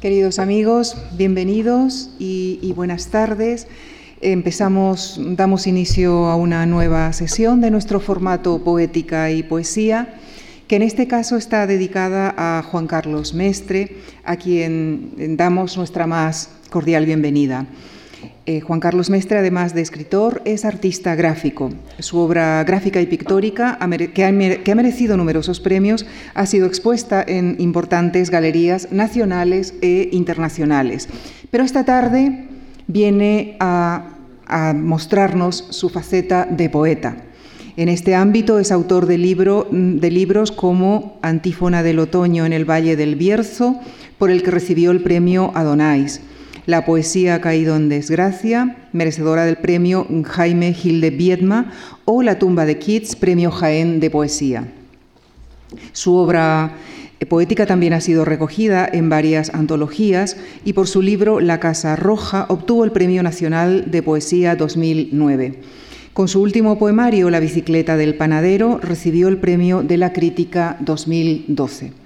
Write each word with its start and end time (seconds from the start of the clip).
Queridos 0.00 0.38
amigos, 0.38 0.94
bienvenidos 1.16 2.10
y, 2.18 2.70
buenas 2.76 3.06
tardes. 3.06 3.66
Empezamos, 4.20 5.18
damos 5.18 5.66
inicio 5.66 6.26
a 6.26 6.36
una 6.36 6.66
nueva 6.66 7.10
sesión 7.14 7.62
de 7.62 7.70
nuestro 7.70 7.98
formato 7.98 8.62
Poética 8.62 9.30
y 9.30 9.42
Poesía, 9.42 10.16
que 10.68 10.76
en 10.76 10.82
este 10.82 11.08
caso 11.08 11.38
está 11.38 11.66
dedicada 11.66 12.34
a 12.36 12.62
Juan 12.62 12.86
Carlos 12.86 13.32
Mestre, 13.32 13.96
a 14.22 14.36
quien 14.36 15.36
damos 15.38 15.78
nuestra 15.78 16.06
más 16.06 16.50
cordial 16.68 17.06
bienvenida. 17.06 17.64
Eh, 18.48 18.60
Juan 18.60 18.78
Carlos 18.78 19.10
Mestre, 19.10 19.38
además 19.38 19.74
de 19.74 19.80
escritor, 19.80 20.40
es 20.44 20.64
artista 20.64 21.16
gráfico. 21.16 21.70
Su 21.98 22.18
obra 22.18 22.62
gráfica 22.62 23.00
y 23.00 23.06
pictórica, 23.06 23.76
que 24.14 24.24
ha, 24.24 24.30
merecido 24.76 25.16
numerosos 25.16 25.58
premios, 25.58 26.06
ha 26.32 26.46
sido 26.46 26.68
expuesta 26.68 27.24
en 27.26 27.56
importantes 27.58 28.30
galerías 28.30 28.92
nacionales 28.92 29.74
e 29.82 30.10
internacionales. 30.12 31.08
Pero 31.50 31.64
esta 31.64 31.84
tarde 31.84 32.46
viene 32.86 33.56
a, 33.58 34.12
mostrarnos 34.76 35.66
su 35.70 35.88
faceta 35.88 36.46
de 36.48 36.70
poeta. 36.70 37.16
En 37.76 37.88
este 37.88 38.14
ámbito 38.14 38.60
es 38.60 38.70
autor 38.70 39.06
de, 39.06 39.18
de 39.18 40.10
libros 40.12 40.52
como 40.52 41.18
Antífona 41.20 41.82
del 41.82 41.98
Otoño 41.98 42.46
en 42.46 42.52
el 42.52 42.64
Valle 42.64 42.94
del 42.94 43.16
Bierzo, 43.16 43.80
por 44.18 44.30
el 44.30 44.44
que 44.44 44.52
recibió 44.52 44.92
el 44.92 45.02
premio 45.02 45.50
Adonais 45.56 46.20
la 46.66 46.84
poesía 46.84 47.36
ha 47.36 47.40
caído 47.40 47.76
en 47.76 47.88
desgracia, 47.88 48.76
merecedora 48.92 49.44
del 49.44 49.56
premio 49.56 50.06
Jaime 50.24 50.74
Gil 50.74 51.00
de 51.00 51.10
Viedma, 51.10 51.72
o 52.04 52.22
La 52.22 52.38
tumba 52.38 52.66
de 52.66 52.78
Keats, 52.78 53.16
premio 53.16 53.50
Jaén 53.50 54.00
de 54.00 54.10
poesía. 54.10 54.68
Su 55.92 56.14
obra 56.14 56.76
eh, 57.20 57.26
poética 57.26 57.66
también 57.66 57.92
ha 57.92 58.00
sido 58.00 58.24
recogida 58.24 58.88
en 58.92 59.08
varias 59.08 59.54
antologías 59.54 60.36
y 60.64 60.72
por 60.72 60.88
su 60.88 61.02
libro 61.02 61.40
La 61.40 61.60
Casa 61.60 61.96
Roja 61.96 62.46
obtuvo 62.48 62.84
el 62.84 62.92
Premio 62.92 63.22
Nacional 63.22 63.90
de 63.90 64.02
Poesía 64.02 64.56
2009. 64.56 65.60
Con 66.12 66.28
su 66.28 66.42
último 66.42 66.78
poemario, 66.78 67.30
La 67.30 67.40
bicicleta 67.40 67.96
del 67.96 68.16
panadero, 68.16 68.78
recibió 68.82 69.28
el 69.28 69.38
Premio 69.38 69.82
de 69.82 69.98
la 69.98 70.12
Crítica 70.12 70.78
2012. 70.80 72.05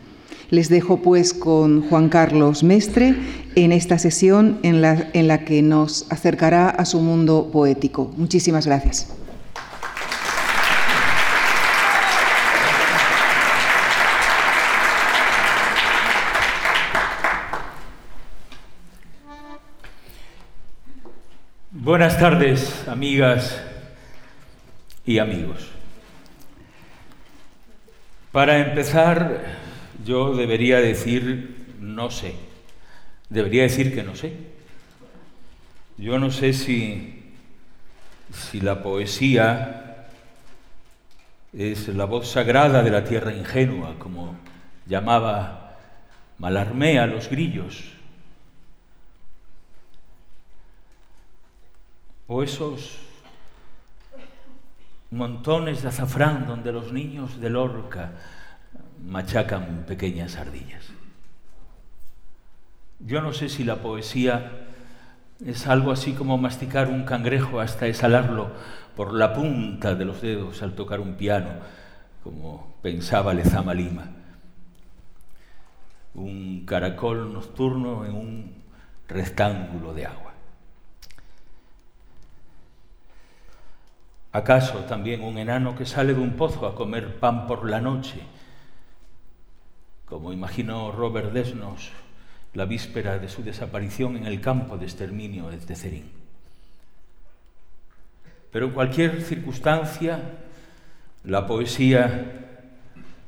Les 0.50 0.68
dejo 0.68 0.98
pues 0.98 1.32
con 1.32 1.88
Juan 1.88 2.08
Carlos 2.08 2.64
Mestre 2.64 3.14
en 3.54 3.70
esta 3.70 3.98
sesión 3.98 4.58
en 4.62 4.82
la, 4.82 5.08
en 5.12 5.28
la 5.28 5.44
que 5.44 5.62
nos 5.62 6.10
acercará 6.10 6.68
a 6.68 6.84
su 6.84 7.00
mundo 7.00 7.50
poético. 7.52 8.12
Muchísimas 8.16 8.66
gracias. 8.66 9.14
Buenas 21.70 22.18
tardes, 22.18 22.86
amigas 22.88 23.60
y 25.06 25.18
amigos. 25.18 25.68
Para 28.32 28.58
empezar, 28.58 29.59
yo 30.04 30.34
debería 30.34 30.80
decir 30.80 31.76
no 31.80 32.10
sé. 32.10 32.34
Debería 33.28 33.62
decir 33.62 33.94
que 33.94 34.02
no 34.02 34.14
sé. 34.14 34.34
Yo 35.96 36.18
no 36.18 36.30
sé 36.30 36.52
si, 36.52 37.34
si 38.32 38.60
la 38.60 38.82
poesía 38.82 40.08
es 41.52 41.88
la 41.88 42.04
voz 42.04 42.28
sagrada 42.28 42.82
de 42.82 42.90
la 42.90 43.04
tierra 43.04 43.32
ingenua, 43.32 43.96
como 43.98 44.36
llamaba 44.86 45.76
Malarmé 46.38 46.98
a 46.98 47.06
los 47.06 47.28
grillos, 47.28 47.92
o 52.26 52.42
esos 52.42 52.98
montones 55.10 55.82
de 55.82 55.88
azafrán 55.88 56.46
donde 56.46 56.72
los 56.72 56.92
niños 56.92 57.40
de 57.40 57.50
Lorca 57.50 58.12
machacan 59.04 59.84
pequeñas 59.86 60.36
ardillas. 60.36 60.84
Yo 63.00 63.22
no 63.22 63.32
sé 63.32 63.48
si 63.48 63.64
la 63.64 63.76
poesía 63.76 64.52
es 65.44 65.66
algo 65.66 65.90
así 65.90 66.12
como 66.12 66.36
masticar 66.36 66.88
un 66.88 67.04
cangrejo 67.04 67.60
hasta 67.60 67.86
exhalarlo 67.86 68.50
por 68.94 69.14
la 69.14 69.32
punta 69.32 69.94
de 69.94 70.04
los 70.04 70.20
dedos 70.20 70.62
al 70.62 70.74
tocar 70.74 71.00
un 71.00 71.14
piano, 71.14 71.50
como 72.22 72.74
pensaba 72.82 73.32
Lezama 73.32 73.72
Lima. 73.72 74.08
Un 76.14 76.66
caracol 76.66 77.32
nocturno 77.32 78.04
en 78.04 78.14
un 78.14 78.54
rectángulo 79.08 79.94
de 79.94 80.06
agua. 80.06 80.32
¿Acaso 84.32 84.80
también 84.80 85.22
un 85.22 85.38
enano 85.38 85.74
que 85.74 85.86
sale 85.86 86.14
de 86.14 86.20
un 86.20 86.34
pozo 86.34 86.66
a 86.66 86.74
comer 86.74 87.18
pan 87.18 87.46
por 87.46 87.68
la 87.68 87.80
noche 87.80 88.20
como 90.10 90.32
imaginó 90.32 90.90
Robert 90.90 91.32
Desnos 91.32 91.92
la 92.52 92.64
víspera 92.64 93.18
de 93.18 93.28
su 93.28 93.44
desaparición 93.44 94.16
en 94.16 94.26
el 94.26 94.40
campo 94.40 94.76
de 94.76 94.84
exterminio 94.84 95.48
de 95.48 95.76
Cerín. 95.76 96.10
Pero 98.50 98.66
en 98.66 98.72
cualquier 98.72 99.22
circunstancia, 99.22 100.20
la 101.22 101.46
poesía 101.46 102.66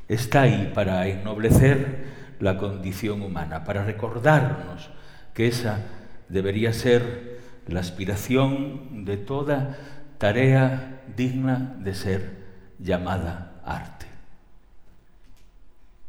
está 0.09 0.43
ahí 0.43 0.73
para 0.75 1.07
ennoblecer 1.07 2.05
la 2.41 2.59
condición 2.59 3.23
humana, 3.23 3.63
para 3.63 3.85
recordarnos 3.85 4.91
que 5.35 5.47
esa 5.47 5.87
debería 6.29 6.73
ser 6.73 7.41
la 7.69 7.79
aspiración 7.79 9.05
de 9.05 9.17
toda 9.19 9.79
tarea 10.19 11.03
digna 11.17 11.77
de 11.79 11.95
ser 11.95 12.43
llamada 12.81 13.61
arte 13.65 14.12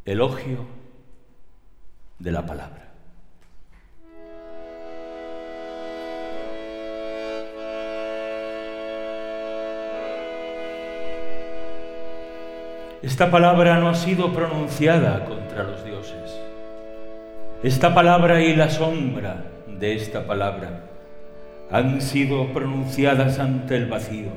elogio 0.05 0.65
de 2.19 2.31
la 2.31 2.45
palabra. 2.45 2.83
Esta 13.01 13.29
palabra 13.29 13.77
no 13.79 13.89
ha 13.89 13.95
sido 13.95 14.33
pronunciada 14.33 15.25
contra 15.25 15.63
los 15.63 15.83
dioses. 15.83 16.39
Esta 17.61 17.93
palabra 17.93 18.41
y 18.41 18.55
la 18.55 18.69
sombra 18.69 19.43
de 19.67 19.95
esta 19.95 20.25
palabra 20.25 20.85
han 21.69 22.01
sido 22.01 22.53
pronunciadas 22.53 23.39
ante 23.39 23.75
el 23.75 23.87
vacío 23.87 24.31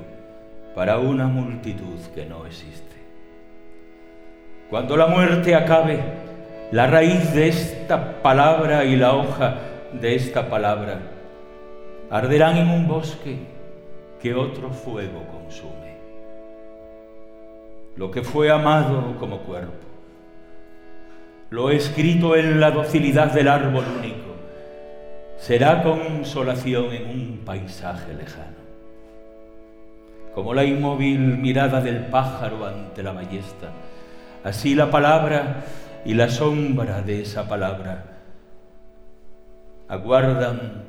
para 0.75 0.99
una 0.99 1.27
multitud 1.27 1.99
que 2.15 2.27
no 2.27 2.47
existe. 2.47 2.86
Cuando 4.71 4.97
la 4.97 5.07
muerte 5.07 5.55
acabe, 5.55 6.01
la 6.73 6.89
raíz 6.89 7.33
de 7.33 7.49
esta 7.49 8.21
palabra 8.21 8.85
y 8.85 8.97
la 8.97 9.15
hoja 9.15 9.59
de 9.93 10.17
esta 10.17 10.49
palabra 10.51 10.99
arderán 12.11 12.57
en 12.57 12.71
un 12.71 12.89
bosque 12.89 13.39
que 14.21 14.35
otro 14.35 14.71
fuego 14.71 15.25
consume. 15.31 15.97
Lo 17.95 18.11
que 18.11 18.23
fue 18.23 18.51
amado 18.51 19.17
como 19.21 19.39
cuerpo, 19.39 19.73
lo 21.51 21.71
escrito 21.71 22.35
en 22.35 22.59
la 22.59 22.73
docilidad 22.73 23.33
del 23.33 23.47
árbol 23.47 23.85
único, 23.99 24.35
será 25.37 25.85
consolación 25.85 26.93
en 26.93 27.09
un 27.09 27.43
paisaje 27.45 28.13
lejano. 28.15 28.57
Como 30.35 30.53
la 30.53 30.65
inmóvil 30.65 31.21
mirada 31.39 31.81
del 31.81 32.07
pájaro 32.07 32.67
ante 32.67 33.03
la 33.05 33.13
ballesta, 33.13 33.71
Así 34.47 34.77
la 34.77 34.93
palabra 34.93 35.65
y 36.05 36.15
la 36.15 36.29
sombra 36.29 37.03
de 37.03 37.23
esa 37.23 37.49
palabra 37.49 38.05
aguardan 39.89 40.85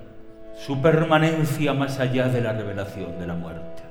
su 0.56 0.80
permanencia 0.80 1.74
más 1.74 2.00
allá 2.00 2.28
de 2.28 2.42
la 2.42 2.54
revelación 2.54 3.18
de 3.18 3.26
la 3.26 3.34
muerte. 3.34 3.81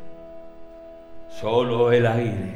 Solo 1.40 1.90
el 1.90 2.06
aire, 2.06 2.54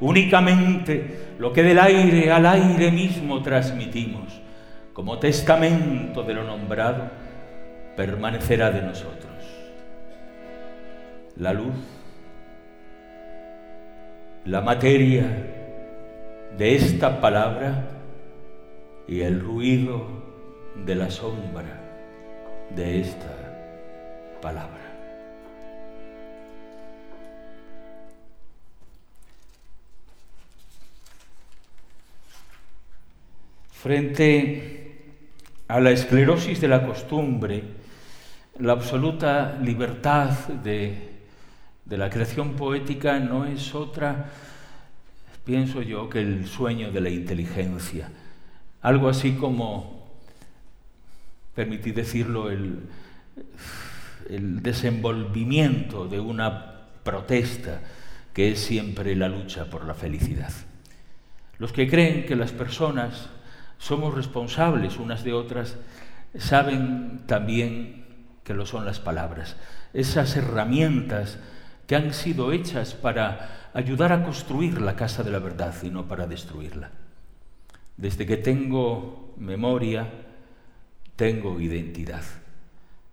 únicamente 0.00 1.30
lo 1.38 1.50
que 1.50 1.62
del 1.62 1.78
aire 1.78 2.30
al 2.30 2.44
aire 2.44 2.92
mismo 2.92 3.40
transmitimos 3.40 4.38
como 4.92 5.18
testamento 5.18 6.24
de 6.24 6.34
lo 6.34 6.44
nombrado, 6.44 7.04
permanecerá 7.96 8.70
de 8.70 8.82
nosotros. 8.82 9.32
La 11.38 11.54
luz, 11.54 11.74
la 14.44 14.60
materia, 14.60 15.61
de 16.58 16.76
esta 16.76 17.20
palabra 17.20 17.88
y 19.08 19.20
el 19.20 19.40
ruido 19.40 20.06
de 20.84 20.94
la 20.94 21.10
sombra 21.10 21.80
de 22.74 23.00
esta 23.00 24.38
palabra. 24.40 24.78
Frente 33.72 34.92
a 35.66 35.80
la 35.80 35.90
esclerosis 35.90 36.60
de 36.60 36.68
la 36.68 36.86
costumbre, 36.86 37.64
la 38.60 38.74
absoluta 38.74 39.58
libertad 39.60 40.30
de, 40.48 41.08
de 41.84 41.98
la 41.98 42.08
creación 42.08 42.52
poética 42.52 43.18
no 43.18 43.44
es 43.44 43.74
otra, 43.74 44.30
pienso 45.44 45.82
yo, 45.82 46.08
que 46.08 46.20
el 46.20 46.46
sueño 46.46 46.90
de 46.92 47.00
la 47.00 47.10
inteligencia. 47.10 48.10
Algo 48.80 49.08
así 49.08 49.32
como, 49.32 50.10
permitid 51.54 51.94
decirlo, 51.94 52.50
el, 52.50 52.80
el 54.28 54.62
desenvolvimiento 54.62 56.08
de 56.08 56.20
una 56.20 56.88
protesta 57.02 57.80
que 58.32 58.52
es 58.52 58.60
siempre 58.60 59.14
la 59.14 59.28
lucha 59.28 59.66
por 59.66 59.84
la 59.84 59.94
felicidad. 59.94 60.52
Los 61.58 61.72
que 61.72 61.88
creen 61.88 62.24
que 62.26 62.36
las 62.36 62.52
personas 62.52 63.28
somos 63.78 64.14
responsables 64.14 64.96
unas 64.96 65.22
de 65.24 65.32
otras 65.32 65.76
saben 66.38 67.22
también 67.26 68.04
que 68.44 68.54
lo 68.54 68.66
son 68.66 68.84
las 68.84 69.00
palabras, 69.00 69.56
esas 69.92 70.36
herramientas 70.36 71.38
que 71.92 71.96
han 71.96 72.14
sido 72.14 72.52
hechas 72.52 72.94
para 72.94 73.68
ayudar 73.74 74.14
a 74.14 74.24
construir 74.24 74.80
la 74.80 74.96
casa 74.96 75.22
de 75.22 75.30
la 75.30 75.40
verdad 75.40 75.74
y 75.82 75.90
no 75.90 76.08
para 76.08 76.26
destruirla. 76.26 76.90
Desde 77.98 78.24
que 78.24 78.38
tengo 78.38 79.34
memoria, 79.36 80.08
tengo 81.16 81.60
identidad. 81.60 82.22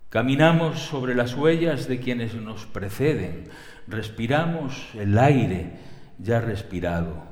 Caminamos 0.08 0.80
sobre 0.80 1.14
las 1.14 1.34
huellas 1.34 1.88
de 1.88 2.00
quienes 2.00 2.32
nos 2.32 2.64
preceden, 2.64 3.50
respiramos 3.86 4.88
el 4.94 5.18
aire 5.18 5.72
ya 6.18 6.40
respirado 6.40 7.22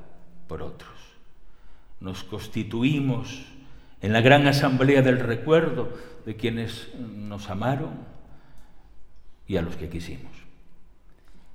por 0.48 0.60
otros. 0.60 0.98
Nos 1.98 2.24
constituimos 2.24 3.46
en 4.02 4.12
la 4.12 4.20
gran 4.20 4.46
asamblea 4.46 5.00
del 5.00 5.18
recuerdo 5.18 5.96
de 6.26 6.36
quienes 6.36 6.94
nos 6.98 7.48
amaron 7.48 7.92
y 9.46 9.56
a 9.56 9.62
los 9.62 9.76
que 9.76 9.88
quisimos. 9.88 10.38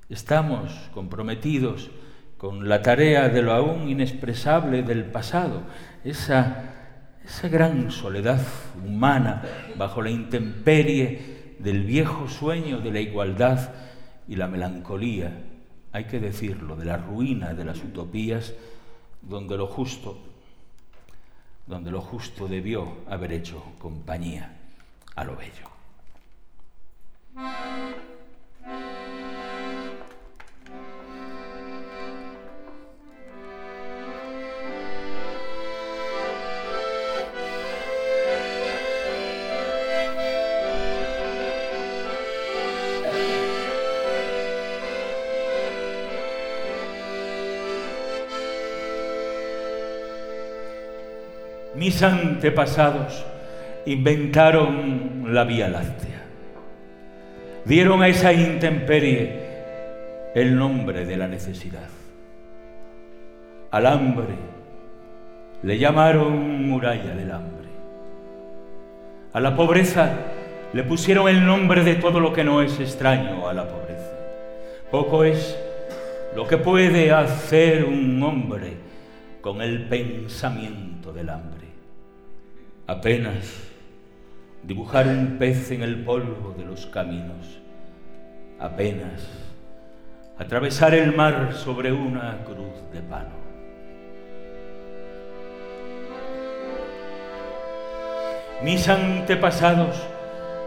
Estamos 0.08 0.70
comprometidos 0.92 1.90
con 2.36 2.68
la 2.68 2.82
tarea 2.82 3.30
de 3.30 3.40
lo 3.40 3.52
aún 3.52 3.88
inexpresable 3.88 4.82
del 4.82 5.04
pasado, 5.06 5.62
esa, 6.04 6.74
esa 7.24 7.48
gran 7.48 7.90
soledad 7.90 8.40
humana 8.84 9.42
bajo 9.76 10.02
la 10.02 10.10
intemperie 10.10 11.56
del 11.58 11.84
viejo 11.84 12.28
sueño 12.28 12.80
de 12.80 12.90
la 12.92 13.00
igualdad 13.00 13.72
y 14.28 14.36
la 14.36 14.46
melancolía, 14.46 15.42
hay 15.92 16.04
que 16.04 16.20
decirlo, 16.20 16.76
de 16.76 16.84
la 16.84 16.98
ruina 16.98 17.54
de 17.54 17.64
las 17.64 17.82
utopías, 17.82 18.52
donde 19.22 19.56
lo 19.56 19.66
justo, 19.66 20.18
donde 21.66 21.90
lo 21.90 22.02
justo 22.02 22.46
debió 22.46 22.98
haber 23.08 23.32
hecho 23.32 23.62
compañía 23.78 24.54
a 25.14 25.24
lo 25.24 25.34
bello. 25.36 25.70
Mis 51.84 52.02
antepasados 52.02 53.26
inventaron 53.84 55.26
la 55.34 55.44
Vía 55.44 55.68
Láctea. 55.68 56.22
Dieron 57.66 58.02
a 58.02 58.08
esa 58.08 58.32
intemperie 58.32 59.38
el 60.34 60.56
nombre 60.56 61.04
de 61.04 61.18
la 61.18 61.28
necesidad. 61.28 61.90
Al 63.70 63.86
hambre 63.86 64.34
le 65.62 65.76
llamaron 65.76 66.66
muralla 66.66 67.14
del 67.14 67.30
hambre. 67.30 67.68
A 69.34 69.40
la 69.40 69.54
pobreza 69.54 70.10
le 70.72 70.84
pusieron 70.84 71.28
el 71.28 71.44
nombre 71.44 71.84
de 71.84 71.96
todo 71.96 72.18
lo 72.18 72.32
que 72.32 72.44
no 72.44 72.62
es 72.62 72.80
extraño 72.80 73.46
a 73.46 73.52
la 73.52 73.68
pobreza. 73.68 74.10
Poco 74.90 75.22
es 75.22 75.54
lo 76.34 76.48
que 76.48 76.56
puede 76.56 77.12
hacer 77.12 77.84
un 77.84 78.22
hombre 78.22 78.72
con 79.42 79.60
el 79.60 79.84
pensamiento 79.84 81.12
del 81.12 81.28
hambre 81.28 81.63
apenas 82.86 83.70
dibujar 84.62 85.06
un 85.06 85.38
pez 85.38 85.70
en 85.70 85.82
el 85.82 86.04
polvo 86.04 86.54
de 86.56 86.64
los 86.64 86.86
caminos, 86.86 87.60
apenas 88.60 89.26
atravesar 90.38 90.94
el 90.94 91.14
mar 91.14 91.54
sobre 91.54 91.92
una 91.92 92.44
cruz 92.44 92.74
de 92.92 93.00
palo. 93.00 93.44
Mis 98.62 98.88
antepasados 98.88 99.96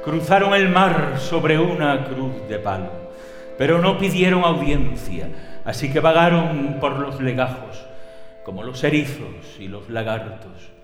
cruzaron 0.03 0.53
el 0.53 0.69
mar 0.69 1.15
sobre 1.19 1.59
una 1.59 2.05
cruz 2.05 2.47
de 2.49 2.57
palo, 2.57 2.91
pero 3.57 3.79
no 3.79 3.97
pidieron 3.99 4.43
audiencia, 4.43 5.29
así 5.65 5.91
que 5.91 5.99
vagaron 5.99 6.77
por 6.79 6.97
los 6.99 7.21
legajos 7.21 7.85
como 8.43 8.63
los 8.63 8.83
erizos 8.83 9.57
y 9.59 9.67
los 9.67 9.89
lagartos 9.89 10.76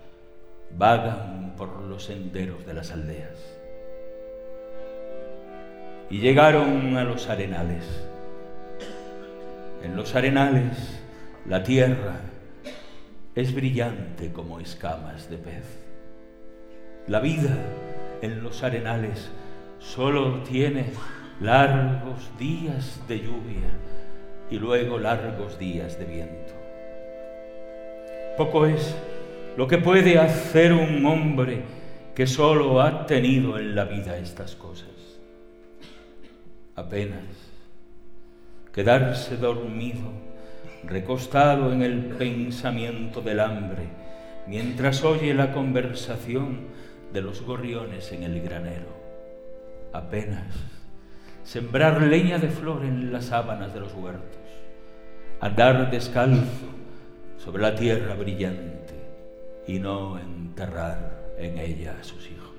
vagan 0.76 1.54
por 1.56 1.82
los 1.82 2.04
senderos 2.04 2.66
de 2.66 2.74
las 2.74 2.92
aldeas. 2.92 3.38
Y 6.10 6.18
llegaron 6.18 6.96
a 6.96 7.04
los 7.04 7.28
arenales. 7.28 7.84
En 9.82 9.96
los 9.96 10.14
arenales 10.14 11.00
la 11.46 11.62
tierra 11.62 12.16
es 13.34 13.54
brillante 13.54 14.32
como 14.32 14.60
escamas 14.60 15.28
de 15.28 15.38
pez. 15.38 15.84
La 17.06 17.20
vida 17.20 17.56
en 18.22 18.42
los 18.42 18.62
arenales 18.62 19.30
solo 19.78 20.42
tiene 20.42 20.86
largos 21.40 22.30
días 22.38 23.00
de 23.08 23.20
lluvia 23.20 23.70
y 24.50 24.58
luego 24.58 24.98
largos 24.98 25.58
días 25.58 25.98
de 25.98 26.04
viento. 26.04 26.52
Poco 28.36 28.66
es 28.66 28.96
lo 29.56 29.68
que 29.68 29.78
puede 29.78 30.18
hacer 30.18 30.72
un 30.72 31.04
hombre 31.06 31.62
que 32.14 32.26
solo 32.26 32.80
ha 32.80 33.06
tenido 33.06 33.58
en 33.58 33.74
la 33.74 33.84
vida 33.84 34.16
estas 34.18 34.56
cosas. 34.56 34.88
Apenas 36.74 37.22
quedarse 38.72 39.36
dormido, 39.36 40.10
recostado 40.84 41.72
en 41.72 41.82
el 41.82 42.06
pensamiento 42.06 43.20
del 43.20 43.38
hambre, 43.38 43.84
mientras 44.48 45.04
oye 45.04 45.32
la 45.34 45.52
conversación 45.52 46.66
de 47.12 47.22
los 47.22 47.42
gorriones 47.42 48.10
en 48.10 48.24
el 48.24 48.40
granero. 48.42 49.04
Apenas 49.92 50.52
sembrar 51.44 52.02
leña 52.02 52.38
de 52.38 52.48
flor 52.48 52.84
en 52.84 53.12
las 53.12 53.26
sábanas 53.26 53.72
de 53.72 53.80
los 53.80 53.94
huertos, 53.94 54.40
andar 55.40 55.90
descalzo 55.92 56.66
sobre 57.38 57.62
la 57.62 57.76
tierra 57.76 58.14
brillante 58.14 58.73
y 59.66 59.78
no 59.78 60.18
enterrar 60.18 61.34
en 61.38 61.58
ella 61.58 61.96
a 62.00 62.04
sus 62.04 62.30
hijos. 62.30 62.50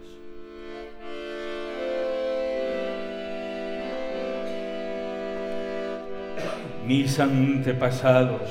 Mis 6.85 7.19
antepasados 7.19 8.41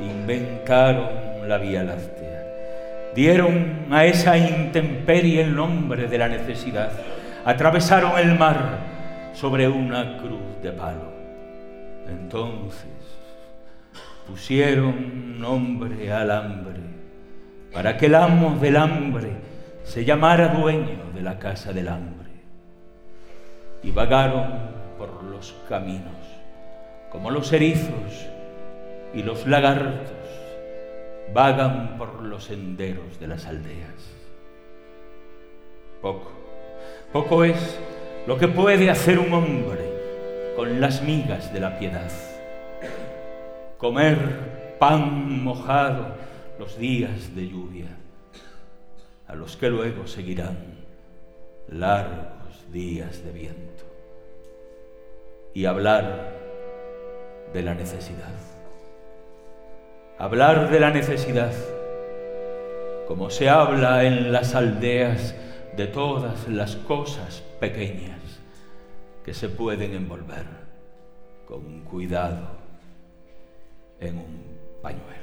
inventaron 0.00 1.48
la 1.48 1.58
Vía 1.58 1.82
Láctea, 1.84 3.12
dieron 3.14 3.86
a 3.90 4.04
esa 4.04 4.36
intemperie 4.36 5.42
el 5.42 5.54
nombre 5.54 6.06
de 6.06 6.18
la 6.18 6.28
necesidad, 6.28 6.92
atravesaron 7.44 8.18
el 8.18 8.38
mar 8.38 8.78
sobre 9.32 9.68
una 9.68 10.18
cruz 10.18 10.62
de 10.62 10.72
palo. 10.72 11.12
Entonces 12.06 12.90
pusieron 14.26 15.40
nombre 15.40 16.12
al 16.12 16.30
hambre 16.30 16.81
para 17.72 17.96
que 17.96 18.06
el 18.06 18.14
amo 18.14 18.58
del 18.60 18.76
hambre 18.76 19.30
se 19.84 20.04
llamara 20.04 20.48
dueño 20.48 21.10
de 21.14 21.22
la 21.22 21.38
casa 21.38 21.72
del 21.72 21.88
hambre. 21.88 22.30
Y 23.82 23.90
vagaron 23.90 24.46
por 24.98 25.24
los 25.24 25.54
caminos, 25.68 26.14
como 27.10 27.30
los 27.30 27.52
erizos 27.52 28.28
y 29.14 29.22
los 29.22 29.46
lagartos 29.46 30.12
vagan 31.34 31.96
por 31.98 32.22
los 32.22 32.44
senderos 32.44 33.18
de 33.18 33.26
las 33.26 33.46
aldeas. 33.46 34.12
Poco, 36.00 36.30
poco 37.12 37.44
es 37.44 37.78
lo 38.26 38.38
que 38.38 38.48
puede 38.48 38.90
hacer 38.90 39.18
un 39.18 39.32
hombre 39.32 39.92
con 40.56 40.80
las 40.80 41.02
migas 41.02 41.52
de 41.52 41.60
la 41.60 41.78
piedad. 41.78 42.10
Comer 43.78 44.76
pan 44.78 45.42
mojado 45.42 46.14
los 46.62 46.78
días 46.78 47.34
de 47.34 47.48
lluvia. 47.48 47.88
a 49.26 49.34
los 49.34 49.56
que 49.56 49.68
luego 49.68 50.06
seguirán 50.06 50.58
largos 51.66 52.70
días 52.70 53.24
de 53.24 53.32
viento 53.32 53.84
y 55.54 55.64
hablar 55.64 56.38
de 57.52 57.62
la 57.62 57.74
necesidad. 57.74 58.36
Hablar 60.18 60.70
de 60.70 60.78
la 60.78 60.90
necesidad, 60.90 61.52
como 63.08 63.30
se 63.30 63.48
habla 63.48 64.04
en 64.04 64.30
las 64.30 64.54
aldeas 64.54 65.34
de 65.76 65.88
todas 65.88 66.46
las 66.46 66.76
cosas 66.76 67.42
pequeñas 67.58 68.20
que 69.24 69.34
se 69.34 69.48
pueden 69.48 69.94
envolver 69.94 70.46
con 71.44 71.80
cuidado 71.80 72.46
en 73.98 74.18
un 74.18 74.42
pañuelo. 74.80 75.21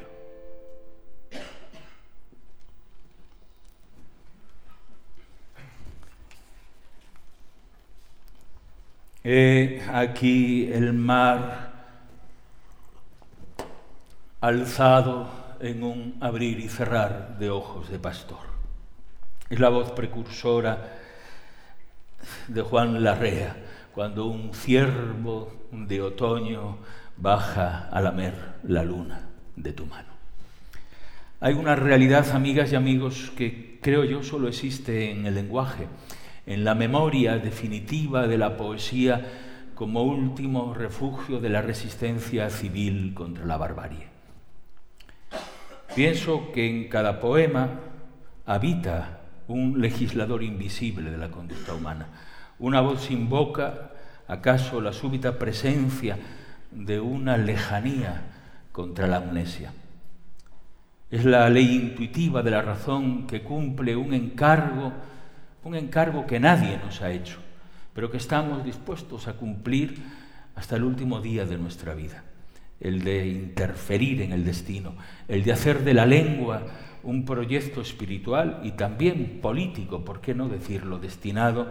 He 9.31 9.83
aquí 9.93 10.71
el 10.73 10.91
mar 10.93 11.71
alzado 14.41 15.29
en 15.59 15.83
un 15.83 16.17
abrir 16.19 16.59
y 16.59 16.67
cerrar 16.67 17.37
de 17.37 17.51
ojos 17.51 17.91
de 17.91 17.99
pastor. 17.99 18.39
Es 19.47 19.59
la 19.59 19.69
voz 19.69 19.91
precursora 19.91 20.97
de 22.47 22.63
Juan 22.63 23.03
Larrea, 23.03 23.55
cuando 23.93 24.25
un 24.25 24.51
ciervo 24.55 25.53
de 25.71 26.01
otoño 26.01 26.79
baja 27.15 27.87
a 27.91 28.01
lamer 28.01 28.33
la 28.63 28.81
luna 28.81 29.29
de 29.55 29.73
tu 29.73 29.85
mano. 29.85 30.09
Hay 31.39 31.53
una 31.53 31.75
realidad, 31.75 32.31
amigas 32.31 32.71
y 32.71 32.75
amigos, 32.75 33.31
que 33.37 33.77
creo 33.79 34.03
yo 34.05 34.23
solo 34.23 34.47
existe 34.47 35.11
en 35.11 35.27
el 35.27 35.35
lenguaje, 35.35 35.87
en 36.49 36.65
la 36.65 36.73
memoria 36.73 37.37
definitiva 37.37 38.27
de 38.27 38.39
la 38.39 38.57
poesía 38.57 39.23
como 39.75 40.01
último 40.01 40.73
refugio 40.73 41.39
de 41.39 41.49
la 41.49 41.61
resistencia 41.61 42.49
civil 42.49 43.13
contra 43.13 43.45
la 43.45 43.55
barbarie. 43.55 44.07
Pienso 45.95 46.51
que 46.51 46.67
en 46.67 46.89
cada 46.89 47.19
poema 47.19 47.69
habita 48.47 49.19
un 49.47 49.79
legislador 49.79 50.41
invisible 50.41 51.11
de 51.11 51.17
la 51.17 51.29
conducta 51.29 51.75
humana. 51.75 52.07
Una 52.57 52.81
voz 52.81 53.11
invoca 53.11 53.91
acaso 54.27 54.81
la 54.81 54.91
súbita 54.91 55.37
presencia 55.37 56.17
de 56.71 56.99
una 56.99 57.37
lejanía 57.37 58.23
contra 58.71 59.05
la 59.05 59.17
amnesia. 59.17 59.71
Es 61.11 61.25
la 61.25 61.47
ley 61.47 61.75
intuitiva 61.75 62.41
de 62.41 62.51
la 62.51 62.63
razón 62.63 63.27
que 63.27 63.43
cumple 63.43 63.95
un 63.95 64.15
encargo, 64.15 64.93
un 65.63 65.75
encargo 65.75 66.25
que 66.25 66.39
nadie 66.39 66.77
nos 66.77 67.01
ha 67.01 67.11
hecho, 67.11 67.37
pero 67.93 68.09
que 68.09 68.17
estamos 68.17 68.63
dispuestos 68.63 69.27
a 69.27 69.33
cumplir 69.33 70.01
hasta 70.55 70.75
el 70.75 70.83
último 70.83 71.21
día 71.21 71.45
de 71.45 71.57
nuestra 71.57 71.93
vida, 71.93 72.23
el 72.79 73.03
de 73.03 73.27
interferir 73.27 74.21
en 74.21 74.31
el 74.31 74.45
destino, 74.45 74.95
el 75.27 75.43
de 75.43 75.51
hacer 75.51 75.83
de 75.83 75.93
la 75.93 76.05
lengua 76.05 76.63
un 77.03 77.25
proyecto 77.25 77.81
espiritual 77.81 78.61
y 78.63 78.71
también 78.71 79.39
político, 79.41 80.03
¿por 80.03 80.21
qué 80.21 80.33
no 80.33 80.49
decirlo?, 80.49 80.99
destinado 80.99 81.69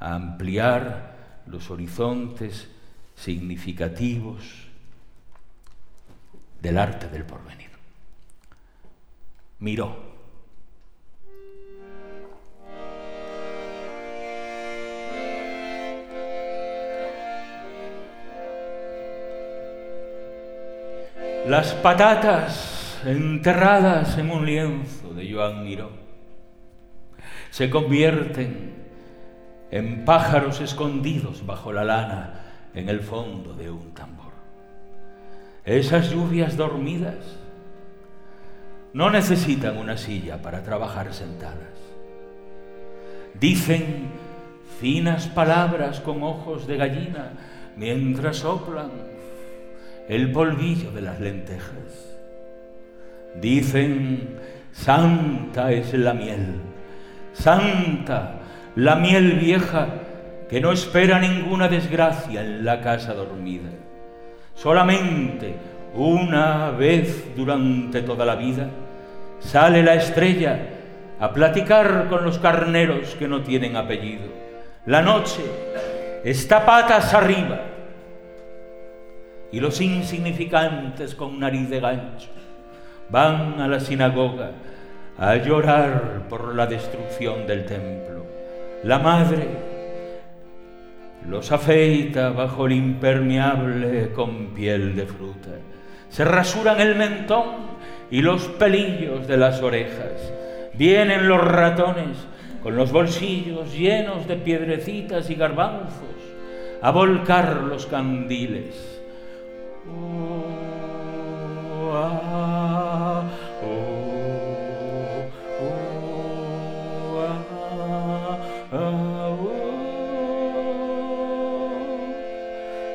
a 0.00 0.14
ampliar 0.14 1.42
los 1.46 1.70
horizontes 1.70 2.68
significativos 3.14 4.68
del 6.60 6.78
arte 6.78 7.08
del 7.08 7.24
porvenir. 7.24 7.70
Miró. 9.60 10.07
Las 21.48 21.72
patatas 21.72 23.00
enterradas 23.06 24.18
en 24.18 24.30
un 24.30 24.44
lienzo 24.44 25.14
de 25.14 25.32
Joan 25.32 25.64
Miró 25.64 25.88
se 27.48 27.70
convierten 27.70 28.74
en 29.70 30.04
pájaros 30.04 30.60
escondidos 30.60 31.46
bajo 31.46 31.72
la 31.72 31.84
lana 31.84 32.40
en 32.74 32.90
el 32.90 33.00
fondo 33.00 33.54
de 33.54 33.70
un 33.70 33.94
tambor. 33.94 34.34
Esas 35.64 36.10
lluvias 36.10 36.58
dormidas 36.58 37.38
no 38.92 39.08
necesitan 39.08 39.78
una 39.78 39.96
silla 39.96 40.42
para 40.42 40.62
trabajar 40.62 41.14
sentadas. 41.14 41.78
Dicen 43.40 44.10
finas 44.82 45.28
palabras 45.28 46.00
con 46.00 46.22
ojos 46.22 46.66
de 46.66 46.76
gallina 46.76 47.30
mientras 47.74 48.36
soplan 48.36 49.17
el 50.08 50.32
polvillo 50.32 50.90
de 50.90 51.02
las 51.02 51.20
lentejas. 51.20 52.16
Dicen, 53.40 54.36
santa 54.72 55.70
es 55.70 55.92
la 55.92 56.14
miel, 56.14 56.60
santa 57.34 58.40
la 58.74 58.96
miel 58.96 59.34
vieja 59.34 59.86
que 60.48 60.60
no 60.60 60.72
espera 60.72 61.18
ninguna 61.18 61.68
desgracia 61.68 62.40
en 62.40 62.64
la 62.64 62.80
casa 62.80 63.12
dormida. 63.12 63.68
Solamente 64.54 65.54
una 65.94 66.70
vez 66.70 67.36
durante 67.36 68.02
toda 68.02 68.24
la 68.24 68.34
vida 68.34 68.68
sale 69.40 69.82
la 69.82 69.94
estrella 69.94 70.58
a 71.20 71.32
platicar 71.32 72.06
con 72.08 72.24
los 72.24 72.38
carneros 72.38 73.14
que 73.16 73.28
no 73.28 73.42
tienen 73.42 73.76
apellido. 73.76 74.26
La 74.86 75.02
noche 75.02 75.42
está 76.24 76.64
patas 76.64 77.12
arriba 77.12 77.60
y 79.50 79.60
los 79.60 79.80
insignificantes 79.80 81.14
con 81.14 81.38
nariz 81.40 81.68
de 81.70 81.80
gancho 81.80 82.28
van 83.10 83.60
a 83.60 83.68
la 83.68 83.80
sinagoga 83.80 84.50
a 85.18 85.36
llorar 85.36 86.26
por 86.28 86.54
la 86.54 86.66
destrucción 86.66 87.46
del 87.46 87.64
templo. 87.64 88.26
La 88.84 88.98
madre 88.98 89.46
los 91.28 91.50
afeita 91.50 92.30
bajo 92.30 92.66
el 92.66 92.72
impermeable 92.72 94.12
con 94.12 94.54
piel 94.54 94.94
de 94.94 95.06
fruta. 95.06 95.50
Se 96.08 96.24
rasuran 96.24 96.80
el 96.80 96.94
mentón 96.94 97.78
y 98.10 98.22
los 98.22 98.46
pelillos 98.46 99.26
de 99.26 99.36
las 99.36 99.62
orejas. 99.62 100.32
Vienen 100.74 101.28
los 101.28 101.42
ratones 101.42 102.16
con 102.62 102.76
los 102.76 102.92
bolsillos 102.92 103.72
llenos 103.72 104.28
de 104.28 104.36
piedrecitas 104.36 105.28
y 105.30 105.34
garbanzos 105.34 106.18
a 106.80 106.90
volcar 106.90 107.62
los 107.62 107.86
candiles. 107.86 108.97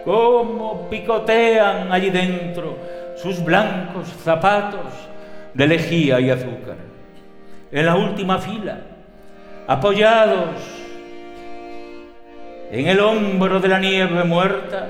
Cómo 0.05 0.89
picotean 0.89 1.91
allí 1.91 2.09
dentro 2.09 2.77
sus 3.15 3.43
blancos 3.43 4.07
zapatos 4.23 4.91
de 5.53 5.67
lejía 5.67 6.19
y 6.19 6.29
azúcar. 6.29 6.75
En 7.71 7.85
la 7.85 7.95
última 7.95 8.37
fila, 8.39 8.79
apoyados 9.67 10.83
en 12.71 12.87
el 12.87 12.99
hombro 12.99 13.59
de 13.59 13.67
la 13.67 13.79
nieve 13.79 14.23
muerta, 14.23 14.89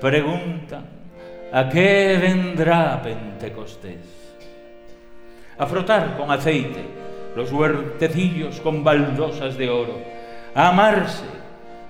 preguntan, 0.00 0.95
¿a 1.52 1.68
qué 1.68 2.18
vendrá 2.20 3.00
Pentecostés? 3.02 4.16
A 5.58 5.66
frotar 5.66 6.16
con 6.16 6.30
aceite 6.30 6.84
los 7.34 7.52
huertecillos 7.52 8.60
con 8.60 8.82
baldosas 8.82 9.58
de 9.58 9.68
oro, 9.68 9.98
a 10.54 10.68
amarse 10.68 11.24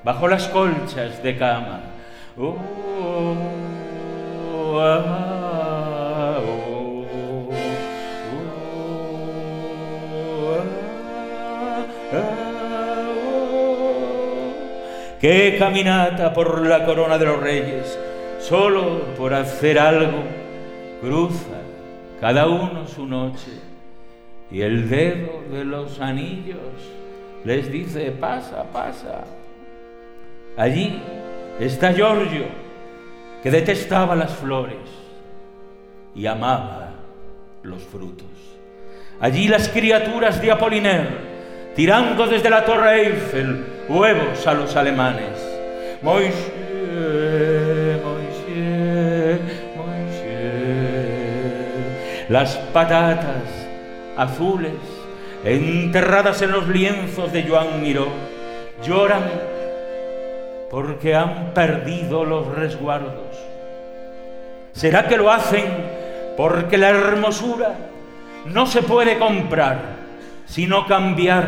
bajo 0.02 0.28
las 0.28 0.48
colchas 0.48 1.22
de 1.22 1.36
cama, 1.36 1.80
Qué 15.20 15.56
caminata 15.58 16.32
por 16.32 16.66
la 16.66 16.84
corona 16.84 17.18
de 17.18 17.24
los 17.24 17.40
reyes, 17.40 17.98
solo 18.48 19.00
por 19.16 19.34
hacer 19.34 19.78
algo, 19.78 20.22
cruza 21.00 21.60
cada 22.20 22.46
uno 22.46 22.86
su 22.86 23.06
noche 23.06 23.52
y 24.50 24.62
el 24.62 24.88
dedo 24.88 25.42
de 25.50 25.64
los 25.64 26.00
anillos 26.00 26.56
les 27.44 27.70
dice, 27.70 28.10
pasa, 28.12 28.64
pasa. 28.72 29.24
Allí 30.56 31.00
Está 31.58 31.94
Giorgio, 31.94 32.44
que 33.42 33.50
detestaba 33.50 34.14
las 34.14 34.34
flores 34.34 34.76
y 36.14 36.26
amaba 36.26 36.90
los 37.62 37.82
frutos. 37.82 38.28
Allí 39.20 39.48
las 39.48 39.70
criaturas 39.70 40.42
de 40.42 40.50
Apoliner, 40.50 41.08
tirando 41.74 42.26
desde 42.26 42.50
la 42.50 42.62
Torre 42.62 43.06
Eiffel 43.06 43.64
huevos 43.88 44.46
a 44.46 44.52
los 44.52 44.76
alemanes. 44.76 45.30
Moisés, 46.02 46.52
Las 52.28 52.56
patatas 52.56 53.44
azules 54.16 54.72
enterradas 55.44 56.42
en 56.42 56.50
los 56.50 56.66
lienzos 56.66 57.32
de 57.32 57.44
Joan 57.44 57.80
Miró 57.80 58.08
lloran 58.82 59.22
porque 60.68 61.14
han 61.14 61.54
perdido 61.54 62.24
los 62.24 62.48
resguardos. 62.48 63.36
¿Será 64.72 65.06
que 65.06 65.16
lo 65.16 65.30
hacen 65.30 65.66
porque 66.36 66.76
la 66.78 66.90
hermosura 66.90 67.74
no 68.46 68.66
se 68.66 68.82
puede 68.82 69.18
comprar, 69.18 69.78
sino 70.46 70.84
cambiar 70.84 71.46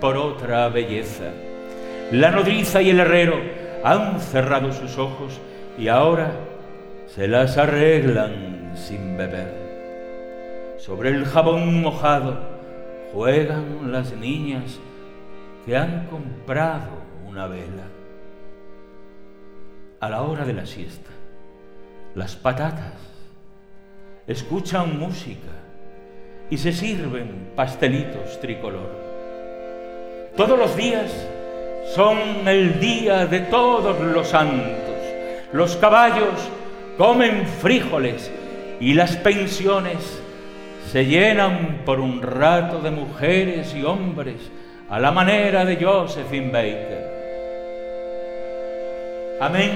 por 0.00 0.16
otra 0.16 0.70
belleza? 0.70 1.24
La 2.10 2.30
nodriza 2.30 2.80
y 2.80 2.88
el 2.88 3.00
herrero 3.00 3.38
han 3.84 4.18
cerrado 4.20 4.72
sus 4.72 4.96
ojos 4.96 5.38
y 5.76 5.88
ahora 5.88 6.30
se 7.14 7.28
las 7.28 7.58
arreglan 7.58 8.72
sin 8.74 9.18
beber. 9.18 9.65
Sobre 10.86 11.08
el 11.08 11.24
jabón 11.24 11.82
mojado 11.82 12.38
juegan 13.12 13.90
las 13.90 14.12
niñas 14.12 14.78
que 15.64 15.76
han 15.76 16.06
comprado 16.06 16.90
una 17.28 17.48
vela. 17.48 17.88
A 19.98 20.08
la 20.08 20.22
hora 20.22 20.44
de 20.44 20.52
la 20.52 20.64
siesta, 20.64 21.10
las 22.14 22.36
patatas 22.36 22.92
escuchan 24.28 24.96
música 24.96 25.50
y 26.50 26.56
se 26.56 26.72
sirven 26.72 27.50
pastelitos 27.56 28.40
tricolor. 28.40 28.92
Todos 30.36 30.56
los 30.56 30.76
días 30.76 31.10
son 31.96 32.46
el 32.46 32.78
día 32.78 33.26
de 33.26 33.40
todos 33.40 34.00
los 34.00 34.28
santos. 34.28 34.94
Los 35.52 35.74
caballos 35.78 36.48
comen 36.96 37.44
frijoles 37.44 38.30
y 38.78 38.94
las 38.94 39.16
pensiones 39.16 40.22
se 40.90 41.04
llenan 41.04 41.82
por 41.84 42.00
un 42.00 42.22
rato 42.22 42.80
de 42.80 42.90
mujeres 42.90 43.74
y 43.74 43.82
hombres 43.82 44.36
a 44.88 45.00
la 45.00 45.10
manera 45.10 45.64
de 45.64 45.76
Josephine 45.84 46.50
Baker. 46.52 47.16
Amén 49.40 49.72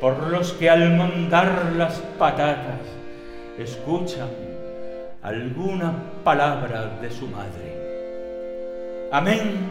por 0.00 0.28
los 0.28 0.52
que 0.52 0.68
al 0.68 0.96
mandar 0.96 1.72
las 1.76 1.94
patatas 2.18 2.80
escuchan 3.58 4.28
alguna 5.22 5.94
palabra 6.22 6.98
de 7.00 7.10
su 7.10 7.26
madre. 7.26 9.08
Amén 9.10 9.70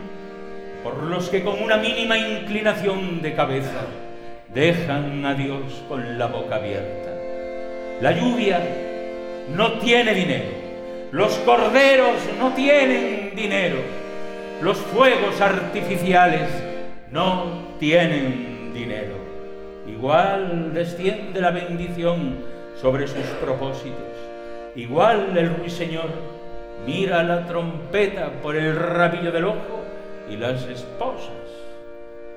por 0.84 1.04
los 1.04 1.30
que 1.30 1.44
con 1.44 1.62
una 1.62 1.78
mínima 1.78 2.18
inclinación 2.18 3.22
de 3.22 3.36
cabeza 3.36 3.86
dejan 4.54 5.24
a 5.26 5.36
Dios 5.36 5.84
con 5.88 6.18
la 6.18 6.26
boca 6.26 6.56
abierta. 6.56 7.12
La 8.02 8.12
lluvia 8.12 8.60
no 9.50 9.80
tiene 9.80 10.14
dinero, 10.14 10.50
los 11.12 11.34
corderos 11.40 12.18
no 12.40 12.54
tienen 12.54 13.36
dinero, 13.36 13.78
los 14.62 14.78
fuegos 14.78 15.40
artificiales 15.42 16.50
no 17.12 17.76
tienen 17.80 18.74
dinero. 18.74 19.16
Igual 19.88 20.74
desciende 20.74 21.42
la 21.42 21.52
bendición 21.52 22.38
sobre 22.82 23.08
sus 23.08 23.26
propósitos. 23.42 24.00
Igual 24.76 25.38
el 25.38 25.56
ruiseñor 25.56 26.10
mira 26.86 27.24
la 27.24 27.46
trompeta 27.46 28.32
por 28.42 28.56
el 28.56 28.76
rabillo 28.76 29.32
del 29.32 29.46
ojo 29.46 29.84
y 30.30 30.38
las 30.38 30.64
esposas 30.64 31.30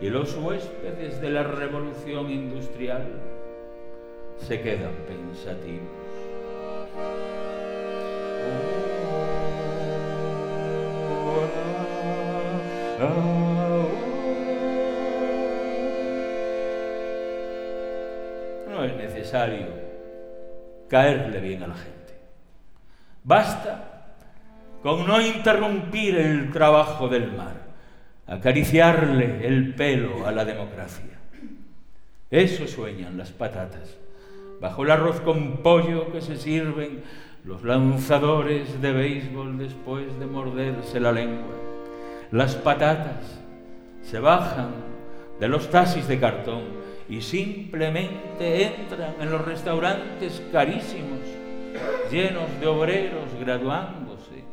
y 0.00 0.10
los 0.10 0.34
huéspedes 0.36 1.20
de 1.20 1.30
la 1.30 1.42
revolución 1.42 2.30
industrial 2.30 3.06
se 4.36 4.60
quedan 4.60 4.92
pensativos. 5.08 6.05
No 18.68 18.84
es 18.84 18.96
necesario 18.96 19.66
caerle 20.88 21.40
bien 21.40 21.62
a 21.62 21.66
la 21.68 21.74
gente. 21.74 21.96
Basta 23.24 24.14
con 24.82 25.06
no 25.06 25.20
interrumpir 25.20 26.16
el 26.16 26.52
trabajo 26.52 27.08
del 27.08 27.32
mar 27.32 27.66
acariciarle 28.26 29.46
el 29.46 29.74
pelo 29.74 30.26
a 30.26 30.32
la 30.32 30.44
democracia. 30.44 31.18
Eso 32.30 32.66
sueñan 32.66 33.16
las 33.16 33.30
patatas, 33.30 33.96
bajo 34.60 34.84
el 34.84 34.90
arroz 34.90 35.20
con 35.20 35.58
pollo 35.58 36.10
que 36.12 36.20
se 36.20 36.36
sirven 36.36 37.02
los 37.44 37.62
lanzadores 37.62 38.80
de 38.80 38.92
béisbol 38.92 39.58
después 39.58 40.18
de 40.18 40.26
morderse 40.26 40.98
la 40.98 41.12
lengua. 41.12 41.54
Las 42.32 42.56
patatas 42.56 43.40
se 44.02 44.18
bajan 44.18 44.70
de 45.38 45.48
los 45.48 45.70
taxis 45.70 46.08
de 46.08 46.18
cartón 46.18 46.62
y 47.08 47.20
simplemente 47.20 48.64
entran 48.64 49.14
en 49.20 49.30
los 49.30 49.44
restaurantes 49.44 50.42
carísimos, 50.50 51.20
llenos 52.10 52.48
de 52.60 52.66
obreros 52.66 53.32
graduándose 53.38 54.44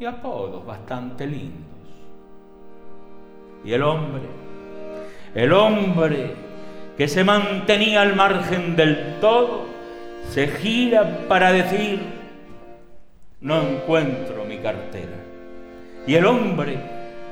y 0.00 0.04
apodos 0.04 0.66
bastante 0.66 1.26
lindos. 1.26 1.64
Y 3.64 3.72
el 3.72 3.82
hombre, 3.82 4.22
el 5.34 5.52
hombre 5.52 6.34
que 6.96 7.08
se 7.08 7.24
mantenía 7.24 8.02
al 8.02 8.14
margen 8.14 8.76
del 8.76 9.18
todo, 9.20 9.66
se 10.30 10.48
gira 10.48 11.26
para 11.28 11.52
decir, 11.52 12.00
no 13.40 13.62
encuentro 13.62 14.44
mi 14.44 14.58
cartera. 14.58 15.16
Y 16.06 16.14
el 16.14 16.26
hombre 16.26 16.78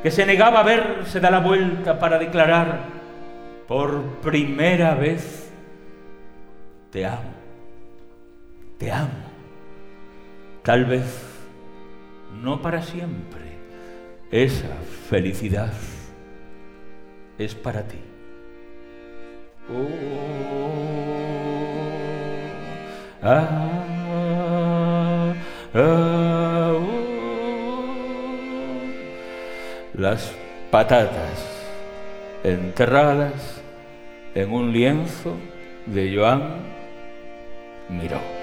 que 0.03 0.11
se 0.11 0.27
negaba 0.27 0.61
a 0.61 0.65
ver 0.65 1.05
se 1.07 1.21
da 1.21 1.31
la 1.31 1.41
vuelta 1.41 1.99
para 1.99 2.19
declarar, 2.19 2.81
por 3.69 4.03
primera 4.21 4.95
vez, 4.95 5.51
te 6.91 7.07
amo, 7.07 7.33
te 8.79 8.91
amo. 8.91 9.33
Tal 10.63 10.85
vez 10.85 11.05
no 12.43 12.61
para 12.63 12.83
siempre 12.83 13.41
esa 14.31 14.69
felicidad 15.09 15.73
es 17.39 17.55
para 17.55 17.87
ti. 17.87 18.12
Oh, 19.71 19.89
ah, 23.23 23.47
ah, 25.73 26.73
oh. 26.73 27.03
Las 29.95 30.33
patatas 30.73 31.47
enterradas 32.43 33.63
en 34.35 34.53
un 34.53 34.73
lienzo 34.73 35.37
de 35.87 36.17
Joan 36.17 36.57
Miró. 37.89 38.42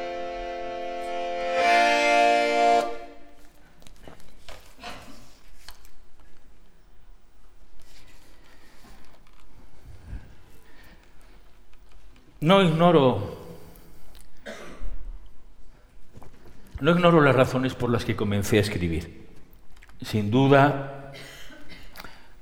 No 12.41 12.61
ignoro, 12.61 13.37
no 16.79 16.91
ignoro 16.91 17.19
las 17.19 17.35
razones 17.35 17.75
por 17.75 17.89
las 17.89 18.05
que 18.05 18.15
comencé 18.15 18.59
a 18.59 18.61
escribir. 18.61 19.27
Sin 20.01 20.31
duda, 20.31 21.11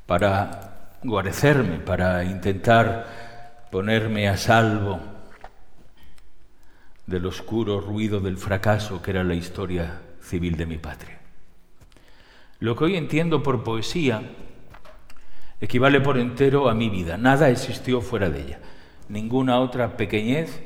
para 0.06 0.98
guarecerme, 1.04 1.80
para 1.80 2.24
intentar 2.24 3.68
ponerme 3.72 4.30
a 4.30 4.38
salvo 4.38 5.00
del 7.08 7.26
oscuro 7.26 7.82
ruido 7.82 8.20
del 8.20 8.38
fracaso 8.38 9.02
que 9.02 9.10
era 9.12 9.24
la 9.24 9.34
historia 9.34 10.00
civil 10.22 10.58
de 10.58 10.68
mi 10.68 10.78
patria. 10.78 11.18
Lo 12.60 12.76
que 12.76 12.84
hoy 12.84 12.98
entiendo 12.98 13.42
por 13.42 13.64
poesía 13.64 14.22
equivale 15.60 16.02
por 16.02 16.20
entero 16.20 16.70
a 16.70 16.76
mi 16.76 16.88
vida. 16.92 17.18
Nada 17.18 17.50
existió 17.50 18.00
fuera 18.00 18.30
de 18.30 18.42
ella 18.42 18.60
ninguna 19.10 19.60
otra 19.60 19.98
pequeñez 19.98 20.62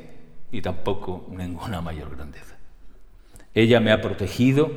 y 0.50 0.62
tampoco 0.62 1.26
ninguna 1.30 1.80
mayor 1.80 2.14
grandeza. 2.14 2.56
Ella 3.54 3.80
me 3.80 3.92
ha 3.92 4.00
protegido 4.00 4.70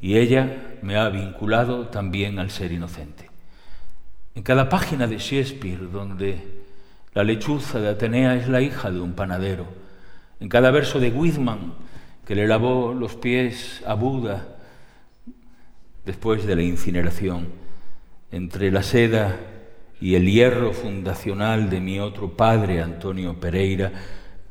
y 0.00 0.16
ella 0.16 0.76
me 0.82 0.96
ha 0.96 1.08
vinculado 1.08 1.88
también 1.88 2.38
al 2.38 2.50
ser 2.50 2.72
inocente. 2.72 3.28
En 4.34 4.42
cada 4.42 4.68
página 4.68 5.06
de 5.06 5.18
Shakespeare, 5.18 5.90
donde 5.90 6.40
la 7.14 7.24
lechuza 7.24 7.80
de 7.80 7.88
Atenea 7.88 8.36
es 8.36 8.48
la 8.48 8.60
hija 8.60 8.90
de 8.90 9.00
un 9.00 9.14
panadero, 9.14 9.66
en 10.40 10.48
cada 10.48 10.70
verso 10.70 11.00
de 11.00 11.10
Whitman, 11.10 11.74
que 12.24 12.34
le 12.34 12.46
lavó 12.46 12.94
los 12.94 13.16
pies 13.16 13.82
a 13.86 13.94
Buda 13.94 14.56
después 16.04 16.46
de 16.46 16.54
la 16.54 16.62
incineración, 16.62 17.48
entre 18.30 18.70
la 18.70 18.82
seda 18.82 19.36
y 20.00 20.14
el 20.14 20.30
hierro 20.30 20.72
fundacional 20.72 21.70
de 21.70 21.80
mi 21.80 21.98
otro 21.98 22.36
padre, 22.36 22.82
Antonio 22.82 23.40
Pereira, 23.40 23.92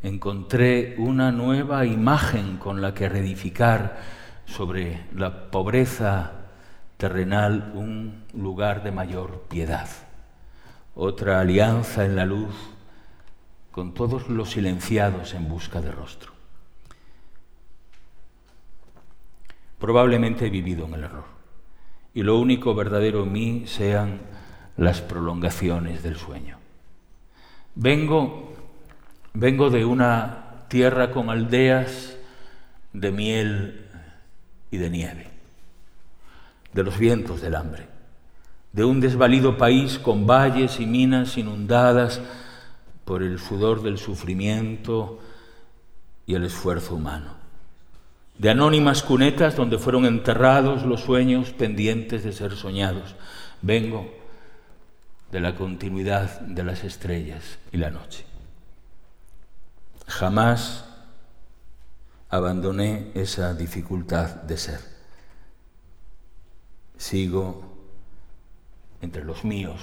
encontré 0.04 0.96
una 0.98 1.32
nueva 1.32 1.86
imagen 1.86 2.58
con 2.58 2.82
la 2.82 2.94
que 2.94 3.10
reedificar 3.10 3.98
sobre 4.46 5.06
la 5.16 5.50
pobreza 5.50 6.32
terrenal 6.98 7.72
un 7.76 8.26
lugar 8.34 8.84
de 8.84 8.92
mayor 8.92 9.44
piedad, 9.50 9.88
otra 10.96 11.40
alianza 11.40 12.06
en 12.06 12.16
la 12.16 12.26
luz 12.26 12.56
con 13.72 13.94
todos 13.94 14.30
los 14.30 14.52
silenciados 14.52 15.34
en 15.34 15.48
busca 15.48 15.82
de 15.82 15.92
rostro. 15.92 16.32
Probablemente 19.80 20.48
he 20.48 20.50
vivido 20.50 20.86
en 20.86 20.96
el 20.96 21.04
error 21.04 21.26
y 22.16 22.24
lo 22.24 22.40
único 22.40 22.74
verdadero 22.74 23.24
en 23.24 23.32
mí 23.32 23.64
sean 23.68 24.22
las 24.78 25.02
prolongaciones 25.02 26.04
del 26.04 26.16
sueño. 26.16 26.58
Vengo, 27.76 28.54
vengo 29.34 29.70
de 29.70 29.86
una 29.86 30.66
tierra 30.68 31.12
con 31.12 31.30
aldeas 31.30 32.16
de 32.94 33.12
miel 33.12 33.86
y 34.72 34.78
de 34.78 34.90
nieve, 34.90 35.28
de 36.74 36.84
los 36.84 36.98
vientos 36.98 37.42
del 37.42 37.56
hambre, 37.56 37.88
de 38.74 38.86
un 38.86 39.00
desvalido 39.00 39.58
país 39.58 40.00
con 40.00 40.28
valles 40.28 40.80
y 40.80 40.86
minas 40.86 41.38
inundadas 41.38 42.22
por 43.06 43.24
el 43.24 43.40
sudor 43.40 43.82
del 43.82 43.98
sufrimiento 43.98 45.20
y 46.26 46.36
el 46.36 46.44
esfuerzo 46.44 46.96
humano, 46.96 47.32
de 48.38 48.50
anónimas 48.50 49.02
cunetas 49.02 49.56
donde 49.56 49.80
fueron 49.80 50.06
enterrados 50.06 50.84
los 50.84 51.02
sueños 51.02 51.52
pendientes 51.52 52.24
de 52.24 52.34
ser 52.34 52.56
soñados. 52.56 53.16
Vengo 53.62 54.12
de 55.32 55.40
la 55.40 55.56
continuidad 55.56 56.42
de 56.42 56.64
las 56.64 56.84
estrellas 56.84 57.60
y 57.72 57.78
la 57.78 57.90
noche. 57.90 58.26
Jamás 60.08 60.86
abandoné 62.30 63.12
esa 63.14 63.54
dificultad 63.54 64.36
de 64.44 64.58
ser. 64.58 64.80
Sigo 66.98 67.78
entre 69.02 69.24
los 69.24 69.44
míos, 69.44 69.82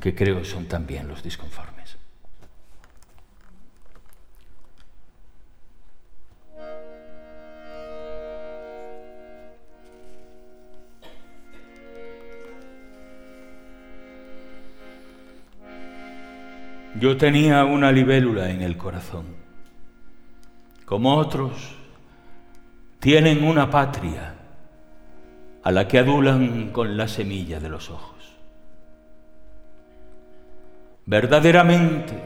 que 0.00 0.14
creo 0.14 0.44
son 0.44 0.66
también 0.66 1.08
los 1.08 1.22
disconformes. 1.22 1.77
Yo 16.98 17.16
tenía 17.16 17.64
una 17.64 17.92
libélula 17.92 18.50
en 18.50 18.62
el 18.62 18.76
corazón, 18.76 19.26
como 20.84 21.16
otros 21.16 21.76
tienen 22.98 23.44
una 23.44 23.70
patria 23.70 24.34
a 25.62 25.70
la 25.70 25.86
que 25.86 25.98
adulan 25.98 26.70
con 26.70 26.96
la 26.96 27.06
semilla 27.06 27.60
de 27.60 27.68
los 27.68 27.90
ojos. 27.90 28.16
Verdaderamente, 31.06 32.20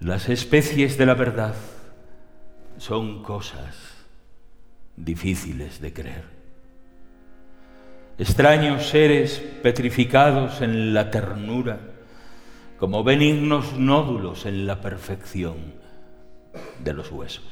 las 0.00 0.28
especies 0.28 0.98
de 0.98 1.06
la 1.06 1.14
verdad 1.14 1.54
son 2.78 3.22
cosas 3.22 3.76
difíciles 4.96 5.80
de 5.80 5.92
creer. 5.92 6.24
Extraños 8.18 8.88
seres 8.88 9.38
petrificados 9.62 10.60
en 10.62 10.92
la 10.92 11.10
ternura, 11.10 11.89
como 12.80 13.04
benignos 13.04 13.76
nódulos 13.76 14.46
en 14.46 14.66
la 14.66 14.80
perfección 14.80 15.74
de 16.82 16.94
los 16.94 17.12
huesos. 17.12 17.44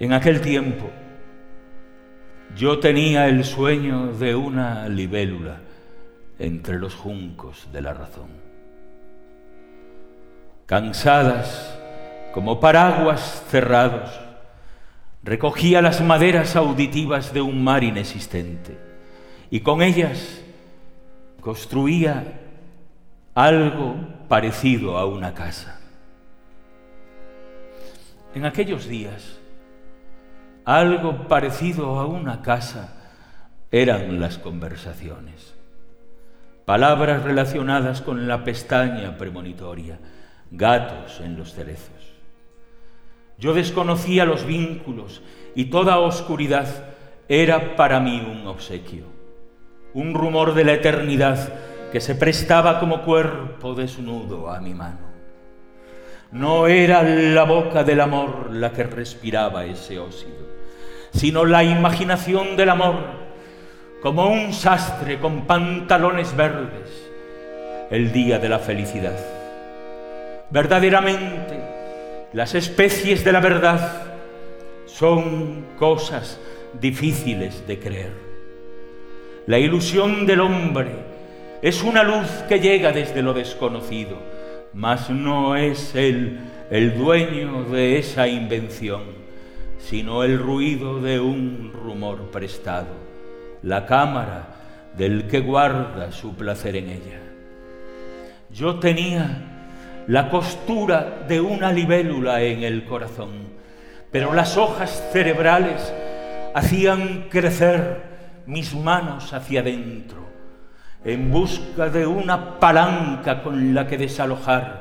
En 0.00 0.12
aquel 0.12 0.40
tiempo 0.40 0.90
yo 2.56 2.80
tenía 2.80 3.28
el 3.28 3.44
sueño 3.44 4.12
de 4.12 4.34
una 4.34 4.88
libélula 4.88 5.60
entre 6.40 6.80
los 6.80 6.96
juncos 6.96 7.68
de 7.72 7.80
la 7.80 7.94
razón. 7.94 8.30
Cansadas 10.66 11.78
como 12.32 12.58
paraguas 12.58 13.44
cerrados, 13.50 14.10
recogía 15.22 15.80
las 15.80 16.00
maderas 16.00 16.56
auditivas 16.56 17.32
de 17.32 17.40
un 17.40 17.62
mar 17.62 17.84
inexistente 17.84 18.76
y 19.48 19.60
con 19.60 19.80
ellas 19.80 20.39
construía 21.40 22.40
algo 23.34 23.96
parecido 24.28 24.98
a 24.98 25.06
una 25.06 25.34
casa. 25.34 25.80
En 28.34 28.44
aquellos 28.44 28.86
días, 28.86 29.38
algo 30.64 31.26
parecido 31.26 31.98
a 31.98 32.06
una 32.06 32.42
casa 32.42 32.96
eran 33.70 34.20
las 34.20 34.38
conversaciones. 34.38 35.54
Palabras 36.64 37.24
relacionadas 37.24 38.02
con 38.02 38.28
la 38.28 38.44
pestaña 38.44 39.16
premonitoria, 39.16 39.98
gatos 40.50 41.20
en 41.20 41.36
los 41.36 41.54
cerezos. 41.54 42.14
Yo 43.38 43.54
desconocía 43.54 44.24
los 44.24 44.44
vínculos 44.44 45.22
y 45.54 45.66
toda 45.66 45.98
oscuridad 45.98 46.66
era 47.28 47.74
para 47.74 47.98
mí 47.98 48.20
un 48.20 48.46
obsequio 48.46 49.19
un 49.94 50.14
rumor 50.14 50.54
de 50.54 50.64
la 50.64 50.74
eternidad 50.74 51.52
que 51.90 52.00
se 52.00 52.14
prestaba 52.14 52.78
como 52.78 53.02
cuerpo 53.02 53.74
desnudo 53.74 54.50
a 54.50 54.60
mi 54.60 54.74
mano. 54.74 55.10
No 56.32 56.68
era 56.68 57.02
la 57.02 57.42
boca 57.42 57.82
del 57.82 58.00
amor 58.00 58.50
la 58.52 58.72
que 58.72 58.84
respiraba 58.84 59.64
ese 59.64 59.98
óxido, 59.98 60.46
sino 61.12 61.44
la 61.44 61.64
imaginación 61.64 62.56
del 62.56 62.70
amor, 62.70 62.94
como 64.00 64.28
un 64.28 64.52
sastre 64.52 65.18
con 65.18 65.46
pantalones 65.46 66.36
verdes, 66.36 67.10
el 67.90 68.12
día 68.12 68.38
de 68.38 68.48
la 68.48 68.60
felicidad. 68.60 69.18
Verdaderamente, 70.50 71.60
las 72.32 72.54
especies 72.54 73.24
de 73.24 73.32
la 73.32 73.40
verdad 73.40 74.02
son 74.86 75.66
cosas 75.76 76.38
difíciles 76.80 77.66
de 77.66 77.78
creer. 77.80 78.29
La 79.50 79.58
ilusión 79.58 80.26
del 80.26 80.42
hombre 80.42 80.92
es 81.60 81.82
una 81.82 82.04
luz 82.04 82.28
que 82.48 82.60
llega 82.60 82.92
desde 82.92 83.20
lo 83.20 83.34
desconocido, 83.34 84.16
mas 84.74 85.10
no 85.10 85.56
es 85.56 85.92
él 85.96 86.38
el 86.70 86.96
dueño 86.96 87.64
de 87.64 87.98
esa 87.98 88.28
invención, 88.28 89.02
sino 89.80 90.22
el 90.22 90.38
ruido 90.38 91.00
de 91.00 91.18
un 91.18 91.72
rumor 91.72 92.30
prestado, 92.30 92.94
la 93.64 93.86
cámara 93.86 94.54
del 94.96 95.26
que 95.26 95.40
guarda 95.40 96.12
su 96.12 96.36
placer 96.36 96.76
en 96.76 96.88
ella. 96.88 97.20
Yo 98.52 98.78
tenía 98.78 100.04
la 100.06 100.30
costura 100.30 101.24
de 101.26 101.40
una 101.40 101.72
libélula 101.72 102.40
en 102.42 102.62
el 102.62 102.84
corazón, 102.84 103.48
pero 104.12 104.32
las 104.32 104.56
hojas 104.56 105.08
cerebrales 105.12 105.92
hacían 106.54 107.26
crecer 107.30 108.09
mis 108.50 108.74
manos 108.74 109.32
hacia 109.32 109.60
adentro, 109.60 110.26
en 111.04 111.30
busca 111.30 111.88
de 111.88 112.04
una 112.04 112.58
palanca 112.58 113.44
con 113.44 113.74
la 113.74 113.86
que 113.86 113.96
desalojar 113.96 114.80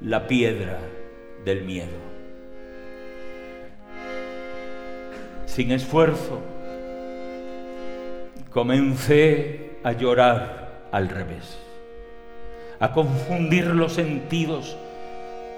la 0.00 0.26
piedra 0.26 0.80
del 1.44 1.62
miedo. 1.62 1.96
Sin 5.46 5.70
esfuerzo, 5.70 6.42
comencé 8.50 9.78
a 9.84 9.92
llorar 9.92 10.88
al 10.90 11.08
revés, 11.08 11.56
a 12.80 12.90
confundir 12.90 13.66
los 13.66 13.92
sentidos 13.92 14.76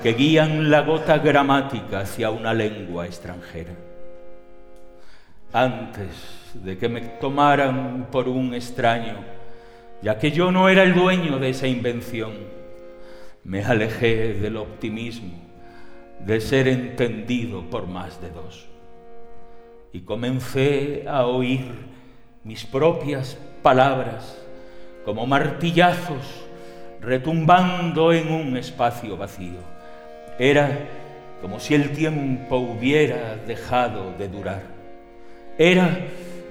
que 0.03 0.13
guían 0.13 0.71
la 0.71 0.83
gota 0.83 1.17
gramática 1.17 2.01
hacia 2.01 2.29
una 2.29 2.53
lengua 2.53 3.07
extranjera. 3.07 3.73
Antes 5.55 6.46
de 6.65 6.79
que 6.79 6.89
me 6.89 7.01
tomaran 7.01 8.09
por 8.11 8.29
un 8.29 8.55
extraño, 8.55 9.17
ya 10.03 10.19
que 10.19 10.31
yo 10.31 10.51
no 10.51 10.69
era 10.69 10.83
el 10.83 10.95
dueño 10.95 11.39
de 11.39 11.51
esa 11.51 11.67
invención. 11.67 12.33
Me 13.45 13.65
alejé 13.65 14.35
del 14.35 14.57
optimismo, 14.57 15.35
de 16.21 16.41
ser 16.41 16.69
entendido 16.69 17.69
por 17.71 17.87
más 17.87 18.21
de 18.21 18.31
dos. 18.31 18.67
Y 19.93 20.01
comencé 20.01 21.05
a 21.09 21.27
oír 21.27 21.65
mis 22.45 22.65
propias 22.65 23.39
palabras 23.63 24.37
como 25.05 25.27
martillazos 25.27 26.47
retumbando 27.01 28.13
en 28.13 28.33
un 28.33 28.57
espacio 28.57 29.17
vacío. 29.17 29.61
Era 30.39 30.89
como 31.41 31.61
si 31.61 31.75
el 31.75 31.93
tiempo 31.93 32.57
hubiera 32.57 33.37
dejado 33.47 34.13
de 34.19 34.29
durar. 34.29 34.63
Era 35.59 35.99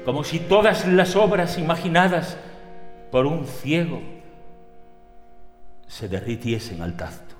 como 0.05 0.23
si 0.23 0.39
todas 0.39 0.87
las 0.87 1.15
obras 1.15 1.57
imaginadas 1.57 2.37
por 3.11 3.25
un 3.25 3.47
ciego 3.47 4.01
se 5.87 6.07
derritiesen 6.07 6.81
al 6.83 6.95
tacto, 6.95 7.35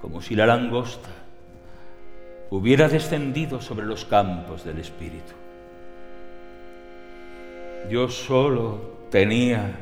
como 0.00 0.20
si 0.20 0.34
la 0.34 0.46
langosta 0.46 1.08
hubiera 2.50 2.88
descendido 2.88 3.60
sobre 3.60 3.86
los 3.86 4.04
campos 4.04 4.64
del 4.64 4.78
Espíritu. 4.78 5.32
Yo 7.88 8.08
solo 8.08 9.06
tenía 9.10 9.76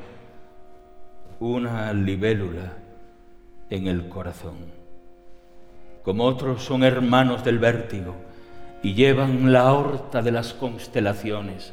una 1.40 1.94
libélula 1.94 2.72
en 3.70 3.87
el 3.87 4.11
corazón, 4.11 4.57
como 6.03 6.24
otros 6.24 6.62
son 6.62 6.85
hermanos 6.85 7.42
del 7.42 7.59
vértigo 7.59 8.14
y 8.85 8.92
llevan 8.92 9.51
la 9.51 9.73
horta 9.73 10.20
de 10.20 10.31
las 10.31 10.53
constelaciones 10.53 11.73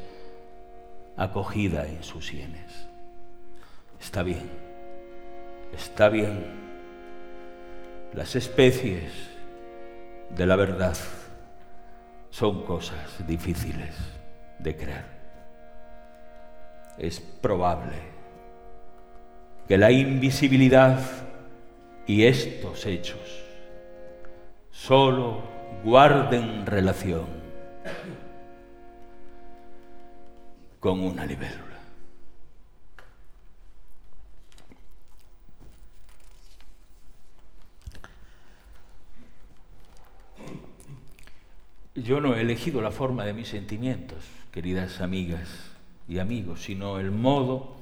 acogida 1.17 1.85
en 1.85 2.01
sus 2.03 2.27
sienes. 2.27 2.87
Está 3.99 4.23
bien, 4.23 4.49
está 5.75 6.07
bien. 6.07 6.45
Las 8.13 8.37
especies 8.37 9.11
de 10.29 10.45
la 10.45 10.55
verdad 10.55 10.95
son 12.29 12.63
cosas 12.63 13.27
difíciles 13.27 13.93
de 14.59 14.77
creer. 14.77 15.05
Es 16.97 17.19
probable 17.19 17.97
que 19.67 19.77
la 19.77 19.91
invisibilidad 19.91 20.97
y 22.07 22.23
estos 22.23 22.85
hechos 22.85 23.43
solo 24.71 25.50
guarden 25.83 26.65
relación 26.65 27.25
con 30.79 30.99
una 30.99 31.25
libélula. 31.25 31.71
Yo 41.95 42.19
no 42.19 42.35
he 42.35 42.41
elegido 42.41 42.81
la 42.81 42.91
forma 42.91 43.25
de 43.25 43.33
mis 43.33 43.49
sentimientos, 43.49 44.17
queridas 44.51 45.01
amigas 45.01 45.49
y 46.07 46.19
amigos, 46.19 46.63
sino 46.63 46.99
el 46.99 47.11
modo, 47.11 47.75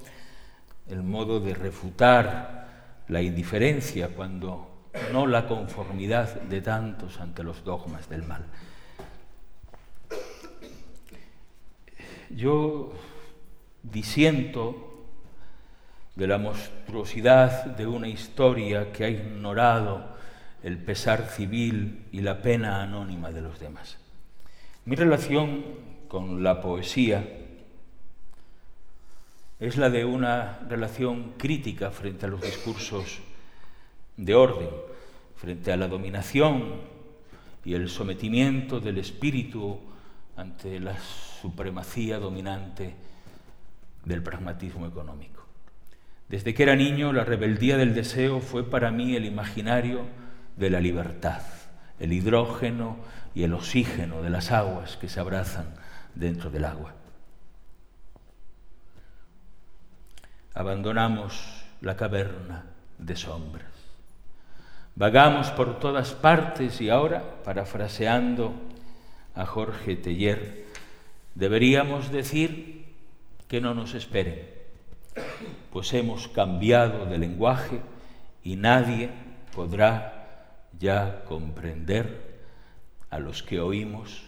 el 0.90 1.04
modo 1.04 1.40
de 1.40 1.54
refutar 1.54 3.04
la 3.08 3.22
indiferencia 3.22 4.10
cuando 4.10 4.69
no 5.12 5.28
la 5.28 5.48
conformidad 5.48 6.42
de 6.42 6.62
tantos 6.62 7.20
ante 7.20 7.44
los 7.44 7.64
dogmas 7.64 8.10
del 8.10 8.24
mal. 8.24 8.46
Yo 12.30 12.94
disiento 13.84 15.06
de 16.16 16.28
la 16.28 16.38
monstruosidad 16.38 17.66
de 17.66 17.88
una 17.88 18.08
historia 18.08 18.92
que 18.92 19.06
ha 19.06 19.10
ignorado 19.10 20.18
el 20.64 20.78
pesar 20.78 21.28
civil 21.28 22.06
y 22.12 22.22
la 22.22 22.42
pena 22.42 22.82
anónima 22.82 23.32
de 23.32 23.42
los 23.42 23.60
demás. 23.60 23.98
Mi 24.86 24.96
relación 24.96 25.64
con 26.08 26.44
la 26.44 26.62
poesía 26.62 27.26
es 29.60 29.78
la 29.78 29.90
de 29.90 30.06
una 30.06 30.60
relación 30.68 31.34
crítica 31.38 31.92
frente 31.92 32.26
a 32.26 32.30
los 32.30 32.42
discursos 32.42 33.22
de 34.20 34.36
orden, 34.36 34.70
frente 35.36 35.72
a 35.72 35.78
la 35.78 35.88
dominación 35.88 36.76
y 37.64 37.74
el 37.74 37.90
sometimiento 37.90 38.80
del 38.80 38.98
espíritu 38.98 39.80
ante 40.36 40.80
la 40.80 40.98
supremacía 41.42 42.20
dominante 42.20 42.96
del 44.04 44.22
pragmatismo 44.22 44.86
económico. 44.86 45.46
Desde 46.28 46.54
que 46.54 46.64
era 46.64 46.76
niño, 46.76 47.14
la 47.14 47.24
rebeldía 47.24 47.78
del 47.78 47.96
deseo 47.96 48.42
fue 48.42 48.70
para 48.70 48.92
mí 48.92 49.16
el 49.16 49.26
imaginario 49.26 50.02
de 50.58 50.70
la 50.70 50.82
libertad, 50.82 51.42
el 52.00 52.12
hidrógeno 52.12 52.98
y 53.34 53.44
el 53.44 53.54
oxígeno 53.54 54.22
de 54.22 54.30
las 54.30 54.52
aguas 54.52 54.98
que 54.98 55.10
se 55.10 55.20
abrazan 55.20 55.74
dentro 56.14 56.50
del 56.50 56.66
agua. 56.66 56.94
Abandonamos 60.54 61.64
la 61.80 61.96
caverna 61.96 62.66
de 62.98 63.16
sombras. 63.16 63.79
Vagamos 65.00 65.50
por 65.52 65.80
todas 65.80 66.12
partes 66.12 66.82
y 66.82 66.90
ahora, 66.90 67.24
parafraseando 67.46 68.52
a 69.34 69.46
Jorge 69.46 69.96
Teller, 69.96 70.66
deberíamos 71.36 72.12
decir 72.12 72.84
que 73.48 73.62
no 73.62 73.74
nos 73.74 73.94
esperen, 73.94 74.46
pues 75.72 75.94
hemos 75.94 76.28
cambiado 76.28 77.06
de 77.06 77.18
lenguaje 77.18 77.80
y 78.44 78.58
nadie 78.58 79.10
podrá 79.56 80.68
ya 80.78 81.24
comprender 81.24 82.42
a 83.10 83.20
los 83.20 83.42
que 83.42 83.62
oímos 83.62 84.26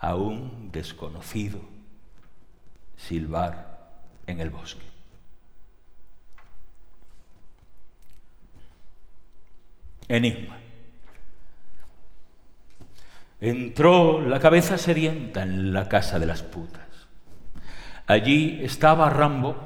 a 0.00 0.16
un 0.16 0.72
desconocido 0.72 1.60
silbar 2.96 3.92
en 4.26 4.40
el 4.40 4.50
bosque. 4.50 4.89
Enigma. 10.10 10.58
Entró 13.40 14.20
la 14.20 14.38
cabeza 14.40 14.76
sedienta 14.76 15.42
en 15.42 15.72
la 15.72 15.88
casa 15.88 16.18
de 16.18 16.26
las 16.26 16.42
putas. 16.42 16.88
Allí 18.06 18.60
estaba 18.62 19.08
Rambo 19.08 19.56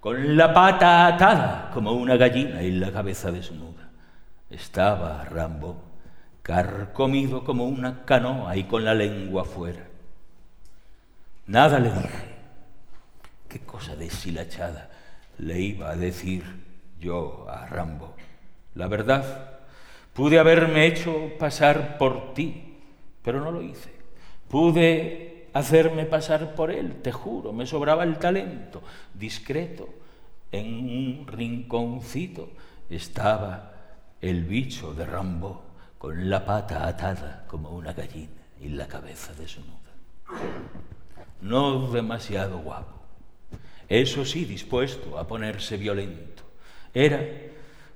con 0.00 0.36
la 0.36 0.52
pata 0.52 1.06
atada 1.06 1.70
como 1.72 1.92
una 1.92 2.16
gallina 2.16 2.62
y 2.62 2.72
la 2.72 2.90
cabeza 2.90 3.30
desnuda 3.30 3.90
estaba 4.50 5.24
Rambo, 5.24 5.80
carcomido 6.42 7.44
como 7.44 7.66
una 7.66 8.04
canoa 8.04 8.56
y 8.56 8.64
con 8.64 8.84
la 8.84 8.94
lengua 8.94 9.44
fuera. 9.44 9.86
Nada 11.46 11.78
le 11.78 11.90
dije. 11.90 12.30
¿Qué 13.48 13.60
cosa 13.60 13.96
deshilachada 13.96 14.90
le 15.38 15.60
iba 15.60 15.90
a 15.90 15.96
decir 15.96 16.44
yo 17.00 17.46
a 17.48 17.66
Rambo? 17.66 18.14
La 18.74 18.86
verdad, 18.86 19.49
pude 20.12 20.38
haberme 20.38 20.86
hecho 20.86 21.32
pasar 21.38 21.98
por 21.98 22.34
ti, 22.34 22.76
pero 23.22 23.40
no 23.40 23.50
lo 23.50 23.62
hice. 23.62 23.90
Pude 24.48 25.48
hacerme 25.52 26.04
pasar 26.04 26.54
por 26.54 26.70
él, 26.70 27.00
te 27.02 27.12
juro, 27.12 27.52
me 27.52 27.66
sobraba 27.66 28.04
el 28.04 28.18
talento. 28.18 28.82
Discreto, 29.14 29.88
en 30.52 30.66
un 30.66 31.26
rinconcito 31.26 32.50
estaba 32.88 33.72
el 34.20 34.44
bicho 34.44 34.94
de 34.94 35.06
Rambo 35.06 35.62
con 35.98 36.28
la 36.28 36.44
pata 36.44 36.86
atada 36.86 37.44
como 37.46 37.70
una 37.70 37.92
gallina 37.92 38.30
y 38.60 38.68
la 38.68 38.86
cabeza 38.86 39.32
desnuda. 39.34 39.76
No 41.40 41.90
demasiado 41.90 42.58
guapo, 42.58 43.00
eso 43.88 44.24
sí 44.24 44.44
dispuesto 44.44 45.18
a 45.18 45.26
ponerse 45.26 45.76
violento. 45.76 46.42
Era 46.92 47.20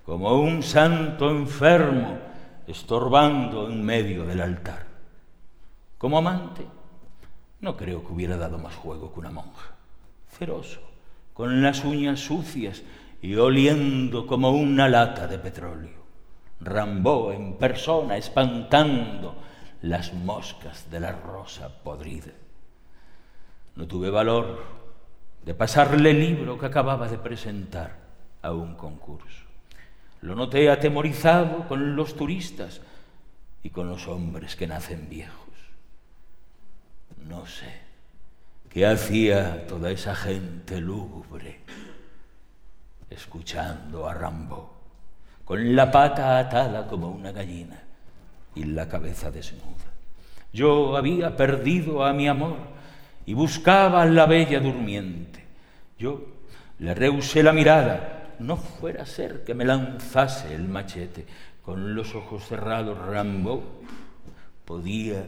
como 0.04 0.34
un 0.40 0.62
santo 0.62 1.30
enfermo 1.30 2.18
estorbando 2.66 3.68
en 3.68 3.82
medio 3.82 4.24
del 4.24 4.40
altar. 4.42 4.86
Como 5.96 6.18
amante, 6.18 6.66
no 7.60 7.76
creo 7.76 8.04
que 8.04 8.12
hubiera 8.12 8.36
dado 8.36 8.58
más 8.58 8.74
juego 8.74 9.12
que 9.12 9.20
una 9.20 9.30
monja. 9.30 9.74
Feroso, 10.28 10.80
con 11.32 11.62
las 11.62 11.84
uñas 11.84 12.20
sucias 12.20 12.82
y 13.22 13.34
oliendo 13.36 14.26
como 14.26 14.50
una 14.50 14.88
lata 14.88 15.26
de 15.26 15.38
petróleo. 15.38 16.04
Rambó 16.60 17.32
en 17.32 17.54
persona, 17.54 18.18
espantando 18.18 19.36
las 19.80 20.12
moscas 20.12 20.90
de 20.90 21.00
la 21.00 21.12
rosa 21.12 21.82
podrida. 21.82 22.32
No 23.76 23.86
tuve 23.86 24.10
valor 24.10 24.62
de 25.44 25.54
pasarle 25.54 26.10
el 26.10 26.20
libro 26.20 26.58
que 26.58 26.66
acababa 26.66 27.08
de 27.08 27.18
presentar 27.18 27.96
a 28.42 28.52
un 28.52 28.74
concurso. 28.74 29.53
Lo 30.24 30.34
noté 30.34 30.70
atemorizado 30.70 31.68
con 31.68 31.96
los 31.96 32.16
turistas 32.16 32.80
y 33.62 33.68
con 33.68 33.90
los 33.90 34.08
hombres 34.08 34.56
que 34.56 34.66
nacen 34.66 35.06
viejos. 35.10 35.52
No 37.28 37.44
sé 37.44 37.70
qué 38.70 38.86
hacía 38.86 39.66
toda 39.66 39.90
esa 39.90 40.14
gente 40.14 40.80
lúgubre 40.80 41.60
escuchando 43.10 44.08
a 44.08 44.14
Rambo 44.14 44.72
con 45.44 45.76
la 45.76 45.90
pata 45.90 46.38
atada 46.38 46.86
como 46.86 47.10
una 47.10 47.30
gallina 47.30 47.82
y 48.54 48.64
la 48.64 48.88
cabeza 48.88 49.30
desnuda. 49.30 49.92
Yo 50.54 50.96
había 50.96 51.36
perdido 51.36 52.02
a 52.02 52.14
mi 52.14 52.28
amor 52.28 52.56
y 53.26 53.34
buscaba 53.34 54.00
a 54.00 54.06
la 54.06 54.24
bella 54.24 54.58
durmiente. 54.58 55.44
Yo 55.98 56.22
le 56.78 56.94
rehusé 56.94 57.42
la 57.42 57.52
mirada, 57.52 58.23
no 58.38 58.56
fuera 58.56 59.02
a 59.02 59.06
ser 59.06 59.44
que 59.44 59.54
me 59.54 59.64
lanzase 59.64 60.54
el 60.54 60.68
machete. 60.68 61.26
con 61.64 61.94
los 61.94 62.14
ojos 62.14 62.46
cerrados 62.46 62.98
Rambo 62.98 63.80
podía 64.66 65.26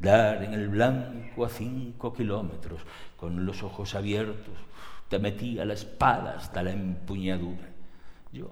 dar 0.00 0.42
en 0.42 0.54
el 0.54 0.68
blanco 0.68 1.44
a 1.44 1.48
cinco 1.48 2.12
kilómetros, 2.12 2.80
con 3.16 3.44
los 3.44 3.62
ojos 3.62 3.94
abiertos, 3.94 4.54
te 5.08 5.18
metía 5.18 5.64
la 5.64 5.74
espada 5.74 6.36
hasta 6.36 6.62
la 6.62 6.72
empuñadura. 6.72 7.68
Yo, 8.32 8.50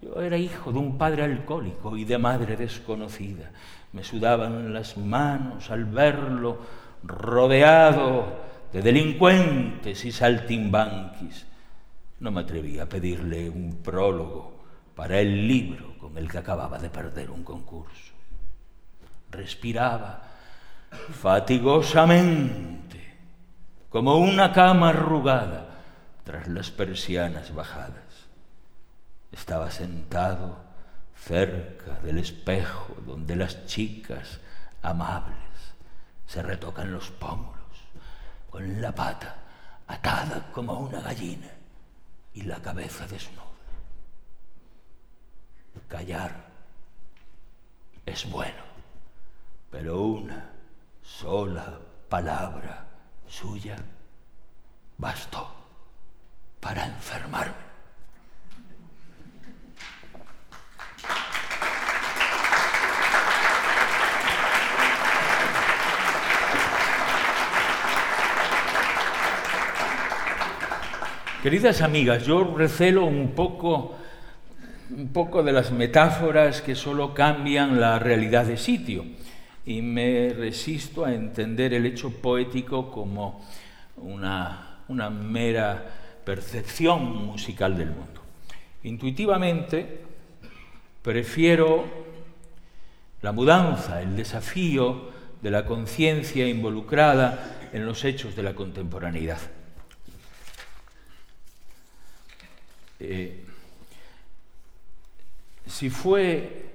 yo 0.00 0.20
era 0.22 0.36
hijo 0.36 0.72
de 0.72 0.78
un 0.78 0.96
padre 0.98 1.24
alcohólico 1.24 1.96
y 1.96 2.04
de 2.04 2.18
madre 2.18 2.56
desconocida. 2.56 3.50
Me 3.92 4.02
sudaban 4.02 4.72
las 4.72 4.96
manos 4.96 5.70
al 5.70 5.84
verlo 5.84 6.58
rodeado 7.02 8.26
de 8.72 8.82
delincuentes 8.82 10.04
y 10.04 10.10
saltimbanquis. 10.10 11.46
No 12.24 12.30
me 12.30 12.40
atreví 12.40 12.78
a 12.78 12.88
pedirle 12.88 13.50
un 13.50 13.82
prólogo 13.82 14.64
para 14.96 15.20
el 15.20 15.46
libro 15.46 15.98
con 15.98 16.16
el 16.16 16.26
que 16.26 16.38
acababa 16.38 16.78
de 16.78 16.88
perder 16.88 17.30
un 17.30 17.44
concurso. 17.44 18.14
Respiraba 19.30 20.22
fatigosamente, 21.20 23.14
como 23.90 24.16
una 24.16 24.54
cama 24.54 24.88
arrugada 24.88 25.66
tras 26.24 26.48
las 26.48 26.70
persianas 26.70 27.54
bajadas. 27.54 28.24
Estaba 29.30 29.70
sentado 29.70 30.64
cerca 31.14 32.00
del 32.02 32.16
espejo 32.16 32.96
donde 33.06 33.36
las 33.36 33.66
chicas 33.66 34.40
amables 34.80 35.74
se 36.26 36.42
retocan 36.42 36.90
los 36.90 37.10
pómulos, 37.10 37.52
con 38.48 38.80
la 38.80 38.94
pata 38.94 39.36
atada 39.86 40.50
como 40.54 40.78
una 40.78 41.02
gallina 41.02 41.50
y 42.34 42.42
la 42.42 42.60
cabeza 42.60 43.06
desnuda. 43.06 43.42
Callar 45.88 46.48
es 48.04 48.28
bueno, 48.30 48.62
pero 49.70 50.00
una 50.00 50.50
sola 51.02 51.78
palabra 52.08 52.86
suya 53.28 53.76
bastó 54.98 55.48
para 56.60 56.86
enfermarme. 56.86 57.73
Queridas 71.44 71.82
amigas, 71.82 72.24
yo 72.24 72.56
recelo 72.56 73.04
un 73.04 73.32
poco, 73.32 73.94
un 74.96 75.08
poco 75.08 75.42
de 75.42 75.52
las 75.52 75.72
metáforas 75.72 76.62
que 76.62 76.74
solo 76.74 77.12
cambian 77.12 77.78
la 77.78 77.98
realidad 77.98 78.46
de 78.46 78.56
sitio 78.56 79.04
y 79.66 79.82
me 79.82 80.30
resisto 80.30 81.04
a 81.04 81.12
entender 81.12 81.74
el 81.74 81.84
hecho 81.84 82.08
poético 82.08 82.90
como 82.90 83.44
una, 83.98 84.84
una 84.88 85.10
mera 85.10 85.84
percepción 86.24 87.26
musical 87.26 87.76
del 87.76 87.90
mundo. 87.90 88.22
Intuitivamente 88.84 90.00
prefiero 91.02 91.84
la 93.20 93.32
mudanza, 93.32 94.00
el 94.00 94.16
desafío 94.16 95.10
de 95.42 95.50
la 95.50 95.66
conciencia 95.66 96.48
involucrada 96.48 97.68
en 97.74 97.84
los 97.84 98.02
hechos 98.06 98.34
de 98.34 98.44
la 98.44 98.54
contemporaneidad. 98.54 99.40
Eh, 103.00 103.44
si 105.66 105.90
fue, 105.90 106.66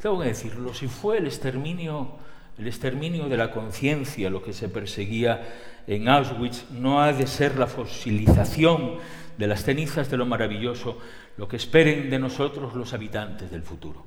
tengo 0.00 0.20
que 0.20 0.28
decirlo, 0.28 0.74
si 0.74 0.88
fue 0.88 1.18
el 1.18 1.26
exterminio, 1.26 2.16
el 2.58 2.66
exterminio 2.66 3.28
de 3.28 3.36
la 3.36 3.50
conciencia 3.50 4.30
lo 4.30 4.42
que 4.42 4.52
se 4.52 4.68
perseguía 4.68 5.42
en 5.86 6.08
Auschwitz, 6.08 6.70
no 6.70 7.02
ha 7.02 7.12
de 7.12 7.26
ser 7.26 7.58
la 7.58 7.66
fosilización 7.66 8.98
de 9.36 9.46
las 9.46 9.64
cenizas 9.64 10.10
de 10.10 10.16
lo 10.16 10.26
maravilloso 10.26 10.98
lo 11.36 11.48
que 11.48 11.56
esperen 11.56 12.10
de 12.10 12.18
nosotros 12.18 12.74
los 12.74 12.92
habitantes 12.94 13.50
del 13.50 13.62
futuro. 13.62 14.06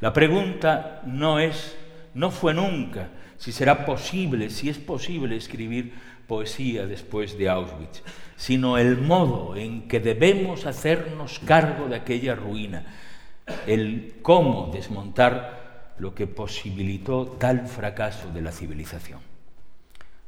La 0.00 0.12
pregunta 0.12 1.02
no 1.06 1.40
es, 1.40 1.76
no 2.14 2.30
fue 2.30 2.54
nunca, 2.54 3.08
si 3.36 3.52
será 3.52 3.84
posible, 3.84 4.50
si 4.50 4.68
es 4.68 4.78
posible 4.78 5.36
escribir 5.36 5.94
poesía 6.26 6.86
después 6.86 7.38
de 7.38 7.48
Auschwitz, 7.48 8.02
sino 8.38 8.78
el 8.78 8.98
modo 8.98 9.56
en 9.56 9.88
que 9.88 9.98
debemos 9.98 10.64
hacernos 10.64 11.40
cargo 11.40 11.88
de 11.88 11.96
aquella 11.96 12.36
ruina, 12.36 12.86
el 13.66 14.14
cómo 14.22 14.70
desmontar 14.72 15.92
lo 15.98 16.14
que 16.14 16.28
posibilitó 16.28 17.26
tal 17.26 17.66
fracaso 17.66 18.30
de 18.30 18.40
la 18.40 18.52
civilización. 18.52 19.18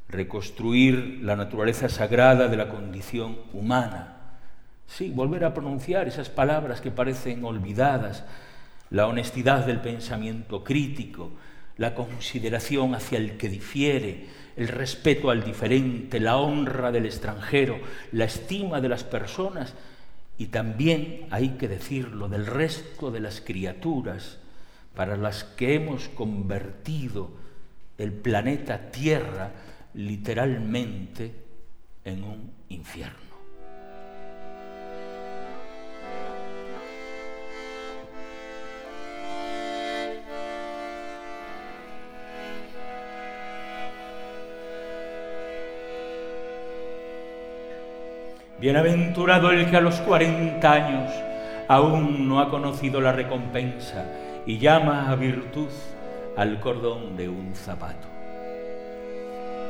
Reconstruir 0.09 1.20
la 1.23 1.37
naturaleza 1.37 1.88
sagrada 1.88 2.49
de 2.49 2.57
la 2.57 2.68
condición 2.68 3.38
humana. 3.53 4.16
Sí, 4.88 5.11
volver 5.11 5.44
a 5.44 5.55
pronunciar 5.55 6.09
esas 6.09 6.29
palabras 6.29 6.81
que 6.81 6.90
parecen 6.90 7.44
olvidadas, 7.44 8.25
la 8.90 9.07
honestidad 9.07 9.64
del 9.64 9.81
pensamiento 9.81 10.64
crítico, 10.64 11.31
la 11.77 11.94
consideración 11.94 12.96
hacia 12.96 13.18
el 13.18 13.37
que 13.37 13.49
difiere, 13.49 14.27
el 14.56 14.68
respeto 14.68 15.30
al 15.30 15.44
diferente, 15.44 16.20
la 16.20 16.36
honra 16.36 16.92
del 16.92 17.06
extranjero, 17.06 17.80
la 18.12 18.24
estima 18.24 18.80
de 18.80 18.88
las 18.88 19.04
personas 19.04 19.74
y 20.38 20.46
también, 20.46 21.26
hay 21.30 21.50
que 21.50 21.68
decirlo, 21.68 22.28
del 22.28 22.46
resto 22.46 23.10
de 23.10 23.20
las 23.20 23.40
criaturas 23.40 24.38
para 24.94 25.16
las 25.16 25.44
que 25.44 25.74
hemos 25.74 26.08
convertido 26.08 27.30
el 27.98 28.12
planeta 28.12 28.90
Tierra 28.90 29.52
literalmente 29.94 31.34
en 32.04 32.24
un 32.24 32.52
infierno. 32.70 33.29
Bienaventurado 48.61 49.53
el 49.53 49.70
que 49.70 49.79
a 49.79 49.81
los 49.81 49.96
cuarenta 50.01 50.73
años 50.73 51.11
aún 51.66 52.29
no 52.29 52.40
ha 52.40 52.51
conocido 52.51 53.01
la 53.01 53.11
recompensa 53.11 54.05
y 54.44 54.59
llama 54.59 55.11
a 55.11 55.16
virtud 55.16 55.70
al 56.37 56.61
cordón 56.61 57.16
de 57.16 57.31
un 57.31 57.55
zapato. 57.55 58.07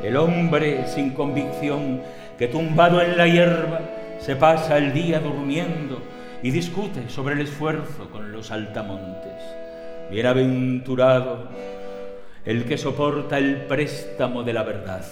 El 0.03 0.16
hombre 0.16 0.88
sin 0.88 1.11
convicción 1.11 2.03
que 2.37 2.48
tumbado 2.48 3.00
en 3.00 3.16
la 3.16 3.29
hierba 3.29 3.81
se 4.18 4.35
pasa 4.35 4.76
el 4.76 4.92
día 4.92 5.20
durmiendo 5.20 6.03
y 6.42 6.50
discute 6.50 7.09
sobre 7.09 7.35
el 7.35 7.42
esfuerzo 7.42 8.11
con 8.11 8.33
los 8.33 8.50
altamontes. 8.50 9.40
Bienaventurado 10.11 11.46
el 12.44 12.64
que 12.64 12.76
soporta 12.76 13.38
el 13.38 13.66
préstamo 13.66 14.42
de 14.42 14.53
la 14.53 14.64
verdad. 14.64 15.05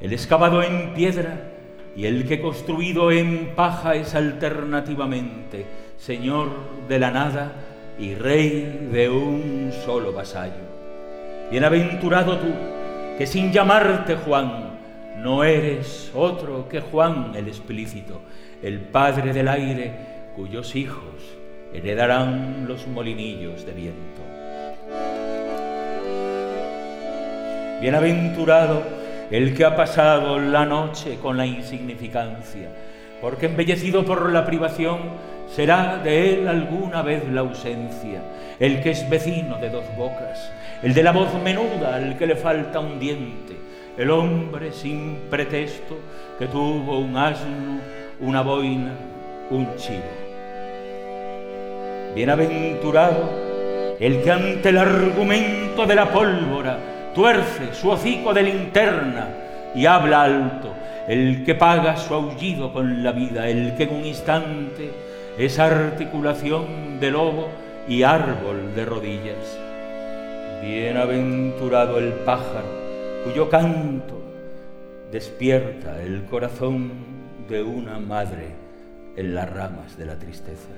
El 0.00 0.12
excavado 0.12 0.62
en 0.62 0.94
piedra 0.94 1.53
y 1.96 2.06
el 2.06 2.26
que 2.26 2.40
construido 2.40 3.10
en 3.10 3.54
paja 3.54 3.94
es 3.94 4.14
alternativamente 4.14 5.66
señor 5.98 6.50
de 6.88 6.98
la 6.98 7.10
nada 7.10 7.52
y 7.98 8.14
rey 8.14 8.88
de 8.92 9.08
un 9.08 9.72
solo 9.84 10.12
vasallo. 10.12 10.64
Bienaventurado 11.50 12.38
tú, 12.38 12.52
que 13.16 13.26
sin 13.26 13.52
llamarte 13.52 14.16
Juan, 14.16 14.78
no 15.18 15.44
eres 15.44 16.10
otro 16.14 16.68
que 16.68 16.80
Juan 16.80 17.32
el 17.36 17.48
explícito, 17.48 18.20
el 18.62 18.80
padre 18.80 19.32
del 19.32 19.48
aire, 19.48 19.92
cuyos 20.34 20.74
hijos 20.74 21.36
heredarán 21.72 22.66
los 22.66 22.86
molinillos 22.86 23.64
de 23.64 23.72
viento. 23.72 24.22
Bienaventurado 27.80 29.03
el 29.34 29.52
que 29.52 29.64
ha 29.64 29.74
pasado 29.74 30.38
la 30.38 30.64
noche 30.64 31.18
con 31.20 31.36
la 31.36 31.44
insignificancia, 31.44 32.68
porque 33.20 33.46
embellecido 33.46 34.04
por 34.04 34.30
la 34.30 34.46
privación 34.46 35.00
será 35.52 35.96
de 35.96 36.34
él 36.34 36.46
alguna 36.46 37.02
vez 37.02 37.28
la 37.28 37.40
ausencia, 37.40 38.22
el 38.60 38.80
que 38.80 38.92
es 38.92 39.10
vecino 39.10 39.58
de 39.58 39.70
dos 39.70 39.82
bocas, 39.96 40.52
el 40.84 40.94
de 40.94 41.02
la 41.02 41.10
voz 41.10 41.34
menuda 41.42 41.96
al 41.96 42.16
que 42.16 42.28
le 42.28 42.36
falta 42.36 42.78
un 42.78 43.00
diente, 43.00 43.56
el 43.98 44.08
hombre 44.12 44.70
sin 44.70 45.22
pretexto 45.28 45.98
que 46.38 46.46
tuvo 46.46 47.00
un 47.00 47.16
asno, 47.16 47.80
una 48.20 48.40
boina, 48.40 48.92
un 49.50 49.74
chivo. 49.74 50.14
Bienaventurado 52.14 53.96
el 53.98 54.22
que 54.22 54.30
ante 54.30 54.68
el 54.68 54.78
argumento 54.78 55.86
de 55.86 55.94
la 55.96 56.12
pólvora 56.12 56.93
tuerce 57.14 57.72
su 57.74 57.90
hocico 57.90 58.34
de 58.34 58.42
linterna 58.42 59.28
y 59.74 59.86
habla 59.86 60.24
alto, 60.24 60.74
el 61.08 61.44
que 61.44 61.54
paga 61.54 61.96
su 61.96 62.14
aullido 62.14 62.72
con 62.72 63.02
la 63.02 63.12
vida, 63.12 63.48
el 63.48 63.74
que 63.76 63.84
en 63.84 63.94
un 63.94 64.04
instante 64.04 64.90
esa 65.38 65.66
articulación 65.66 67.00
de 67.00 67.10
lobo 67.10 67.48
y 67.88 68.02
árbol 68.02 68.74
de 68.74 68.84
rodillas. 68.84 69.58
Bienaventurado 70.62 71.98
el 71.98 72.12
pájaro 72.12 72.84
cuyo 73.24 73.48
canto 73.48 74.20
despierta 75.10 76.02
el 76.02 76.24
corazón 76.24 76.92
de 77.48 77.62
una 77.62 77.98
madre 77.98 78.48
en 79.16 79.34
las 79.34 79.50
ramas 79.50 79.96
de 79.96 80.06
la 80.06 80.18
tristeza. 80.18 80.70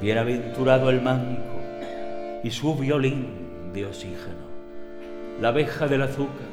Bienaventurado 0.00 0.90
el 0.90 1.02
manco 1.02 1.60
y 2.42 2.50
su 2.50 2.74
violín 2.74 3.72
de 3.72 3.86
oxígeno, 3.86 4.39
la 5.40 5.48
abeja 5.48 5.86
del 5.86 6.02
azúcar 6.02 6.50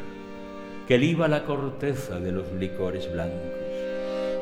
que 0.87 0.97
liba 0.97 1.27
la 1.27 1.43
corteza 1.43 2.19
de 2.19 2.31
los 2.31 2.51
licores 2.53 3.11
blancos. 3.11 3.51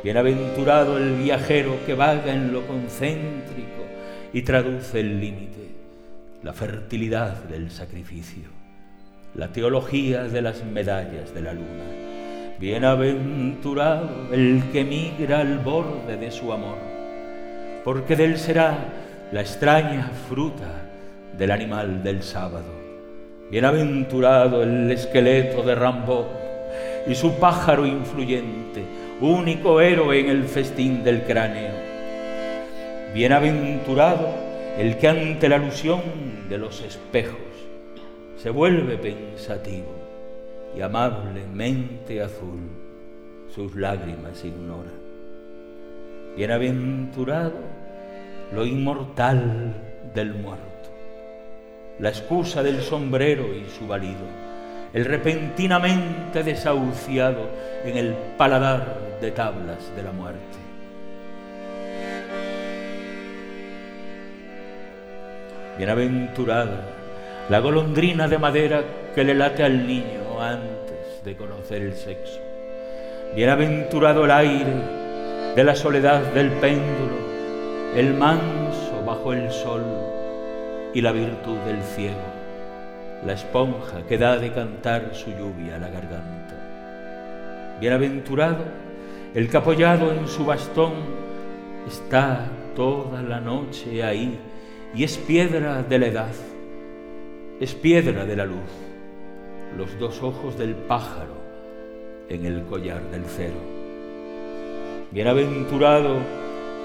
Bienaventurado 0.03 0.97
el 0.97 1.15
viajero 1.15 1.77
que 1.85 1.95
vaga 1.95 2.33
en 2.33 2.53
lo 2.53 2.67
concéntrico 2.67 3.83
y 4.31 4.43
traduce 4.43 4.99
el 4.99 5.19
límite, 5.19 5.71
la 6.43 6.53
fertilidad 6.53 7.43
del 7.45 7.71
sacrificio 7.71 8.55
la 9.37 9.49
teología 9.49 10.23
de 10.23 10.41
las 10.41 10.63
medallas 10.63 11.33
de 11.33 11.41
la 11.41 11.53
luna. 11.53 11.83
Bienaventurado 12.57 14.29
el 14.31 14.63
que 14.71 14.85
migra 14.85 15.39
al 15.39 15.59
borde 15.59 16.15
de 16.15 16.31
su 16.31 16.53
amor, 16.53 16.77
porque 17.83 18.15
de 18.15 18.25
él 18.25 18.37
será 18.37 18.77
la 19.33 19.41
extraña 19.41 20.09
fruta 20.29 20.71
del 21.37 21.51
animal 21.51 22.01
del 22.01 22.23
sábado. 22.23 22.84
Bienaventurado 23.49 24.63
el 24.63 24.89
esqueleto 24.91 25.61
de 25.61 25.75
Rambo 25.75 26.27
y 27.07 27.13
su 27.13 27.35
pájaro 27.35 27.85
influyente, 27.85 28.83
único 29.21 29.79
héroe 29.81 30.19
en 30.19 30.29
el 30.29 30.45
festín 30.45 31.03
del 31.03 31.21
cráneo. 31.23 31.71
Bienaventurado 33.13 34.29
el 34.79 34.97
que 34.97 35.07
ante 35.07 35.47
la 35.47 35.57
alusión 35.57 36.01
de 36.49 36.57
los 36.57 36.81
espejos 36.81 37.39
se 38.37 38.49
vuelve 38.49 38.97
pensativo 38.97 39.93
y 40.75 40.81
amablemente 40.81 42.21
azul 42.21 42.59
sus 43.53 43.75
lágrimas 43.75 44.43
ignora. 44.43 44.91
Bienaventurado 46.35 47.53
lo 48.53 48.65
inmortal 48.65 49.73
del 50.13 50.33
muerto, 50.33 50.74
la 51.99 52.09
excusa 52.09 52.61
del 52.61 52.81
sombrero 52.81 53.45
y 53.53 53.69
su 53.69 53.87
valido, 53.87 54.25
el 54.93 55.05
repentinamente 55.05 56.43
desahuciado 56.43 57.49
en 57.83 57.97
el 57.97 58.13
paladar 58.37 58.99
de 59.21 59.31
tablas 59.31 59.95
de 59.95 60.03
la 60.03 60.11
muerte. 60.11 60.39
Bienaventurada 65.77 66.95
la 67.49 67.59
golondrina 67.59 68.27
de 68.27 68.39
madera 68.39 68.83
que 69.13 69.23
le 69.23 69.35
late 69.35 69.63
al 69.63 69.85
niño 69.85 70.41
antes 70.41 71.23
de 71.23 71.35
conocer 71.35 71.81
el 71.81 71.93
sexo. 71.93 72.39
Bienaventurado 73.35 74.25
el 74.25 74.31
aire 74.31 74.73
de 75.55 75.63
la 75.63 75.75
soledad 75.75 76.21
del 76.33 76.49
péndulo, 76.53 77.15
el 77.95 78.15
manso 78.15 79.03
bajo 79.05 79.31
el 79.33 79.51
sol 79.51 80.04
y 80.95 81.01
la 81.01 81.11
virtud 81.11 81.57
del 81.67 81.83
ciego, 81.83 82.25
la 83.23 83.33
esponja 83.33 84.07
que 84.07 84.17
da 84.17 84.37
de 84.37 84.51
cantar 84.51 85.13
su 85.13 85.29
lluvia 85.29 85.75
a 85.75 85.79
la 85.79 85.89
garganta. 85.89 87.77
Bienaventurado 87.79 88.65
el 89.35 89.47
que 89.47 89.57
apoyado 89.57 90.11
en 90.11 90.27
su 90.27 90.45
bastón 90.45 90.93
está 91.87 92.47
toda 92.75 93.21
la 93.21 93.39
noche 93.39 94.03
ahí 94.03 94.39
y 94.95 95.03
es 95.03 95.17
piedra 95.17 95.83
de 95.83 95.99
la 95.99 96.07
edad 96.07 96.33
es 97.59 97.73
piedra 97.73 98.25
de 98.25 98.35
la 98.35 98.45
luz, 98.45 98.69
los 99.77 99.97
dos 99.97 100.21
ojos 100.21 100.57
del 100.57 100.75
pájaro 100.75 101.35
en 102.27 102.45
el 102.45 102.63
collar 102.63 103.01
del 103.11 103.23
cero. 103.25 103.55
Bienaventurado 105.11 106.17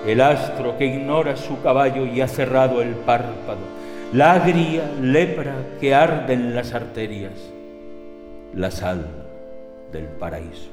el 0.07 0.21
astro 0.21 0.79
que 0.79 0.87
ignora 0.87 1.37
su 1.37 1.61
caballo 1.61 2.07
y 2.07 2.21
ha 2.21 2.29
cerrado 2.29 2.83
el 2.83 2.95
párpado, 2.95 3.59
la 4.13 4.45
lepra 4.45 5.77
que 5.79 5.95
arde 5.95 6.33
en 6.35 6.55
las 6.55 6.75
arterias, 6.75 7.39
la 8.55 8.71
sal 8.71 9.07
del 9.93 10.07
paraíso. 10.07 10.71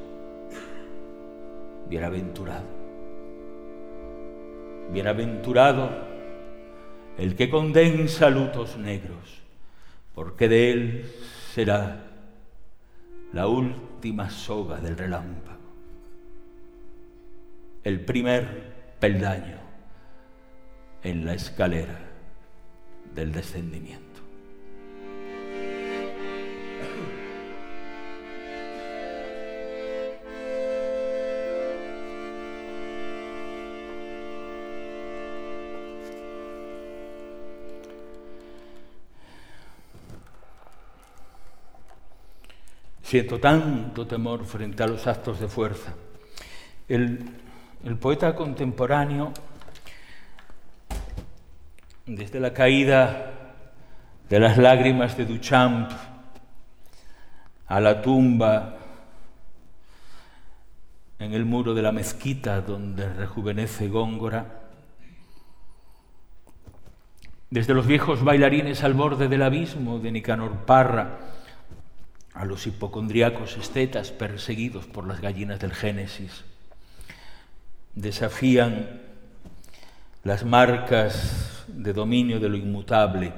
Bienaventurado. 1.87 2.65
Bienaventurado 4.91 5.89
el 7.17 7.35
que 7.35 7.49
condensa 7.49 8.29
lutos 8.29 8.77
negros 8.77 9.41
porque 10.15 10.47
de 10.47 10.71
él 10.71 11.11
será 11.53 12.05
la 13.33 13.47
última 13.47 14.29
soga 14.29 14.77
del 14.77 14.97
relámpago, 14.97 15.59
el 17.83 17.99
primer 17.99 18.95
peldaño 18.99 19.57
en 21.03 21.25
la 21.25 21.33
escalera 21.33 22.06
del 23.15 23.31
descendimiento. 23.31 24.07
Siento 43.07 43.39
tanto 43.39 44.05
temor 44.05 44.43
frente 44.43 44.83
a 44.83 44.87
los 44.87 45.07
actos 45.07 45.39
de 45.39 45.47
fuerza. 45.47 45.93
El, 46.89 47.23
poeta 48.01 48.35
contemporáneo, 48.35 49.31
desde 52.07 52.39
la 52.39 52.53
caída 52.53 53.33
de 54.29 54.39
las 54.39 54.57
lágrimas 54.57 55.17
de 55.17 55.25
Duchamp 55.25 55.91
a 57.67 57.79
la 57.81 58.01
tumba 58.01 58.77
en 61.19 61.33
el 61.33 61.43
muro 61.43 61.73
de 61.73 61.81
la 61.81 61.91
mezquita 61.91 62.61
donde 62.61 63.11
rejuvenece 63.13 63.89
Góngora, 63.89 64.61
desde 67.49 67.73
los 67.73 67.85
viejos 67.87 68.23
bailarines 68.23 68.83
al 68.83 68.93
borde 68.93 69.27
del 69.27 69.41
abismo 69.41 69.99
de 69.99 70.11
Nicanor 70.11 70.65
Parra, 70.65 71.19
a 72.33 72.45
los 72.45 72.67
hipocondriacos 72.67 73.57
estetas 73.57 74.11
perseguidos 74.11 74.85
por 74.85 75.07
las 75.07 75.19
gallinas 75.19 75.59
del 75.59 75.73
Génesis. 75.73 76.45
Desafían 77.95 79.01
las 80.23 80.45
marcas 80.45 81.56
de 81.67 81.93
dominio 81.93 82.39
de 82.39 82.49
lo 82.49 82.57
inmutable 82.57 83.33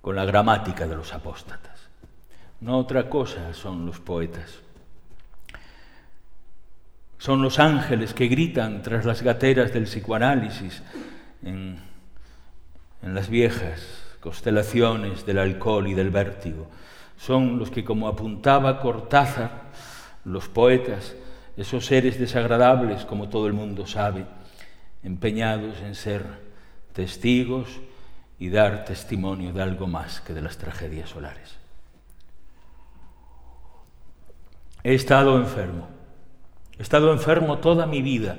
con 0.00 0.16
la 0.16 0.24
gramática 0.24 0.86
de 0.86 0.96
los 0.96 1.12
apóstatas. 1.12 1.88
No 2.60 2.78
otra 2.78 3.08
cosa 3.08 3.52
son 3.54 3.86
los 3.86 4.00
poetas. 4.00 4.60
Son 7.18 7.42
los 7.42 7.58
ángeles 7.58 8.14
que 8.14 8.28
gritan 8.28 8.82
tras 8.82 9.04
las 9.04 9.22
gateras 9.22 9.72
del 9.72 9.84
psicoanálisis 9.84 10.82
en, 11.42 11.78
en 13.02 13.14
las 13.14 13.28
viejas 13.28 14.08
constelaciones 14.20 15.24
del 15.26 15.38
alcohol 15.38 15.86
y 15.86 15.94
del 15.94 16.10
vértigo. 16.10 16.68
Son 17.16 17.58
los 17.58 17.70
que, 17.70 17.84
como 17.84 18.08
apuntaba 18.08 18.80
Cortázar, 18.80 19.68
los 20.24 20.48
poetas, 20.48 21.14
esos 21.56 21.86
seres 21.86 22.18
desagradables, 22.18 23.04
como 23.04 23.28
todo 23.28 23.46
el 23.46 23.52
mundo 23.52 23.86
sabe, 23.86 24.26
empeñados 25.02 25.80
en 25.80 25.94
ser 25.94 26.24
testigos 26.92 27.80
y 28.38 28.50
dar 28.50 28.84
testimonio 28.84 29.52
de 29.52 29.62
algo 29.62 29.86
más 29.86 30.20
que 30.20 30.32
de 30.32 30.42
las 30.42 30.58
tragedias 30.58 31.10
solares. 31.10 31.56
He 34.84 34.94
estado 34.94 35.36
enfermo, 35.38 35.88
he 36.78 36.82
estado 36.82 37.12
enfermo 37.12 37.58
toda 37.58 37.86
mi 37.86 38.00
vida 38.00 38.38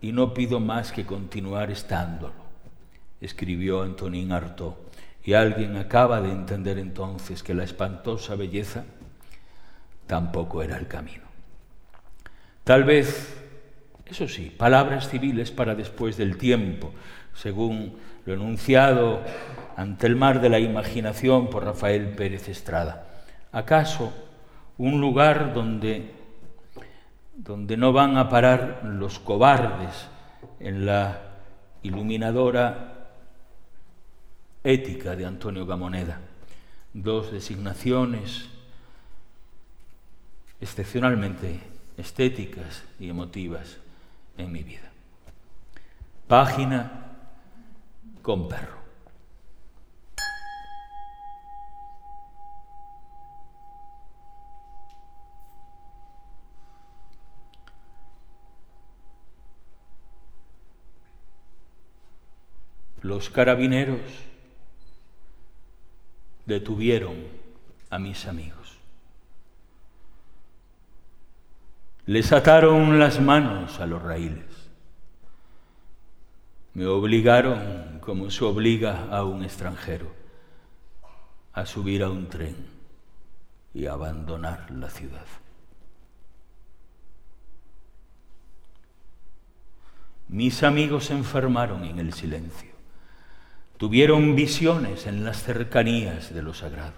y 0.00 0.12
no 0.12 0.32
pido 0.32 0.60
más 0.60 0.92
que 0.92 1.04
continuar 1.04 1.70
estándolo, 1.70 2.34
escribió 3.20 3.82
Antonín 3.82 4.32
Artaud 4.32 4.74
y 5.24 5.34
alguien 5.34 5.76
acaba 5.76 6.20
de 6.20 6.30
entender 6.30 6.78
entonces 6.78 7.42
que 7.42 7.54
la 7.54 7.64
espantosa 7.64 8.34
belleza 8.34 8.84
tampoco 10.06 10.62
era 10.62 10.76
el 10.76 10.88
camino. 10.88 11.24
Tal 12.64 12.84
vez, 12.84 13.41
eso 14.12 14.28
sí, 14.28 14.54
palabras 14.56 15.08
civiles 15.08 15.50
para 15.50 15.74
después 15.74 16.16
del 16.16 16.36
tiempo, 16.38 16.92
según 17.34 17.96
lo 18.24 18.34
enunciado 18.34 19.20
ante 19.76 20.06
el 20.06 20.16
mar 20.16 20.40
de 20.40 20.48
la 20.48 20.60
imaginación 20.60 21.50
por 21.50 21.64
Rafael 21.64 22.08
Pérez 22.10 22.48
Estrada. 22.48 23.06
¿Acaso 23.52 24.12
un 24.78 25.00
lugar 25.00 25.52
donde 25.52 26.22
donde 27.34 27.76
no 27.76 27.92
van 27.92 28.16
a 28.16 28.28
parar 28.28 28.82
los 28.84 29.18
cobardes 29.18 30.06
en 30.60 30.86
la 30.86 31.20
iluminadora 31.82 33.08
ética 34.62 35.16
de 35.16 35.26
Antonio 35.26 35.66
Gamoneda. 35.66 36.20
Dos 36.92 37.32
designaciones 37.32 38.48
excepcionalmente 40.60 41.60
estéticas 41.96 42.84
y 43.00 43.08
emotivas 43.08 43.78
en 44.36 44.52
mi 44.52 44.62
vida. 44.62 44.90
Página 46.26 47.16
con 48.22 48.48
perro. 48.48 48.82
Los 63.02 63.30
carabineros 63.30 64.00
detuvieron 66.46 67.16
a 67.90 67.98
mis 67.98 68.26
amigos. 68.26 68.61
Les 72.06 72.32
ataron 72.32 72.98
las 72.98 73.20
manos 73.20 73.78
a 73.78 73.86
los 73.86 74.02
raíles. 74.02 74.44
Me 76.74 76.86
obligaron, 76.86 78.00
como 78.00 78.30
se 78.30 78.44
obliga 78.44 79.08
a 79.10 79.24
un 79.24 79.44
extranjero, 79.44 80.12
a 81.52 81.64
subir 81.64 82.02
a 82.02 82.10
un 82.10 82.28
tren 82.28 82.56
y 83.74 83.86
abandonar 83.86 84.70
la 84.70 84.90
ciudad. 84.90 85.26
Mis 90.28 90.62
amigos 90.62 91.06
se 91.06 91.12
enfermaron 91.12 91.84
en 91.84 91.98
el 91.98 92.14
silencio. 92.14 92.72
Tuvieron 93.76 94.34
visiones 94.34 95.06
en 95.06 95.24
las 95.24 95.42
cercanías 95.42 96.32
de 96.32 96.42
lo 96.42 96.54
sagrado, 96.54 96.94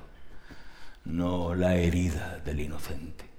no 1.04 1.54
la 1.54 1.74
herida 1.74 2.38
del 2.44 2.60
inocente, 2.60 3.33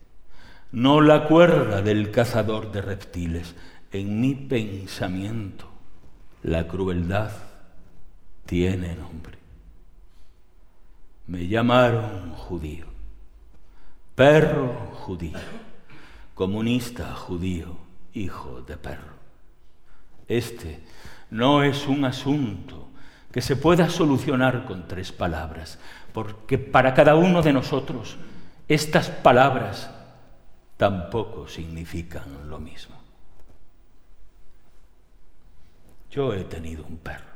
no 0.72 1.01
la 1.01 1.28
cuerda 1.28 1.82
del 1.82 2.11
cazador 2.11 2.72
de 2.72 2.82
reptiles. 2.82 3.55
En 3.91 4.20
mi 4.20 4.36
pensamiento, 4.36 5.70
la 6.43 6.68
crueldad 6.68 7.32
tiene 8.45 8.95
nombre. 8.95 9.38
Me 11.28 11.47
llamaron 11.47 12.32
judío, 12.34 12.86
perro 14.13 14.91
judío, 14.93 15.39
comunista 16.36 17.16
judío, 17.16 17.78
hijo 18.13 18.61
de 18.61 18.78
perro. 18.78 19.16
Este 20.28 20.84
no 21.32 21.63
es 21.63 21.88
un 21.88 22.05
asunto 22.05 22.89
que 23.32 23.41
se 23.41 23.55
pueda 23.55 23.89
solucionar 23.89 24.66
con 24.66 24.88
tres 24.88 25.11
palabras, 25.11 25.80
porque 26.13 26.57
para 26.57 26.93
cada 26.93 27.16
uno 27.16 27.41
de 27.41 27.53
nosotros 27.53 28.18
estas 28.68 29.09
palabras 29.09 29.89
tampoco 30.78 31.47
significan 31.47 32.49
lo 32.49 32.59
mismo. 32.59 32.95
Yo 36.11 36.34
he 36.34 36.43
tenido 36.45 36.86
un 36.86 36.97
perro, 36.97 37.34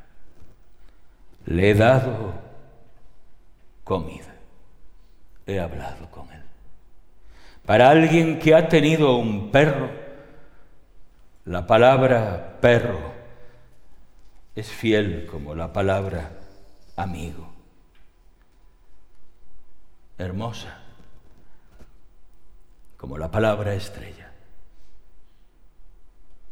le 1.46 1.72
he 1.72 1.74
dado 1.74 2.34
comida, 3.84 4.34
he 5.46 5.60
hablado 5.60 6.10
con 6.12 6.32
él. 6.32 6.44
Para 7.66 7.90
alguien 7.90 8.40
que 8.40 8.56
ha 8.56 8.68
tenido 8.68 9.16
un 9.16 9.52
perro, 9.52 9.90
la 11.46 11.68
palabra 11.68 12.58
perro 12.62 13.14
es 14.56 14.70
fiel 14.70 15.26
como 15.26 15.56
la 15.56 15.74
palabra 15.74 16.32
amigo, 16.96 17.52
hermosa 20.18 20.79
como 23.00 23.18
la 23.18 23.32
palabra 23.32 23.74
estrella, 23.74 24.30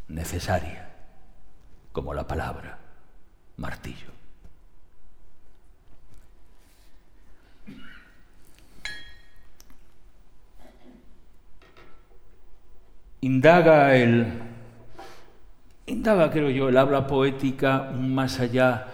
necesaria 0.07 0.89
como 1.91 2.13
la 2.13 2.25
palabra 2.25 2.79
martillo. 3.57 4.07
Indaga 13.19 13.93
el 13.95 14.41
Indaga, 15.87 16.31
creo 16.31 16.49
yo, 16.49 16.69
el 16.69 16.77
habla 16.77 17.07
poética 17.07 17.91
más 17.93 18.39
allá 18.39 18.87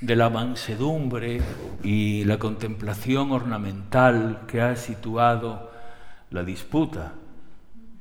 de 0.00 0.16
la 0.16 0.30
mansedumbre 0.30 1.40
y 1.82 2.24
la 2.24 2.38
contemplación 2.38 3.30
ornamental 3.30 4.42
que 4.48 4.60
ha 4.60 4.74
situado 4.74 5.75
la 6.30 6.44
disputa, 6.44 7.14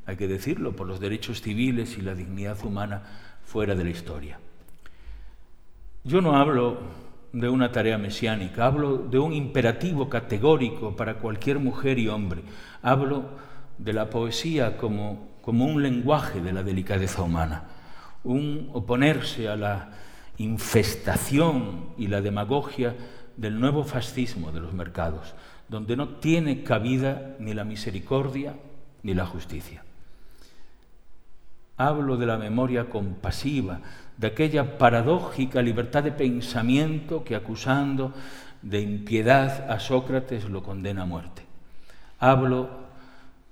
hay 0.06 0.18
que 0.18 0.28
decirlo, 0.28 0.76
por 0.76 0.88
los 0.88 1.00
derechos 1.00 1.42
civiles 1.42 1.98
y 1.98 2.02
la 2.02 2.16
dignidad 2.16 2.64
humana 2.64 3.04
fuera 3.44 3.76
de 3.76 3.84
la 3.84 3.90
historia. 3.90 4.40
Yo 6.04 6.22
no 6.22 6.36
hablo 6.36 6.80
de 7.34 7.50
una 7.50 7.72
tarea 7.72 7.98
mesiánica, 7.98 8.66
hablo 8.66 8.98
de 8.98 9.20
un 9.20 9.34
imperativo 9.34 10.10
categórico 10.10 10.96
para 10.96 11.16
cualquier 11.16 11.60
mujer 11.60 12.00
y 12.00 12.08
hombre, 12.08 12.44
hablo 12.82 13.26
de 13.78 13.94
la 13.94 14.10
poesía 14.10 14.78
como 14.78 15.36
como 15.46 15.66
un 15.66 15.84
lenguaje 15.84 16.42
de 16.42 16.52
la 16.52 16.64
delicadeza 16.64 17.22
humana, 17.22 17.66
un 18.24 18.72
oponerse 18.74 19.48
a 19.48 19.56
la 19.56 19.92
infestación 20.40 21.90
y 22.00 22.08
la 22.08 22.22
demagogia 22.22 22.96
del 23.38 23.60
nuevo 23.60 23.84
fascismo 23.84 24.52
de 24.52 24.60
los 24.60 24.74
mercados, 24.74 25.36
donde 25.68 25.96
no 25.96 26.10
tiene 26.10 26.64
cabida 26.64 27.36
ni 27.40 27.54
la 27.54 27.64
misericordia 27.64 28.56
ni 29.04 29.14
la 29.14 29.26
justicia. 29.26 29.84
Hablo 31.78 32.18
de 32.18 32.26
la 32.26 32.38
memoria 32.38 32.90
compasiva, 32.90 33.82
de 34.18 34.28
aquella 34.28 34.78
paradójica 34.78 35.62
libertad 35.62 36.04
de 36.04 36.12
pensamiento 36.12 37.24
que 37.24 37.36
acusando 37.36 38.14
de 38.62 38.82
impiedad 38.82 39.70
a 39.70 39.80
Sócrates 39.80 40.50
lo 40.50 40.64
condena 40.64 41.04
a 41.04 41.06
muerte. 41.06 41.44
Hablo 42.20 42.70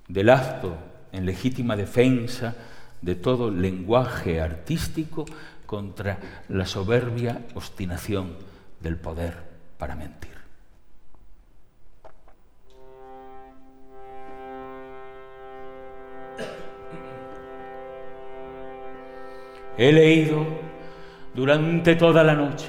del 0.08 0.30
acto 0.30 0.76
en 1.12 1.26
legítima 1.26 1.76
defensa 1.76 2.56
de 3.02 3.14
todo 3.14 3.50
lenguaje 3.50 4.40
artístico 4.40 5.26
contra 5.66 6.18
la 6.48 6.66
soberbia 6.66 7.42
obstinación 7.54 8.32
del 8.80 8.96
poder 8.96 9.34
para 9.78 9.94
mentir. 9.94 10.33
He 19.76 19.92
leído 19.92 20.46
durante 21.34 21.96
toda 21.96 22.22
la 22.22 22.34
noche 22.34 22.68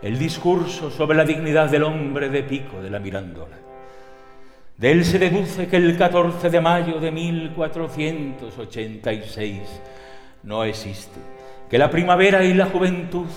el 0.00 0.18
discurso 0.18 0.90
sobre 0.90 1.14
la 1.16 1.26
dignidad 1.26 1.68
del 1.68 1.82
hombre 1.82 2.30
de 2.30 2.42
Pico 2.42 2.80
de 2.80 2.88
la 2.88 2.98
Mirandola. 2.98 3.58
De 4.78 4.90
él 4.90 5.04
se 5.04 5.18
deduce 5.18 5.68
que 5.68 5.76
el 5.76 5.98
14 5.98 6.48
de 6.48 6.60
mayo 6.60 7.00
de 7.00 7.12
1486 7.12 9.60
no 10.44 10.64
existe, 10.64 11.20
que 11.68 11.76
la 11.76 11.90
primavera 11.90 12.42
y 12.42 12.54
la 12.54 12.64
juventud 12.66 13.28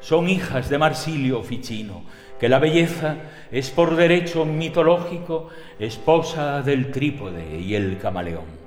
son 0.00 0.28
hijas 0.28 0.70
de 0.70 0.78
Marsilio 0.78 1.42
Ficino, 1.42 2.04
que 2.38 2.48
la 2.48 2.60
belleza 2.60 3.16
es 3.50 3.70
por 3.70 3.96
derecho 3.96 4.44
mitológico 4.44 5.48
esposa 5.80 6.62
del 6.62 6.92
trípode 6.92 7.58
y 7.58 7.74
el 7.74 7.98
camaleón. 7.98 8.65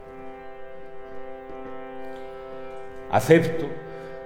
Acepto 3.11 3.67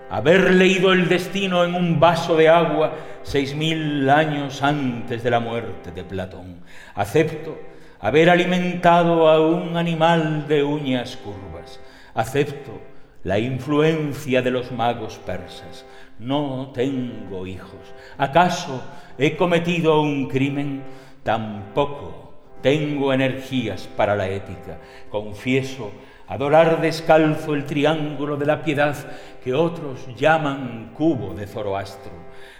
haber 0.09 0.53
leído 0.53 0.93
el 0.93 1.09
destino 1.09 1.63
en 1.63 1.73
un 1.73 1.99
vaso 1.99 2.35
de 2.35 2.49
agua 2.49 2.93
seis 3.23 3.55
mil 3.55 4.09
años 4.09 4.61
antes 4.61 5.23
de 5.23 5.31
la 5.31 5.39
muerte 5.39 5.91
de 5.91 6.03
Platón. 6.03 6.61
Acepto 6.93 7.57
haber 7.99 8.29
alimentado 8.29 9.29
a 9.29 9.39
un 9.39 9.77
animal 9.77 10.47
de 10.47 10.63
uñas 10.63 11.17
curvas. 11.17 11.79
Acepto 12.13 12.81
la 13.23 13.39
influencia 13.39 14.41
de 14.41 14.51
los 14.51 14.71
magos 14.71 15.17
persas. 15.25 15.85
No 16.19 16.71
tengo 16.73 17.47
hijos. 17.47 17.93
¿Acaso 18.17 18.83
he 19.17 19.37
cometido 19.37 20.01
un 20.01 20.27
crimen? 20.27 20.83
Tampoco 21.23 22.33
tengo 22.61 23.13
energías 23.13 23.87
para 23.95 24.15
la 24.15 24.27
ética. 24.27 24.79
Confieso 25.09 25.91
adorar 26.27 26.81
descalzo 26.81 27.53
el 27.53 27.65
triángulo 27.65 28.37
de 28.37 28.45
la 28.45 28.63
piedad 28.63 28.95
que 29.43 29.53
otros 29.53 30.07
llaman 30.15 30.91
cubo 30.95 31.33
de 31.33 31.47
Zoroastro. 31.47 32.13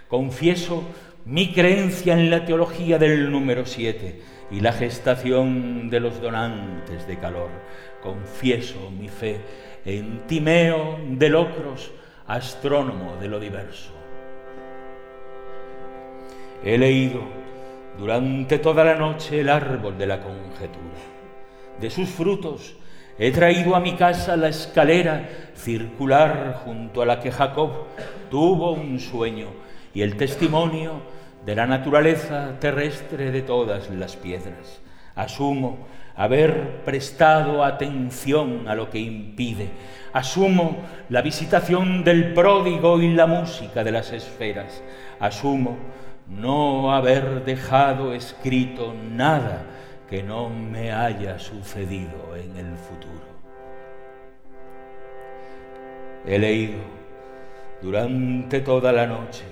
Confieso 0.07 0.83
mi 1.25 1.53
creencia 1.53 2.13
en 2.13 2.29
la 2.29 2.45
teología 2.45 2.97
del 2.97 3.31
número 3.31 3.65
siete 3.65 4.21
y 4.51 4.59
la 4.59 4.73
gestación 4.73 5.89
de 5.89 5.99
los 5.99 6.21
donantes 6.21 7.07
de 7.07 7.17
calor. 7.17 7.49
Confieso 8.01 8.91
mi 8.91 9.07
fe 9.07 9.39
en 9.85 10.27
Timeo 10.27 10.99
de 11.09 11.29
Locros, 11.29 11.91
astrónomo 12.27 13.15
de 13.19 13.27
lo 13.27 13.39
diverso. 13.39 13.91
He 16.63 16.77
leído 16.77 17.21
durante 17.97 18.59
toda 18.59 18.83
la 18.83 18.95
noche 18.95 19.39
el 19.39 19.49
árbol 19.49 19.97
de 19.97 20.07
la 20.07 20.21
conjetura. 20.21 20.99
De 21.79 21.89
sus 21.89 22.09
frutos 22.09 22.75
he 23.25 23.31
traído 23.31 23.73
a 23.73 23.79
mi 23.79 23.93
casa 23.93 24.35
la 24.35 24.49
escalera 24.49 25.29
circular 25.55 26.61
junto 26.65 27.01
a 27.01 27.05
la 27.05 27.21
que 27.21 27.31
Jacob 27.31 27.71
tuvo 28.29 28.73
un 28.73 28.99
sueño 28.99 29.47
y 29.93 30.01
el 30.01 30.17
testimonio 30.17 30.99
de 31.45 31.55
la 31.55 31.65
naturaleza 31.65 32.59
terrestre 32.59 33.31
de 33.31 33.41
todas 33.41 33.89
las 33.91 34.17
piedras. 34.17 34.81
Asumo 35.15 35.87
haber 36.17 36.81
prestado 36.83 37.63
atención 37.63 38.67
a 38.67 38.75
lo 38.75 38.89
que 38.89 38.99
impide. 38.99 39.69
Asumo 40.11 40.79
la 41.07 41.21
visitación 41.21 42.03
del 42.03 42.33
pródigo 42.33 42.99
y 42.99 43.13
la 43.13 43.25
música 43.25 43.85
de 43.85 43.91
las 43.93 44.11
esferas. 44.11 44.83
Asumo 45.21 45.77
no 46.27 46.93
haber 46.93 47.45
dejado 47.45 48.13
escrito 48.13 48.93
nada 48.93 49.63
que 50.13 50.21
no 50.21 50.47
me 50.47 50.91
haya 50.91 51.39
sucedido 51.39 52.35
en 52.35 52.55
el 52.55 52.75
futuro. 52.75 53.25
He 56.27 56.37
leído 56.37 56.77
durante 57.81 58.59
toda 58.59 58.91
la 58.91 59.07
noche 59.07 59.43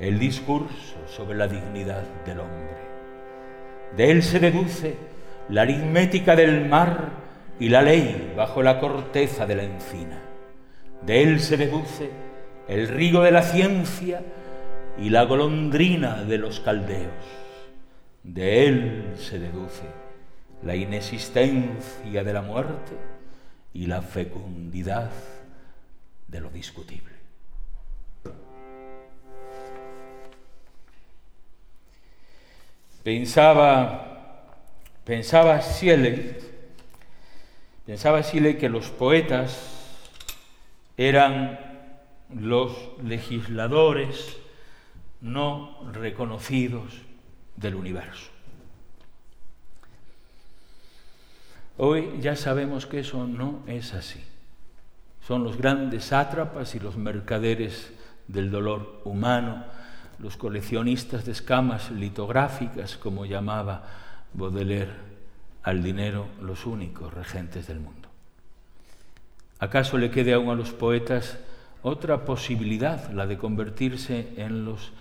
el 0.00 0.18
discurso 0.18 0.96
sobre 1.06 1.38
la 1.38 1.46
dignidad 1.46 2.02
del 2.26 2.40
hombre. 2.40 2.76
De 3.96 4.10
él 4.10 4.24
se 4.24 4.40
deduce 4.40 4.96
la 5.50 5.62
aritmética 5.62 6.34
del 6.34 6.66
mar 6.66 7.10
y 7.60 7.68
la 7.68 7.80
ley 7.80 8.34
bajo 8.36 8.60
la 8.60 8.80
corteza 8.80 9.46
de 9.46 9.54
la 9.54 9.62
encina. 9.62 10.18
De 11.06 11.22
él 11.22 11.38
se 11.38 11.56
deduce 11.56 12.10
el 12.66 12.88
río 12.88 13.22
de 13.22 13.30
la 13.30 13.42
ciencia 13.42 14.20
y 14.98 15.10
la 15.10 15.22
golondrina 15.22 16.24
de 16.24 16.38
los 16.38 16.58
caldeos. 16.58 17.43
De 18.24 18.66
él 18.66 19.14
se 19.18 19.38
deduce 19.38 19.82
la 20.62 20.74
inexistencia 20.74 22.24
de 22.24 22.32
la 22.32 22.40
muerte 22.40 22.96
y 23.74 23.86
la 23.86 24.00
fecundidad 24.00 25.10
de 26.26 26.40
lo 26.40 26.48
discutible. 26.48 27.12
Pensaba, 33.02 34.54
pensaba 35.04 35.60
Siele, 35.60 36.38
pensaba 37.84 38.22
Siele 38.22 38.56
que 38.56 38.70
los 38.70 38.88
poetas 38.88 40.00
eran 40.96 41.60
los 42.30 42.74
legisladores 43.02 44.38
no 45.20 45.92
reconocidos 45.92 47.02
del 47.56 47.74
universo. 47.74 48.30
Hoy 51.76 52.20
ya 52.20 52.36
sabemos 52.36 52.86
que 52.86 53.00
eso 53.00 53.26
no 53.26 53.62
es 53.66 53.94
así. 53.94 54.22
Son 55.26 55.42
los 55.42 55.56
grandes 55.56 56.06
sátrapas 56.06 56.74
y 56.74 56.80
los 56.80 56.96
mercaderes 56.96 57.92
del 58.28 58.50
dolor 58.50 59.00
humano 59.04 59.64
los 60.18 60.36
coleccionistas 60.36 61.24
de 61.24 61.32
escamas 61.32 61.90
litográficas, 61.90 62.96
como 62.96 63.26
llamaba 63.26 63.84
Baudelaire 64.32 64.92
al 65.62 65.82
dinero, 65.82 66.28
los 66.42 66.66
únicos 66.66 67.12
regentes 67.12 67.66
del 67.66 67.80
mundo. 67.80 68.08
¿Acaso 69.58 69.98
le 69.98 70.10
quede 70.10 70.34
aún 70.34 70.50
a 70.50 70.54
los 70.54 70.72
poetas 70.72 71.38
otra 71.82 72.24
posibilidad, 72.24 73.10
la 73.10 73.26
de 73.26 73.38
convertirse 73.38 74.32
en 74.36 74.64
los 74.64 74.92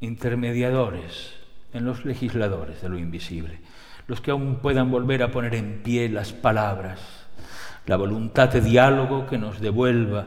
intermediadores, 0.00 1.34
en 1.72 1.84
los 1.84 2.04
legisladores 2.04 2.82
de 2.82 2.88
lo 2.88 2.98
invisible, 2.98 3.58
los 4.06 4.20
que 4.20 4.30
aún 4.30 4.56
puedan 4.56 4.90
volver 4.90 5.22
a 5.22 5.30
poner 5.30 5.54
en 5.54 5.82
pie 5.82 6.08
las 6.08 6.32
palabras, 6.32 7.00
la 7.86 7.96
voluntad 7.96 8.48
de 8.50 8.60
diálogo 8.60 9.26
que 9.26 9.38
nos 9.38 9.60
devuelva 9.60 10.26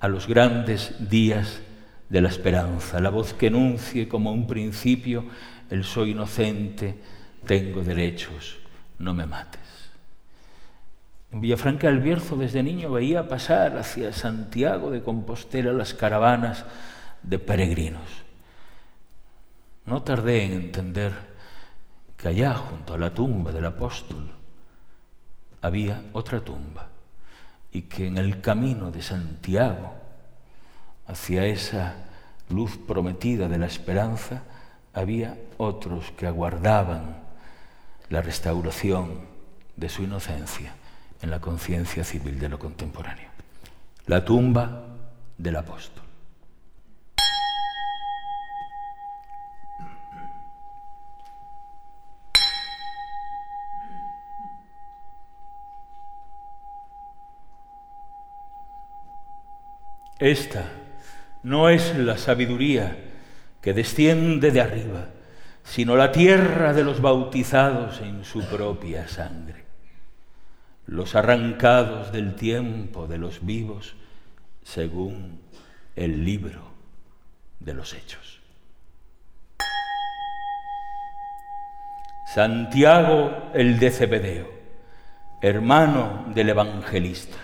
a 0.00 0.08
los 0.08 0.26
grandes 0.26 1.10
días 1.10 1.60
de 2.08 2.20
la 2.20 2.28
esperanza, 2.28 3.00
la 3.00 3.10
voz 3.10 3.34
que 3.34 3.46
enuncie 3.46 4.08
como 4.08 4.32
un 4.32 4.46
principio 4.46 5.24
el 5.70 5.84
soy 5.84 6.10
inocente, 6.10 6.96
tengo 7.46 7.82
derechos, 7.82 8.58
no 8.98 9.14
me 9.14 9.26
mates. 9.26 9.60
En 11.32 11.40
Villafranca 11.40 11.86
del 11.86 12.00
Bierzo 12.00 12.36
desde 12.36 12.62
niño 12.62 12.90
veía 12.90 13.28
pasar 13.28 13.78
hacia 13.78 14.12
Santiago 14.12 14.90
de 14.90 15.02
Compostela 15.02 15.72
las 15.72 15.94
caravanas 15.94 16.64
de 17.22 17.38
peregrinos. 17.38 18.19
No 19.86 20.02
tardé 20.02 20.44
en 20.44 20.52
entender 20.52 21.12
que 22.16 22.28
allá 22.28 22.54
junto 22.54 22.94
a 22.94 22.98
la 22.98 23.12
tumba 23.12 23.52
del 23.52 23.66
apóstol 23.66 24.30
había 25.62 26.02
otra 26.12 26.40
tumba 26.40 26.88
y 27.72 27.82
que 27.82 28.06
en 28.06 28.18
el 28.18 28.40
camino 28.40 28.90
de 28.90 29.02
Santiago 29.02 29.94
hacia 31.06 31.44
esa 31.46 31.94
luz 32.48 32.76
prometida 32.76 33.48
de 33.48 33.58
la 33.58 33.66
esperanza, 33.66 34.42
había 34.92 35.38
otros 35.56 36.10
que 36.12 36.26
aguardaban 36.26 37.18
la 38.08 38.22
restauración 38.22 39.20
de 39.76 39.88
su 39.88 40.02
inocencia 40.02 40.74
en 41.22 41.30
la 41.30 41.40
conciencia 41.40 42.04
civil 42.04 42.38
de 42.38 42.48
lo 42.48 42.58
contemporáneo. 42.58 43.28
La 44.06 44.24
tumba 44.24 44.84
del 45.38 45.56
apóstol. 45.56 46.04
Esta 60.20 60.70
no 61.42 61.70
es 61.70 61.96
la 61.96 62.18
sabiduría 62.18 62.94
que 63.62 63.72
desciende 63.72 64.50
de 64.50 64.60
arriba, 64.60 65.08
sino 65.64 65.96
la 65.96 66.12
tierra 66.12 66.74
de 66.74 66.84
los 66.84 67.00
bautizados 67.00 68.02
en 68.02 68.24
su 68.24 68.44
propia 68.44 69.08
sangre, 69.08 69.64
los 70.86 71.14
arrancados 71.14 72.12
del 72.12 72.34
tiempo 72.34 73.06
de 73.06 73.16
los 73.16 73.46
vivos 73.46 73.96
según 74.62 75.40
el 75.96 76.22
libro 76.22 76.70
de 77.58 77.72
los 77.72 77.94
hechos. 77.94 78.40
Santiago 82.34 83.50
el 83.54 83.78
de 83.78 83.90
Cebedeo, 83.90 84.50
hermano 85.40 86.26
del 86.34 86.50
evangelista, 86.50 87.38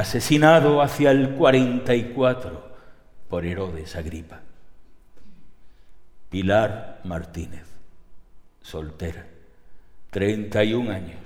asesinado 0.00 0.80
hacia 0.80 1.10
el 1.10 1.34
44 1.34 2.70
por 3.28 3.44
Herodes 3.44 3.96
Agripa. 3.96 4.40
Pilar 6.30 7.00
Martínez, 7.04 7.66
soltera, 8.62 9.26
31 10.10 10.90
años, 10.90 11.20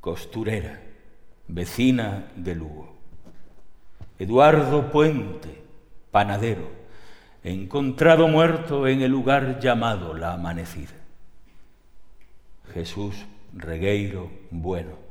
costurera, 0.00 0.80
vecina 1.48 2.26
de 2.36 2.54
Lugo. 2.54 2.96
Eduardo 4.18 4.90
Puente, 4.90 5.62
panadero, 6.10 6.68
encontrado 7.44 8.28
muerto 8.28 8.86
en 8.86 9.00
el 9.02 9.10
lugar 9.10 9.58
llamado 9.58 10.12
La 10.12 10.34
Amanecida. 10.34 10.92
Jesús 12.74 13.24
Regueiro 13.54 14.30
Bueno, 14.50 15.05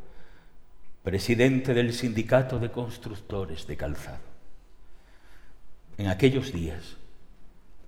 presidente 1.05 1.75
del 1.75 1.93
Sindicato 1.93 2.57
de 2.57 2.71
Constructores 2.71 3.67
de 3.67 3.77
Calzado 3.77 4.25
en 5.99 6.07
aquellos 6.07 6.51
días, 6.51 6.97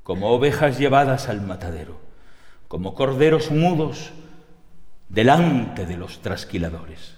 como 0.03 0.29
ovejas 0.29 0.77
llevadas 0.77 1.27
al 1.27 1.41
matadero, 1.41 1.99
como 2.67 2.93
corderos 2.93 3.49
mudos 3.49 4.11
delante 5.09 5.87
de 5.87 5.97
los 5.97 6.21
trasquiladores. 6.21 7.15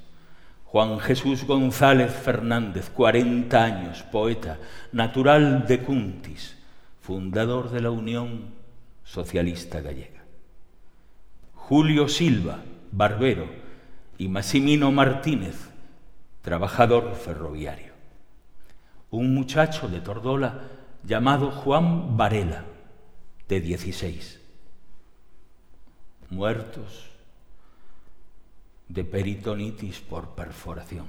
Juan 0.63 0.99
Jesús 0.99 1.43
González 1.43 2.13
Fernández, 2.13 2.89
40 2.91 3.61
años, 3.61 4.03
poeta, 4.03 4.57
natural 4.93 5.67
de 5.67 5.79
Cuntis, 5.79 6.57
fundador 7.01 7.71
de 7.71 7.81
la 7.81 7.91
Unión 7.91 8.53
Socialista 9.03 9.81
Gallega. 9.81 10.23
Julio 11.55 12.07
Silva, 12.07 12.61
barbero, 12.89 13.49
y 14.17 14.29
Massimino 14.29 14.91
Martínez, 14.91 15.68
trabajador 16.41 17.15
ferroviario. 17.15 17.93
Un 19.11 19.33
muchacho 19.33 19.87
de 19.87 20.01
Tordola 20.01 20.61
llamado 21.03 21.51
Juan 21.51 22.17
Varela, 22.17 22.65
de 23.47 23.61
16. 23.61 24.39
Muertos 26.29 27.09
de 28.87 29.03
peritonitis 29.03 29.99
por 29.99 30.29
perforación. 30.35 31.07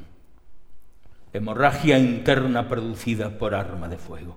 Hemorragia 1.33 1.99
interna 1.99 2.69
producida 2.69 3.39
por 3.39 3.55
arma 3.55 3.89
de 3.89 3.99
fuego. 3.99 4.37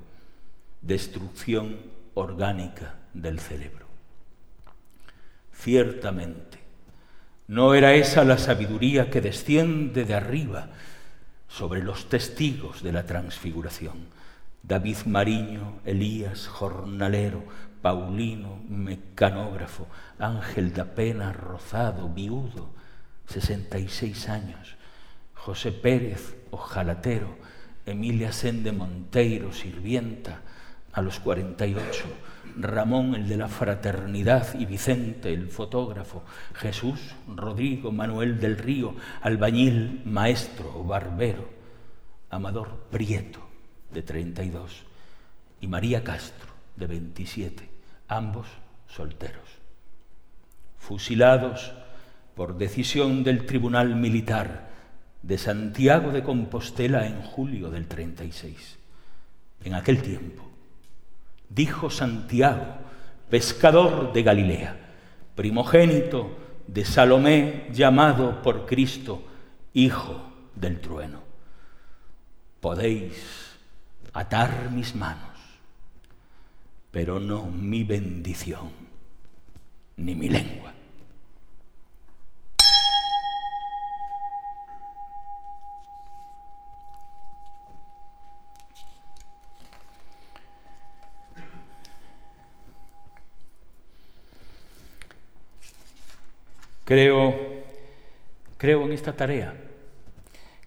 Destrucción 0.81 1.77
orgánica 2.13 2.95
del 3.13 3.39
cerebro. 3.39 3.87
Ciertamente, 5.53 6.52
no 7.47 7.73
era 7.73 7.93
esa 7.93 8.23
la 8.23 8.37
sabiduría 8.37 9.09
que 9.09 9.21
desciende 9.21 10.05
de 10.05 10.13
arriba 10.13 10.69
sobre 11.47 11.83
los 11.83 12.09
testigos 12.09 12.81
de 12.81 12.91
la 12.91 13.05
transfiguración. 13.05 14.07
David 14.63 14.97
Mariño, 15.05 15.79
Elías, 15.85 16.47
jornalero, 16.47 17.43
Paulino, 17.81 18.61
mecanógrafo, 18.69 19.87
Ángel 20.17 20.73
da 20.73 20.95
Pena, 20.95 21.33
rozado, 21.33 22.07
viudo, 22.07 22.71
66 23.27 24.29
años, 24.29 24.75
José 25.33 25.73
Pérez, 25.73 26.35
ojalatero, 26.51 27.37
Emilia 27.85 28.31
Sende 28.31 28.71
Monteiro, 28.71 29.51
sirvienta, 29.51 30.41
a 30.93 31.01
los 31.01 31.19
48, 31.19 32.05
Ramón 32.57 33.15
el 33.15 33.27
de 33.27 33.37
la 33.37 33.47
fraternidad 33.47 34.59
y 34.59 34.65
Vicente 34.65 35.33
el 35.33 35.49
fotógrafo, 35.49 36.23
Jesús, 36.53 37.15
Rodrigo, 37.27 37.91
Manuel 37.91 38.39
del 38.39 38.57
Río, 38.57 38.95
albañil, 39.21 40.01
maestro, 40.05 40.83
barbero, 40.83 41.49
Amador 42.29 42.87
Prieto, 42.91 43.39
de 43.91 44.03
32, 44.03 44.83
y 45.61 45.67
María 45.67 46.03
Castro, 46.03 46.51
de 46.75 46.87
27, 46.87 47.69
ambos 48.07 48.47
solteros. 48.87 49.49
Fusilados 50.77 51.73
por 52.35 52.57
decisión 52.57 53.23
del 53.23 53.45
Tribunal 53.45 53.95
Militar 53.95 54.69
de 55.21 55.37
Santiago 55.37 56.11
de 56.11 56.21
Compostela 56.21 57.07
en 57.07 57.21
julio 57.21 57.71
del 57.71 57.87
36. 57.87 58.77
En 59.63 59.73
aquel 59.73 60.01
tiempo, 60.01 60.52
dijo 61.53 61.89
Santiago, 61.89 62.77
pescador 63.29 64.13
de 64.13 64.23
Galilea, 64.23 64.77
primogénito 65.35 66.37
de 66.67 66.85
Salomé, 66.85 67.67
llamado 67.71 68.41
por 68.41 68.65
Cristo 68.65 69.23
Hijo 69.73 70.31
del 70.55 70.79
Trueno. 70.79 71.21
Podéis 72.59 73.57
atar 74.13 74.71
mis 74.71 74.95
manos, 74.95 75.37
pero 76.91 77.19
no 77.19 77.45
mi 77.45 77.83
bendición 77.83 78.71
ni 79.97 80.15
mi 80.15 80.29
lengua. 80.29 80.72
Creo, 96.85 97.33
creo 98.57 98.83
en 98.83 98.91
esta 98.91 99.13
tarea, 99.13 99.53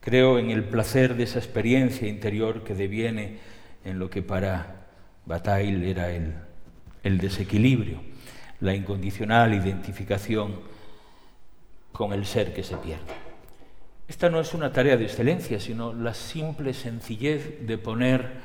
creo 0.00 0.38
en 0.38 0.50
el 0.50 0.64
placer 0.64 1.14
de 1.14 1.24
esa 1.24 1.38
experiencia 1.38 2.08
interior 2.08 2.64
que 2.64 2.74
deviene 2.74 3.38
en 3.84 3.98
lo 3.98 4.08
que 4.08 4.22
para 4.22 4.86
Bataille 5.26 5.90
era 5.90 6.10
el, 6.10 6.32
el 7.02 7.18
desequilibrio, 7.18 8.00
la 8.60 8.74
incondicional 8.74 9.52
identificación 9.52 10.60
con 11.92 12.14
el 12.14 12.24
ser 12.24 12.54
que 12.54 12.62
se 12.62 12.78
pierde. 12.78 13.12
Esta 14.08 14.30
no 14.30 14.40
es 14.40 14.54
una 14.54 14.72
tarea 14.72 14.96
de 14.96 15.04
excelencia, 15.04 15.60
sino 15.60 15.92
la 15.92 16.14
simple 16.14 16.72
sencillez 16.72 17.66
de 17.66 17.76
poner 17.76 18.40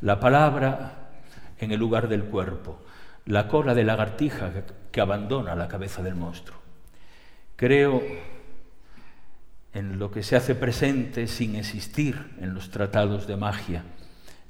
la 0.00 0.20
palabra 0.20 1.10
en 1.58 1.72
el 1.72 1.80
lugar 1.80 2.06
del 2.06 2.24
cuerpo, 2.24 2.78
la 3.24 3.48
cola 3.48 3.74
de 3.74 3.82
lagartija 3.82 4.52
que 4.92 5.00
abandona 5.00 5.56
la 5.56 5.66
cabeza 5.66 6.04
del 6.04 6.14
monstruo. 6.14 6.65
Creo 7.56 8.02
en 9.72 9.98
lo 9.98 10.10
que 10.10 10.22
se 10.22 10.36
hace 10.36 10.54
presente 10.54 11.26
sin 11.26 11.56
existir 11.56 12.34
en 12.38 12.54
los 12.54 12.70
tratados 12.70 13.26
de 13.26 13.36
magia, 13.36 13.82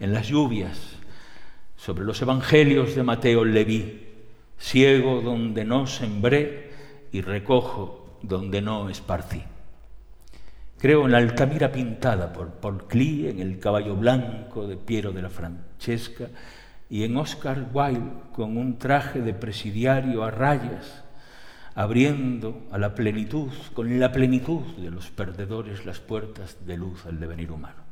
en 0.00 0.12
las 0.12 0.26
lluvias, 0.28 0.96
sobre 1.76 2.04
los 2.04 2.20
evangelios 2.20 2.96
de 2.96 3.04
Mateo 3.04 3.44
Leví, 3.44 4.08
ciego 4.58 5.20
donde 5.20 5.64
no 5.64 5.86
sembré 5.86 6.72
y 7.12 7.20
recojo 7.20 8.18
donde 8.22 8.60
no 8.60 8.88
esparcí. 8.88 9.42
Creo 10.78 11.04
en 11.04 11.12
la 11.12 11.18
Altamira 11.18 11.70
pintada 11.70 12.32
por 12.32 12.54
Paul 12.54 12.86
Klee, 12.88 13.28
en 13.28 13.38
el 13.38 13.60
caballo 13.60 13.94
blanco 13.94 14.66
de 14.66 14.76
Piero 14.76 15.12
de 15.12 15.22
la 15.22 15.30
Francesca 15.30 16.26
y 16.90 17.04
en 17.04 17.16
Oscar 17.16 17.68
Wilde 17.72 18.10
con 18.32 18.56
un 18.56 18.78
traje 18.78 19.20
de 19.20 19.32
presidiario 19.32 20.24
a 20.24 20.30
rayas 20.30 21.05
abriendo 21.76 22.62
a 22.72 22.78
la 22.78 22.94
plenitud, 22.94 23.52
con 23.74 24.00
la 24.00 24.10
plenitud 24.10 24.62
de 24.78 24.90
los 24.90 25.10
perdedores, 25.10 25.84
las 25.84 26.00
puertas 26.00 26.56
de 26.66 26.78
luz 26.78 27.04
al 27.04 27.20
devenir 27.20 27.52
humano. 27.52 27.84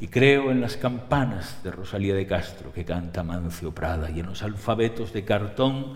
Y 0.00 0.08
creo 0.08 0.50
en 0.50 0.60
las 0.60 0.76
campanas 0.76 1.62
de 1.62 1.70
Rosalía 1.70 2.14
de 2.14 2.26
Castro 2.26 2.72
que 2.72 2.84
canta 2.84 3.22
Mancio 3.22 3.72
Prada 3.72 4.10
y 4.10 4.18
en 4.18 4.26
los 4.26 4.42
alfabetos 4.42 5.12
de 5.12 5.24
cartón 5.24 5.94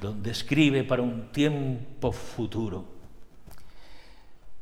donde 0.00 0.32
escribe 0.32 0.82
para 0.82 1.02
un 1.02 1.30
tiempo 1.30 2.10
futuro 2.10 2.84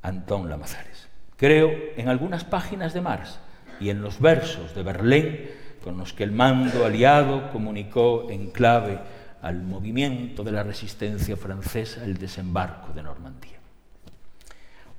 Antón 0.02 0.50
Lamazares. 0.50 1.08
Creo 1.36 1.70
en 1.96 2.08
algunas 2.08 2.44
páginas 2.44 2.92
de 2.92 3.00
Marx 3.00 3.38
y 3.80 3.88
en 3.88 4.02
los 4.02 4.20
versos 4.20 4.74
de 4.74 4.82
Berlín 4.82 5.50
con 5.82 5.96
los 5.96 6.12
que 6.12 6.24
el 6.24 6.32
mando 6.32 6.84
aliado 6.84 7.50
comunicó 7.50 8.30
en 8.30 8.50
clave 8.50 8.98
al 9.42 9.62
movimiento 9.62 10.44
de 10.44 10.52
la 10.52 10.62
resistencia 10.62 11.36
francesa 11.36 12.04
el 12.04 12.16
desembarco 12.18 12.92
de 12.92 13.02
Normandía. 13.02 13.58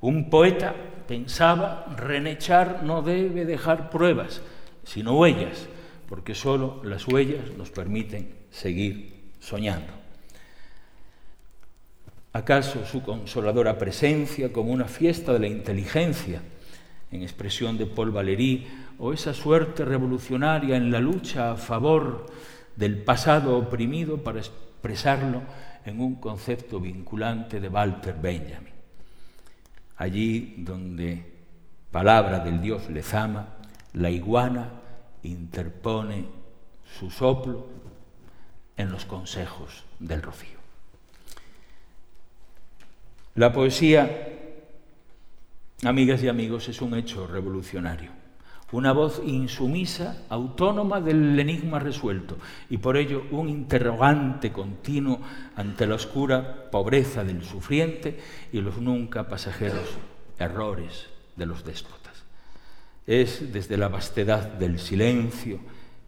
Un 0.00 0.28
poeta 0.30 0.74
pensaba, 1.06 1.86
René 1.96 2.38
Char 2.38 2.82
no 2.82 3.02
debe 3.02 3.44
dejar 3.44 3.88
pruebas, 3.88 4.40
sino 4.84 5.16
huellas, 5.16 5.68
porque 6.08 6.34
sólo 6.34 6.82
las 6.84 7.06
huellas 7.06 7.56
nos 7.56 7.70
permiten 7.70 8.34
seguir 8.50 9.30
soñando. 9.38 9.92
¿Acaso 12.32 12.84
su 12.84 13.02
consoladora 13.02 13.78
presencia 13.78 14.52
como 14.52 14.72
una 14.72 14.86
fiesta 14.86 15.32
de 15.34 15.38
la 15.38 15.46
inteligencia, 15.46 16.42
en 17.10 17.22
expresión 17.22 17.78
de 17.78 17.86
Paul 17.86 18.10
Valéry, 18.10 18.66
o 18.98 19.12
esa 19.12 19.34
suerte 19.34 19.84
revolucionaria 19.84 20.76
en 20.76 20.90
la 20.90 20.98
lucha 20.98 21.52
a 21.52 21.56
favor 21.56 22.26
del 22.76 23.02
pasado 23.02 23.56
oprimido 23.56 24.22
para 24.22 24.38
expresarlo 24.38 25.42
en 25.84 26.00
un 26.00 26.16
concepto 26.16 26.80
vinculante 26.80 27.60
de 27.60 27.68
Walter 27.68 28.14
Benjamin. 28.20 28.72
Allí 29.96 30.54
donde 30.58 31.32
palabra 31.90 32.40
del 32.40 32.60
Dios 32.60 32.88
Lezama, 32.88 33.48
la 33.94 34.10
iguana 34.10 34.70
interpone 35.22 36.26
su 36.98 37.10
soplo 37.10 37.66
en 38.76 38.90
los 38.90 39.04
consejos 39.04 39.84
del 39.98 40.22
rocío. 40.22 40.58
La 43.34 43.52
poesía, 43.52 44.28
amigas 45.84 46.22
y 46.22 46.28
amigos, 46.28 46.68
es 46.68 46.80
un 46.82 46.94
hecho 46.94 47.26
revolucionario 47.26 48.21
una 48.72 48.92
voz 48.92 49.20
insumisa, 49.24 50.24
autónoma 50.30 51.00
del 51.00 51.38
enigma 51.38 51.78
resuelto, 51.78 52.38
y 52.70 52.78
por 52.78 52.96
ello 52.96 53.24
un 53.30 53.48
interrogante 53.48 54.50
continuo 54.50 55.20
ante 55.56 55.86
la 55.86 55.96
oscura 55.96 56.70
pobreza 56.70 57.22
del 57.22 57.44
sufriente 57.44 58.18
y 58.50 58.60
los 58.60 58.78
nunca 58.78 59.28
pasajeros 59.28 59.90
errores 60.38 61.06
de 61.36 61.46
los 61.46 61.64
déspotas. 61.64 62.24
Es 63.06 63.52
desde 63.52 63.76
la 63.76 63.88
vastedad 63.88 64.44
del 64.44 64.78
silencio, 64.78 65.58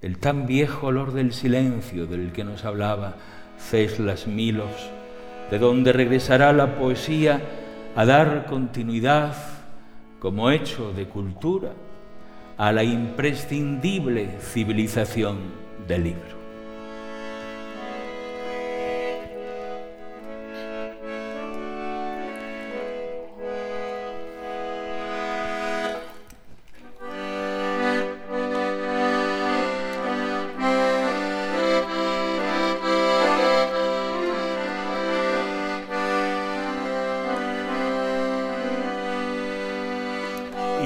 el 0.00 0.18
tan 0.18 0.46
viejo 0.46 0.86
olor 0.86 1.12
del 1.12 1.32
silencio 1.34 2.06
del 2.06 2.32
que 2.32 2.44
nos 2.44 2.64
hablaba 2.64 3.16
Ceslas 3.58 4.26
Milos, 4.26 4.90
de 5.50 5.58
donde 5.58 5.92
regresará 5.92 6.52
la 6.54 6.76
poesía 6.76 7.42
a 7.94 8.06
dar 8.06 8.46
continuidad 8.46 9.36
como 10.18 10.50
hecho 10.50 10.92
de 10.94 11.06
cultura 11.06 11.72
a 12.56 12.72
la 12.72 12.84
imprescindible 12.84 14.28
civilización 14.40 15.38
del 15.86 16.04
libro. 16.04 16.44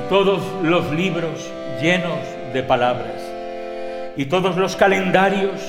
todos 0.08 0.42
los 0.62 0.90
libros 0.92 1.50
llenos 1.80 2.18
de 2.52 2.62
palabras, 2.62 3.22
y 4.16 4.26
todos 4.26 4.56
los 4.56 4.74
calendarios 4.74 5.60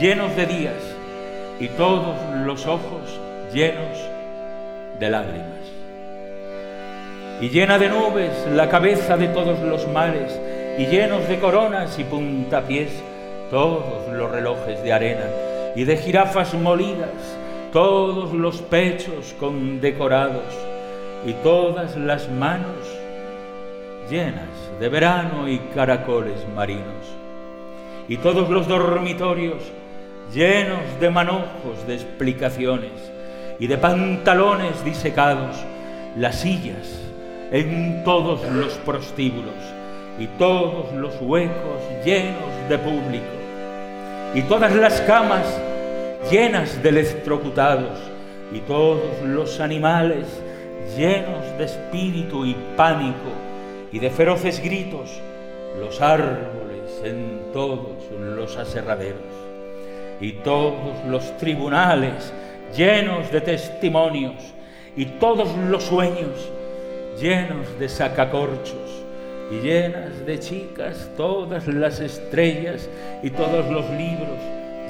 llenos 0.00 0.34
de 0.34 0.46
días, 0.46 0.96
y 1.60 1.68
todos 1.68 2.16
los 2.44 2.66
ojos 2.66 3.20
llenos 3.52 3.98
de 4.98 5.10
lágrimas. 5.10 5.46
Y 7.40 7.50
llena 7.50 7.78
de 7.78 7.88
nubes 7.88 8.32
la 8.52 8.68
cabeza 8.68 9.16
de 9.16 9.28
todos 9.28 9.60
los 9.60 9.86
mares, 9.88 10.38
y 10.76 10.86
llenos 10.86 11.28
de 11.28 11.38
coronas 11.38 11.98
y 11.98 12.04
puntapiés 12.04 12.90
todos 13.50 14.12
los 14.12 14.30
relojes 14.30 14.82
de 14.82 14.92
arena, 14.92 15.26
y 15.76 15.84
de 15.84 15.96
jirafas 15.96 16.54
molidas 16.54 17.10
todos 17.72 18.32
los 18.32 18.60
pechos 18.62 19.34
condecorados, 19.38 20.52
y 21.24 21.32
todas 21.44 21.96
las 21.96 22.28
manos 22.28 22.97
llenas 24.10 24.48
de 24.80 24.88
verano 24.88 25.48
y 25.48 25.58
caracoles 25.74 26.46
marinos, 26.54 27.16
y 28.08 28.16
todos 28.16 28.48
los 28.48 28.66
dormitorios 28.68 29.62
llenos 30.32 30.80
de 31.00 31.10
manojos 31.10 31.86
de 31.86 31.94
explicaciones 31.94 32.92
y 33.58 33.66
de 33.66 33.78
pantalones 33.78 34.84
disecados, 34.84 35.56
las 36.16 36.40
sillas 36.40 37.02
en 37.50 38.02
todos 38.04 38.42
los 38.50 38.74
prostíbulos 38.78 39.54
y 40.18 40.26
todos 40.38 40.92
los 40.92 41.14
huecos 41.20 41.82
llenos 42.04 42.68
de 42.68 42.78
público. 42.78 43.24
Y 44.34 44.42
todas 44.42 44.74
las 44.74 45.00
camas 45.02 45.46
llenas 46.30 46.82
de 46.82 46.88
electrocutados 46.90 47.98
y 48.52 48.60
todos 48.60 49.22
los 49.24 49.60
animales 49.60 50.26
llenos 50.96 51.44
de 51.58 51.64
espíritu 51.64 52.44
y 52.44 52.56
pánico 52.76 53.32
y 53.92 53.98
de 53.98 54.10
feroces 54.10 54.60
gritos, 54.62 55.20
los 55.78 56.00
árboles 56.00 57.00
en 57.04 57.52
todos 57.52 57.96
los 58.36 58.56
aserraderos 58.56 59.22
y 60.20 60.32
todos 60.32 61.04
los 61.06 61.36
tribunales 61.38 62.32
llenos 62.76 63.30
de 63.30 63.40
testimonios 63.40 64.54
y 64.96 65.04
todos 65.04 65.56
los 65.56 65.84
sueños 65.84 66.50
llenos 67.20 67.78
de 67.78 67.88
sacacorchos 67.88 69.04
y 69.50 69.60
llenas 69.60 70.26
de 70.26 70.38
chicas 70.38 71.10
todas 71.16 71.66
las 71.68 72.00
estrellas 72.00 72.88
y 73.22 73.30
todos 73.30 73.70
los 73.70 73.88
libros 73.90 74.38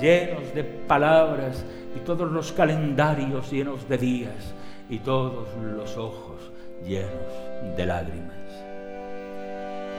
llenos 0.01 0.55
de 0.55 0.65
palabras 0.65 1.65
y 1.95 2.01
todos 2.01 2.31
los 2.31 2.53
calendarios 2.53 3.51
llenos 3.51 3.89
de 3.89 3.99
días 3.99 4.55
y 4.89 4.99
todos 4.99 5.49
los 5.77 5.97
ojos 5.97 6.51
llenos 6.85 7.77
de 7.77 7.87
lágrimas 7.87 8.48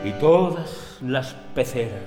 y 0.04 0.12
todas 0.14 0.98
las 1.02 1.36
peceras 1.54 2.04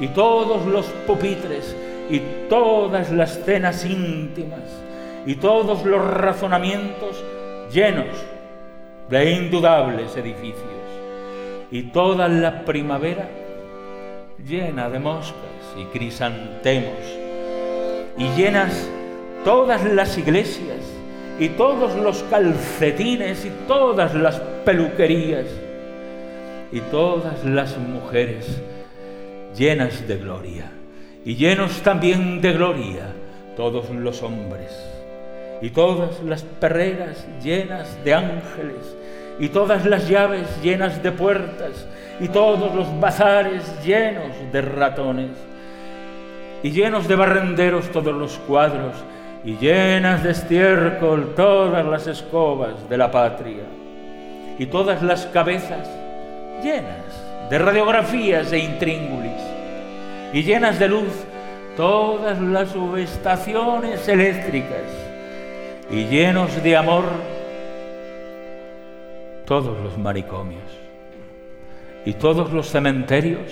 y 0.00 0.08
todos 0.08 0.64
los 0.66 0.86
pupitres 1.06 1.76
y 2.08 2.20
todas 2.48 3.12
las 3.12 3.44
cenas 3.44 3.84
íntimas 3.84 4.60
y 5.26 5.34
todos 5.36 5.84
los 5.84 6.02
razonamientos 6.02 7.22
llenos 7.72 8.16
de 9.08 9.30
indudables 9.32 10.16
edificios 10.16 10.64
y 11.70 11.82
toda 11.84 12.28
la 12.28 12.64
primavera 12.64 13.28
llena 14.44 14.88
de 14.88 14.98
moscas 14.98 15.36
y 15.76 15.84
crisantemos 15.96 16.98
y 18.16 18.28
llenas 18.36 18.88
todas 19.44 19.84
las 19.84 20.16
iglesias 20.16 20.80
y 21.38 21.50
todos 21.50 21.94
los 21.96 22.22
calcetines 22.24 23.44
y 23.44 23.50
todas 23.66 24.14
las 24.14 24.40
peluquerías 24.64 25.46
y 26.72 26.80
todas 26.80 27.44
las 27.44 27.76
mujeres 27.78 28.60
llenas 29.56 30.06
de 30.06 30.16
gloria 30.16 30.70
y 31.24 31.36
llenos 31.36 31.82
también 31.82 32.40
de 32.40 32.52
gloria 32.52 33.12
todos 33.56 33.90
los 33.90 34.22
hombres, 34.22 34.72
y 35.60 35.68
todas 35.70 36.22
las 36.22 36.42
perreras 36.42 37.26
llenas 37.42 38.02
de 38.04 38.14
ángeles, 38.14 38.96
y 39.38 39.48
todas 39.48 39.84
las 39.84 40.08
llaves 40.08 40.48
llenas 40.62 41.02
de 41.02 41.12
puertas, 41.12 41.86
y 42.20 42.28
todos 42.28 42.74
los 42.74 43.00
bazares 43.00 43.62
llenos 43.84 44.32
de 44.50 44.62
ratones, 44.62 45.32
y 46.62 46.70
llenos 46.70 47.06
de 47.06 47.16
barrenderos 47.16 47.90
todos 47.90 48.14
los 48.14 48.38
cuadros, 48.38 48.94
y 49.44 49.56
llenas 49.56 50.22
de 50.22 50.30
estiércol 50.30 51.34
todas 51.34 51.84
las 51.84 52.06
escobas 52.06 52.88
de 52.88 52.96
la 52.96 53.10
patria, 53.10 53.64
y 54.58 54.64
todas 54.66 55.02
las 55.02 55.26
cabezas 55.26 55.86
llenas 56.62 57.48
de 57.48 57.58
radiografías 57.58 58.52
e 58.52 58.58
intríngulis 58.58 59.42
y 60.32 60.42
llenas 60.42 60.78
de 60.78 60.88
luz 60.88 61.12
todas 61.76 62.40
las 62.40 62.70
subestaciones 62.70 64.06
eléctricas 64.08 64.84
y 65.90 66.04
llenos 66.06 66.62
de 66.62 66.76
amor 66.76 67.04
todos 69.46 69.78
los 69.82 69.98
maricomios 69.98 70.70
y 72.04 72.14
todos 72.14 72.52
los 72.52 72.68
cementerios 72.68 73.50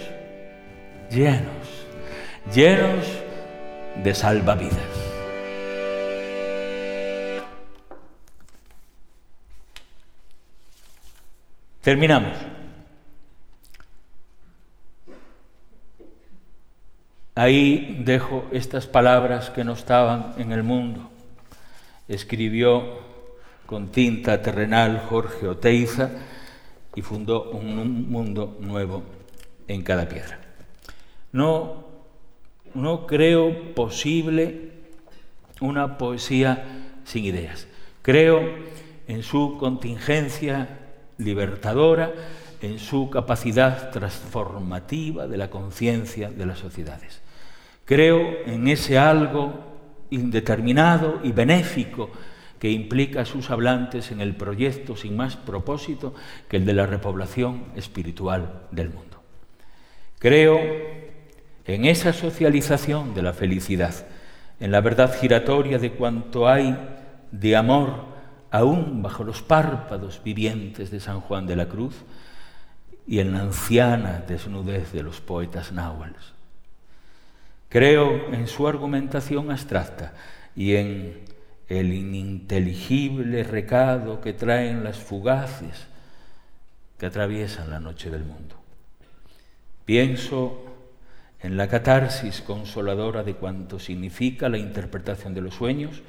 llenos, 1.10 1.86
llenos 2.54 3.06
de 4.02 4.14
salvavidas. 4.14 4.78
Terminamos. 11.82 12.57
Ahí 17.38 18.02
dejo 18.04 18.46
estas 18.50 18.88
palabras 18.88 19.50
que 19.50 19.62
no 19.62 19.74
estaban 19.74 20.34
en 20.38 20.50
el 20.50 20.64
mundo. 20.64 21.08
Escribió 22.08 22.98
con 23.64 23.92
tinta 23.92 24.42
terrenal 24.42 25.04
Jorge 25.08 25.46
Oteiza 25.46 26.10
y 26.96 27.02
fundó 27.02 27.52
un 27.52 28.10
mundo 28.10 28.56
nuevo 28.58 29.04
en 29.68 29.84
cada 29.84 30.08
piedra. 30.08 30.40
No, 31.30 31.84
no 32.74 33.06
creo 33.06 33.72
posible 33.72 34.72
una 35.60 35.96
poesía 35.96 36.96
sin 37.04 37.24
ideas. 37.24 37.68
Creo 38.02 38.42
en 39.06 39.22
su 39.22 39.58
contingencia 39.60 40.70
libertadora, 41.18 42.12
en 42.62 42.80
su 42.80 43.08
capacidad 43.10 43.92
transformativa 43.92 45.28
de 45.28 45.36
la 45.36 45.50
conciencia 45.50 46.32
de 46.32 46.44
las 46.44 46.58
sociedades. 46.58 47.27
Creo 47.88 48.44
en 48.44 48.68
ese 48.68 48.98
algo 48.98 49.64
indeterminado 50.10 51.20
y 51.24 51.32
benéfico 51.32 52.10
que 52.58 52.70
implica 52.70 53.22
a 53.22 53.24
sus 53.24 53.48
hablantes 53.48 54.12
en 54.12 54.20
el 54.20 54.36
proyecto 54.36 54.94
sin 54.94 55.16
más 55.16 55.36
propósito 55.36 56.12
que 56.50 56.58
el 56.58 56.66
de 56.66 56.74
la 56.74 56.84
repoblación 56.84 57.64
espiritual 57.76 58.60
del 58.72 58.90
mundo. 58.90 59.22
Creo 60.18 60.60
en 61.64 61.86
esa 61.86 62.12
socialización 62.12 63.14
de 63.14 63.22
la 63.22 63.32
felicidad, 63.32 63.94
en 64.60 64.70
la 64.70 64.82
verdad 64.82 65.18
giratoria 65.18 65.78
de 65.78 65.92
cuanto 65.92 66.46
hay 66.46 66.76
de 67.32 67.56
amor 67.56 68.04
aún 68.50 69.02
bajo 69.02 69.24
los 69.24 69.40
párpados 69.40 70.20
vivientes 70.22 70.90
de 70.90 71.00
San 71.00 71.22
Juan 71.22 71.46
de 71.46 71.56
la 71.56 71.70
Cruz 71.70 71.94
y 73.06 73.20
en 73.20 73.32
la 73.32 73.40
anciana 73.40 74.24
desnudez 74.28 74.92
de 74.92 75.02
los 75.02 75.22
poetas 75.22 75.72
náhuatl. 75.72 76.37
Creo 77.68 78.32
en 78.32 78.46
su 78.46 78.66
argumentación 78.66 79.50
abstracta 79.50 80.14
y 80.56 80.76
en 80.76 81.20
el 81.68 81.92
ininteligible 81.92 83.44
recado 83.44 84.20
que 84.20 84.32
traen 84.32 84.84
las 84.84 84.96
fugaces 84.98 85.86
que 86.98 87.06
atraviesan 87.06 87.70
la 87.70 87.78
noche 87.78 88.10
del 88.10 88.24
mundo. 88.24 88.56
Pienso 89.84 90.64
en 91.40 91.56
la 91.56 91.68
catarsis 91.68 92.40
consoladora 92.40 93.22
de 93.22 93.34
cuanto 93.34 93.78
significa 93.78 94.48
la 94.48 94.58
interpretación 94.58 95.34
de 95.34 95.42
los 95.42 95.54
sueños 95.54 96.02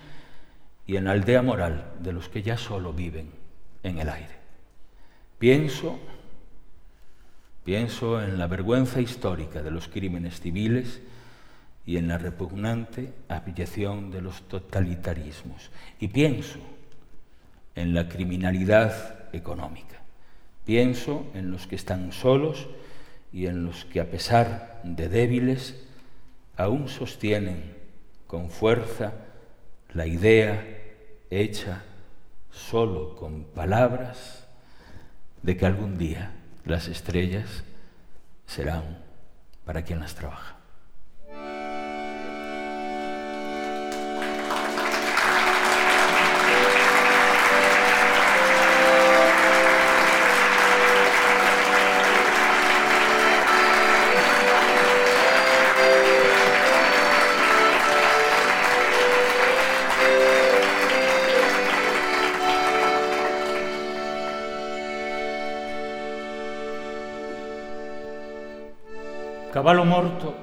y 0.87 0.95
en 0.95 1.05
la 1.05 1.11
aldea 1.11 1.41
moral 1.41 1.91
de 1.99 2.13
los 2.13 2.29
que 2.29 2.41
ya 2.41 2.57
solo 2.57 2.93
viven 2.93 3.31
en 3.83 3.99
el 3.99 4.09
aire. 4.09 4.39
Pienso, 5.37 5.99
pienso 7.63 8.21
en 8.23 8.39
la 8.39 8.47
vergüenza 8.47 9.01
histórica 9.01 9.61
de 9.61 9.71
los 9.71 9.87
crímenes 9.87 10.39
civiles 10.39 11.01
y 11.89 11.97
en 11.97 12.07
la 12.07 12.19
repugnante 12.19 13.11
abyección 13.29 14.11
de 14.11 14.21
los 14.21 14.43
totalitarismos. 14.43 15.71
Y 15.99 16.09
pienso 16.09 16.59
en 17.73 17.95
la 17.95 18.07
criminalidad 18.07 19.33
económica. 19.33 19.99
Pienso 20.65 21.25
en 21.33 21.49
los 21.49 21.65
que 21.65 21.75
están 21.75 22.11
solos 22.11 22.67
y 23.33 23.47
en 23.47 23.65
los 23.65 23.85
que, 23.85 24.01
a 24.01 24.05
pesar 24.05 24.81
de 24.83 25.09
débiles, 25.09 25.83
aún 26.57 26.89
sostienen 26.89 27.73
con 28.27 28.51
fuerza 28.51 29.13
la 29.91 30.05
idea 30.05 30.63
hecha 31.31 31.81
solo 32.51 33.15
con 33.15 33.45
palabras 33.45 34.47
de 35.41 35.57
que 35.57 35.65
algún 35.65 35.97
día 35.97 36.33
las 36.65 36.87
estrellas 36.87 37.63
serán 38.45 38.99
para 39.65 39.81
quien 39.81 39.99
las 39.99 40.13
trabaja. 40.13 40.58
Caballo 69.53 69.83
Morto 69.83 70.35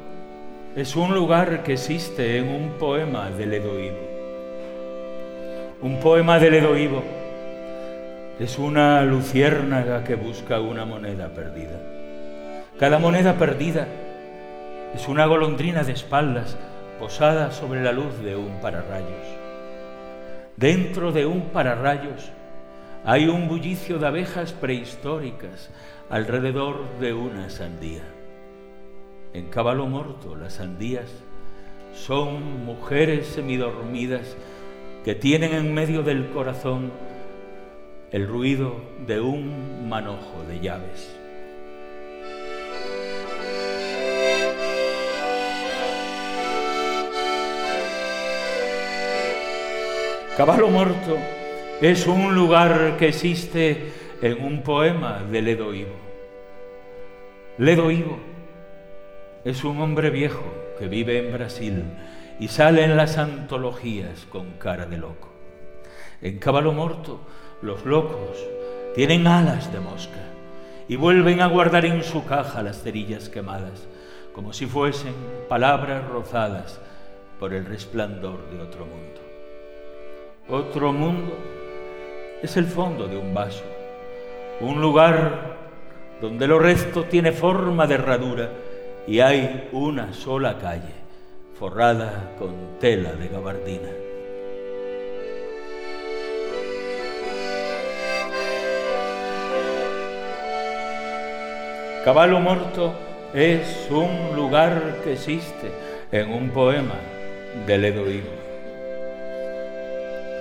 es 0.75 0.97
un 0.97 1.15
lugar 1.15 1.63
que 1.63 1.75
existe 1.75 2.39
en 2.39 2.49
un 2.49 2.71
poema 2.71 3.31
de 3.31 3.47
Ledo 3.47 3.79
Ivo. 3.79 4.01
Un 5.81 6.01
poema 6.01 6.41
de 6.41 6.51
Ledo 6.51 6.77
Ivo 6.77 7.05
es 8.41 8.59
una 8.59 9.05
luciérnaga 9.05 10.03
que 10.03 10.17
busca 10.17 10.59
una 10.59 10.85
moneda 10.85 11.29
perdida. 11.29 11.81
Cada 12.81 12.99
moneda 12.99 13.35
perdida 13.35 13.87
es 14.93 15.07
una 15.07 15.27
golondrina 15.27 15.85
de 15.85 15.93
espaldas 15.93 16.57
posada 16.99 17.53
sobre 17.53 17.85
la 17.85 17.93
luz 17.93 18.19
de 18.25 18.35
un 18.35 18.61
pararrayos. 18.61 19.27
Dentro 20.57 21.13
de 21.13 21.27
un 21.27 21.43
pararrayos 21.51 22.33
hay 23.05 23.29
un 23.29 23.47
bullicio 23.47 24.01
de 24.01 24.09
abejas 24.09 24.53
prehistóricas 24.53 25.71
alrededor 26.11 26.99
de 26.99 27.15
una 27.15 27.49
sandía. 27.51 28.16
En 29.37 29.51
caballo 29.51 29.85
morto 29.85 30.35
las 30.35 30.55
sandías 30.55 31.13
son 31.93 32.65
mujeres 32.65 33.27
semidormidas 33.27 34.35
que 35.05 35.15
tienen 35.15 35.53
en 35.53 35.75
medio 35.75 36.03
del 36.03 36.31
corazón 36.31 36.91
el 38.13 38.27
ruido 38.27 38.77
de 39.07 39.21
un 39.21 39.91
manojo 39.91 40.43
de 40.49 40.61
llaves. 40.61 41.15
Caballo 50.39 50.69
Morto 50.69 51.19
es 51.83 52.07
un 52.07 52.35
lugar 52.35 52.97
que 52.99 53.09
existe 53.09 53.93
en 54.23 54.43
un 54.43 54.63
poema 54.63 55.23
de 55.31 55.43
Ledo 55.43 55.75
Ivo. 55.75 55.95
Ledo 57.59 57.91
Ivo 57.91 58.36
es 59.47 59.63
un 59.63 59.81
hombre 59.81 60.11
viejo 60.11 60.43
que 60.77 60.89
vive 60.89 61.25
en 61.25 61.33
Brasil 61.33 61.85
y 62.41 62.49
sale 62.49 62.83
en 62.83 62.97
las 62.97 63.17
antologías 63.17 64.27
con 64.29 64.55
cara 64.59 64.87
de 64.87 64.97
loco. 64.97 65.29
En 66.21 66.41
Caballo 66.41 66.73
Morto, 66.73 67.21
los 67.63 67.87
locos 67.87 68.37
tienen 68.97 69.29
alas 69.29 69.73
de 69.73 69.79
mosca 69.79 70.19
y 70.89 70.97
vuelven 70.97 71.43
a 71.43 71.47
guardar 71.47 71.85
en 71.85 72.03
su 72.03 72.25
caja 72.25 72.65
las 72.65 72.83
cerillas 72.83 73.29
quemadas, 73.29 73.87
como 74.35 74.53
si 74.53 74.67
fuesen 74.67 75.15
palabras 75.49 76.05
rozadas 76.09 76.81
por 77.39 77.55
el 77.55 77.67
resplandor 77.67 78.51
de 78.51 78.61
otro 78.61 78.85
mundo. 78.85 79.21
Otro 80.49 80.93
mundo 80.93 81.39
es 82.43 82.57
el 82.57 82.67
fondo 82.67 83.07
de 83.07 83.17
un 83.17 83.33
vaso, 83.33 83.65
un 84.61 84.81
lugar 84.81 85.57
donde 86.21 86.49
lo 86.49 86.59
resto 86.59 87.05
tiene 87.05 87.31
forma 87.31 87.87
de 87.87 87.95
herradura 87.95 88.51
y 89.07 89.21
hay 89.21 89.69
una 89.73 90.13
sola 90.13 90.59
calle 90.59 90.95
forrada 91.59 92.33
con 92.39 92.79
tela 92.81 93.13
de 93.13 93.29
gabardina. 93.29 93.89
Caballo 102.05 102.41
Morto 102.41 102.95
es 103.35 103.89
un 103.91 104.37
lugar 104.37 105.01
que 105.03 105.15
existe 105.15 105.71
en 106.13 106.33
un 106.33 106.51
poema 106.51 106.95
de 107.67 107.79
Ledo 107.79 108.05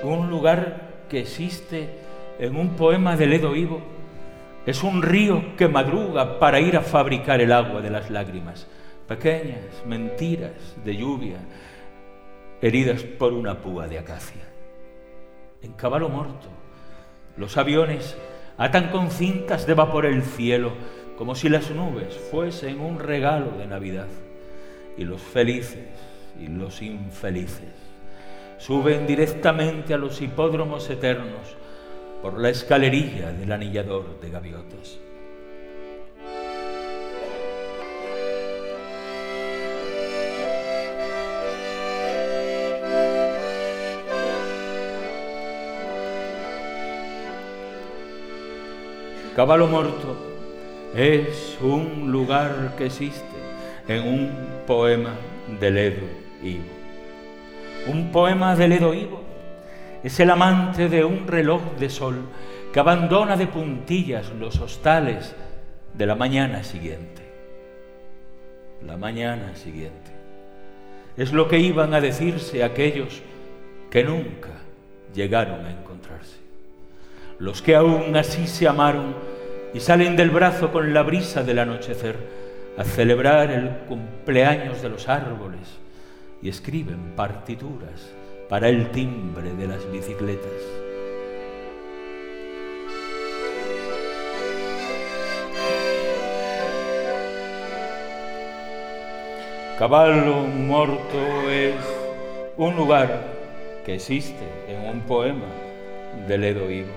Un 0.04 0.30
lugar 0.30 0.82
que 1.10 1.22
existe 1.22 1.90
en 2.40 2.56
un 2.56 2.76
poema 2.76 3.16
de 3.16 3.28
Ledo 3.28 3.56
Ivo 3.56 3.95
es 4.66 4.84
un 4.84 5.02
río 5.02 5.56
que 5.56 5.68
madruga 5.68 6.40
para 6.40 6.60
ir 6.60 6.76
a 6.76 6.82
fabricar 6.82 7.40
el 7.42 7.52
agua 7.52 7.82
de 7.82 7.92
las 7.92 8.10
lágrimas. 8.10 8.68
Pequeñas 9.08 9.86
mentiras 9.86 10.76
de 10.84 10.98
lluvia 10.98 11.38
heridas 12.62 13.04
por 13.04 13.34
una 13.34 13.60
púa 13.60 13.88
de 13.88 14.00
acacia. 14.00 14.42
En 15.62 15.74
caballo 15.74 16.10
muerto, 16.10 16.48
los 17.38 17.58
aviones 17.58 18.18
atan 18.58 18.90
con 18.90 19.12
cintas 19.12 19.68
de 19.68 19.76
vapor 19.76 20.06
el 20.06 20.24
cielo 20.24 20.72
como 21.18 21.36
si 21.36 21.50
las 21.50 21.70
nubes 21.72 22.18
fuesen 22.32 22.80
un 22.80 23.00
regalo 23.00 23.52
de 23.52 23.68
Navidad. 23.68 24.08
Y 24.98 25.04
los 25.04 25.22
felices 25.22 25.88
y 26.40 26.48
los 26.48 26.82
infelices 26.82 27.74
suben 28.58 29.06
directamente 29.06 29.94
a 29.94 29.98
los 29.98 30.22
hipódromos 30.22 30.90
eternos 30.90 31.56
por 32.26 32.40
la 32.40 32.50
escalerilla 32.50 33.32
del 33.34 33.52
anillador 33.52 34.20
de 34.20 34.32
gaviotas. 34.32 34.98
Caballo 49.36 49.68
Morto 49.68 50.18
es 50.96 51.60
un 51.62 52.12
lugar 52.12 52.74
que 52.76 52.88
existe 52.88 53.22
en 53.88 54.02
un 54.02 54.32
poema 54.66 55.14
de 55.60 55.70
Ledo 55.70 56.08
Ivo. 56.42 56.64
Un 57.86 58.12
poema 58.12 58.56
de 58.56 58.68
Ledo 58.68 58.96
Ivo 58.96 59.25
es 60.06 60.20
el 60.20 60.30
amante 60.30 60.88
de 60.88 61.04
un 61.04 61.28
reloj 61.28 61.64
de 61.80 61.90
sol 61.90 62.30
que 62.72 62.80
abandona 62.80 63.36
de 63.36 63.48
puntillas 63.48 64.32
los 64.40 64.60
hostales 64.60 65.36
de 65.96 66.06
la 66.06 66.14
mañana 66.14 66.64
siguiente. 66.64 67.24
La 68.86 68.98
mañana 68.98 69.56
siguiente. 69.56 70.12
Es 71.18 71.34
lo 71.34 71.48
que 71.48 71.58
iban 71.58 71.96
a 71.96 72.02
decirse 72.02 72.64
aquellos 72.64 73.24
que 73.90 74.04
nunca 74.04 74.52
llegaron 75.12 75.66
a 75.66 75.72
encontrarse. 75.72 76.38
Los 77.40 77.64
que 77.64 77.76
aún 77.76 78.16
así 78.16 78.46
se 78.46 78.68
amaron 78.68 79.16
y 79.74 79.80
salen 79.80 80.16
del 80.16 80.30
brazo 80.30 80.72
con 80.72 80.94
la 80.94 81.02
brisa 81.02 81.42
del 81.42 81.58
anochecer 81.58 82.16
a 82.78 82.84
celebrar 82.84 83.50
el 83.50 83.70
cumpleaños 83.88 84.84
de 84.84 84.90
los 84.90 85.10
árboles 85.10 85.80
y 86.44 86.50
escriben 86.50 87.14
partituras 87.16 88.14
para 88.50 88.70
el 88.70 88.92
timbre 88.92 89.54
de 89.54 89.68
las 89.68 89.92
bicicletas. 89.92 90.52
Caballo 99.80 100.48
Morto 100.48 101.52
es 101.52 101.76
un 102.56 102.76
lugar 102.76 103.24
que 103.86 103.96
existe 103.96 104.46
en 104.70 104.90
un 104.90 105.02
poema 105.02 105.48
de 106.28 106.38
Ledo 106.38 106.72
Ivo. 106.72 106.94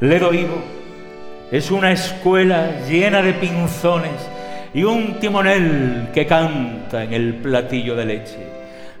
Ledo 0.00 0.34
Ivo 0.34 0.56
es 1.52 1.70
una 1.70 1.92
escuela 1.92 2.80
llena 2.88 3.22
de 3.22 3.34
pinzones 3.34 4.28
y 4.74 4.82
un 4.82 5.20
timonel 5.20 6.08
que 6.12 6.26
canta 6.26 7.04
en 7.04 7.12
el 7.12 7.34
platillo 7.34 7.94
de 7.94 8.06
leche. 8.06 8.38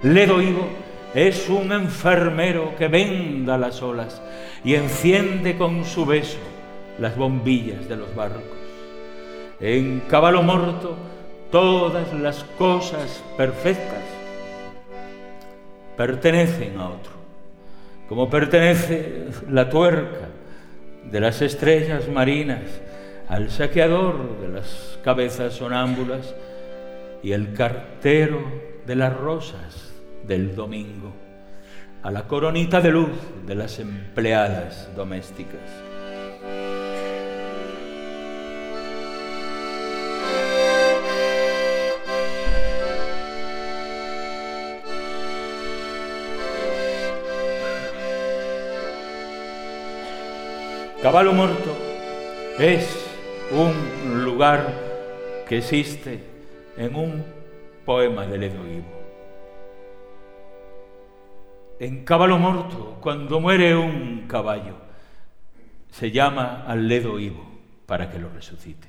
Ledo 0.02 0.40
Ivo 0.40 0.68
es 1.14 1.48
un 1.48 1.72
enfermero 1.72 2.74
que 2.76 2.88
venda 2.88 3.58
las 3.58 3.82
olas 3.82 4.22
y 4.64 4.74
enciende 4.74 5.56
con 5.58 5.84
su 5.84 6.06
beso 6.06 6.38
las 6.98 7.16
bombillas 7.16 7.88
de 7.88 7.96
los 7.96 8.14
barcos. 8.14 8.42
En 9.60 10.00
caballo 10.08 10.42
morto 10.42 10.96
todas 11.50 12.12
las 12.14 12.44
cosas 12.58 13.22
perfectas 13.36 14.02
pertenecen 15.96 16.78
a 16.78 16.88
otro, 16.88 17.12
como 18.08 18.30
pertenece 18.30 19.26
la 19.50 19.68
tuerca 19.68 20.28
de 21.04 21.20
las 21.20 21.42
estrellas 21.42 22.08
marinas 22.08 22.62
al 23.28 23.50
saqueador 23.50 24.40
de 24.40 24.48
las 24.48 24.98
cabezas 25.04 25.54
sonámbulas 25.54 26.34
y 27.22 27.32
el 27.32 27.52
cartero 27.52 28.42
de 28.86 28.96
las 28.96 29.14
rosas 29.14 29.91
del 30.26 30.54
domingo, 30.54 31.12
a 32.02 32.10
la 32.10 32.26
coronita 32.26 32.80
de 32.80 32.90
luz 32.90 33.10
de 33.46 33.54
las 33.54 33.78
empleadas 33.78 34.88
domésticas. 34.96 35.60
Caballo 51.02 51.32
Muerto 51.32 51.76
es 52.60 52.96
un 53.50 54.24
lugar 54.24 54.72
que 55.48 55.58
existe 55.58 56.20
en 56.76 56.94
un 56.94 57.24
poema 57.84 58.24
de 58.24 58.38
Ledo 58.38 58.62
en 61.82 62.04
Caballo 62.04 62.38
Morto, 62.38 62.98
cuando 63.00 63.40
muere 63.40 63.74
un 63.74 64.28
caballo, 64.28 64.76
se 65.90 66.12
llama 66.12 66.62
al 66.64 66.86
Ledo 66.86 67.18
Ivo 67.18 67.44
para 67.86 68.08
que 68.08 68.20
lo 68.20 68.28
resucite. 68.28 68.86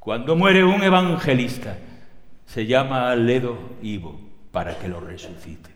Cuando 0.00 0.34
muere 0.34 0.64
un 0.64 0.82
evangelista, 0.82 1.78
se 2.46 2.66
llama 2.66 3.12
al 3.12 3.28
Ledo 3.28 3.56
Ivo 3.80 4.20
para 4.50 4.76
que 4.76 4.88
lo 4.88 4.98
resucite. 4.98 5.70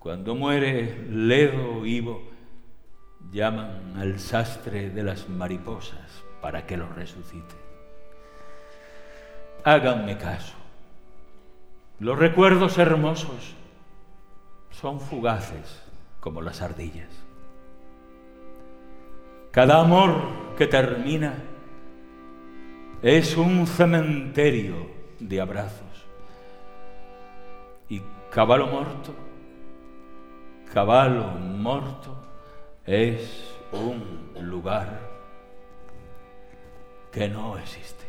Cuando 0.00 0.34
muere 0.34 1.06
Ledo 1.08 1.86
Ivo, 1.86 2.24
llaman 3.30 3.94
al 3.96 4.18
sastre 4.18 4.90
de 4.90 5.04
las 5.04 5.28
mariposas 5.28 6.24
para 6.40 6.66
que 6.66 6.76
lo 6.76 6.88
resucite. 6.88 7.54
Háganme 9.62 10.18
caso. 10.18 10.54
Los 12.00 12.18
recuerdos 12.18 12.78
hermosos 12.78 13.61
son 14.72 15.00
fugaces 15.00 15.82
como 16.20 16.42
las 16.42 16.60
ardillas. 16.60 17.10
Cada 19.52 19.80
amor 19.80 20.14
que 20.56 20.66
termina 20.66 21.34
es 23.02 23.36
un 23.36 23.66
cementerio 23.66 24.90
de 25.18 25.40
abrazos. 25.40 26.06
Y 27.88 28.00
caballo 28.30 28.66
muerto, 28.66 29.14
caballo 30.72 31.26
muerto 31.38 32.16
es 32.86 33.54
un 33.72 34.32
lugar 34.40 35.00
que 37.10 37.28
no 37.28 37.58
existe. 37.58 38.01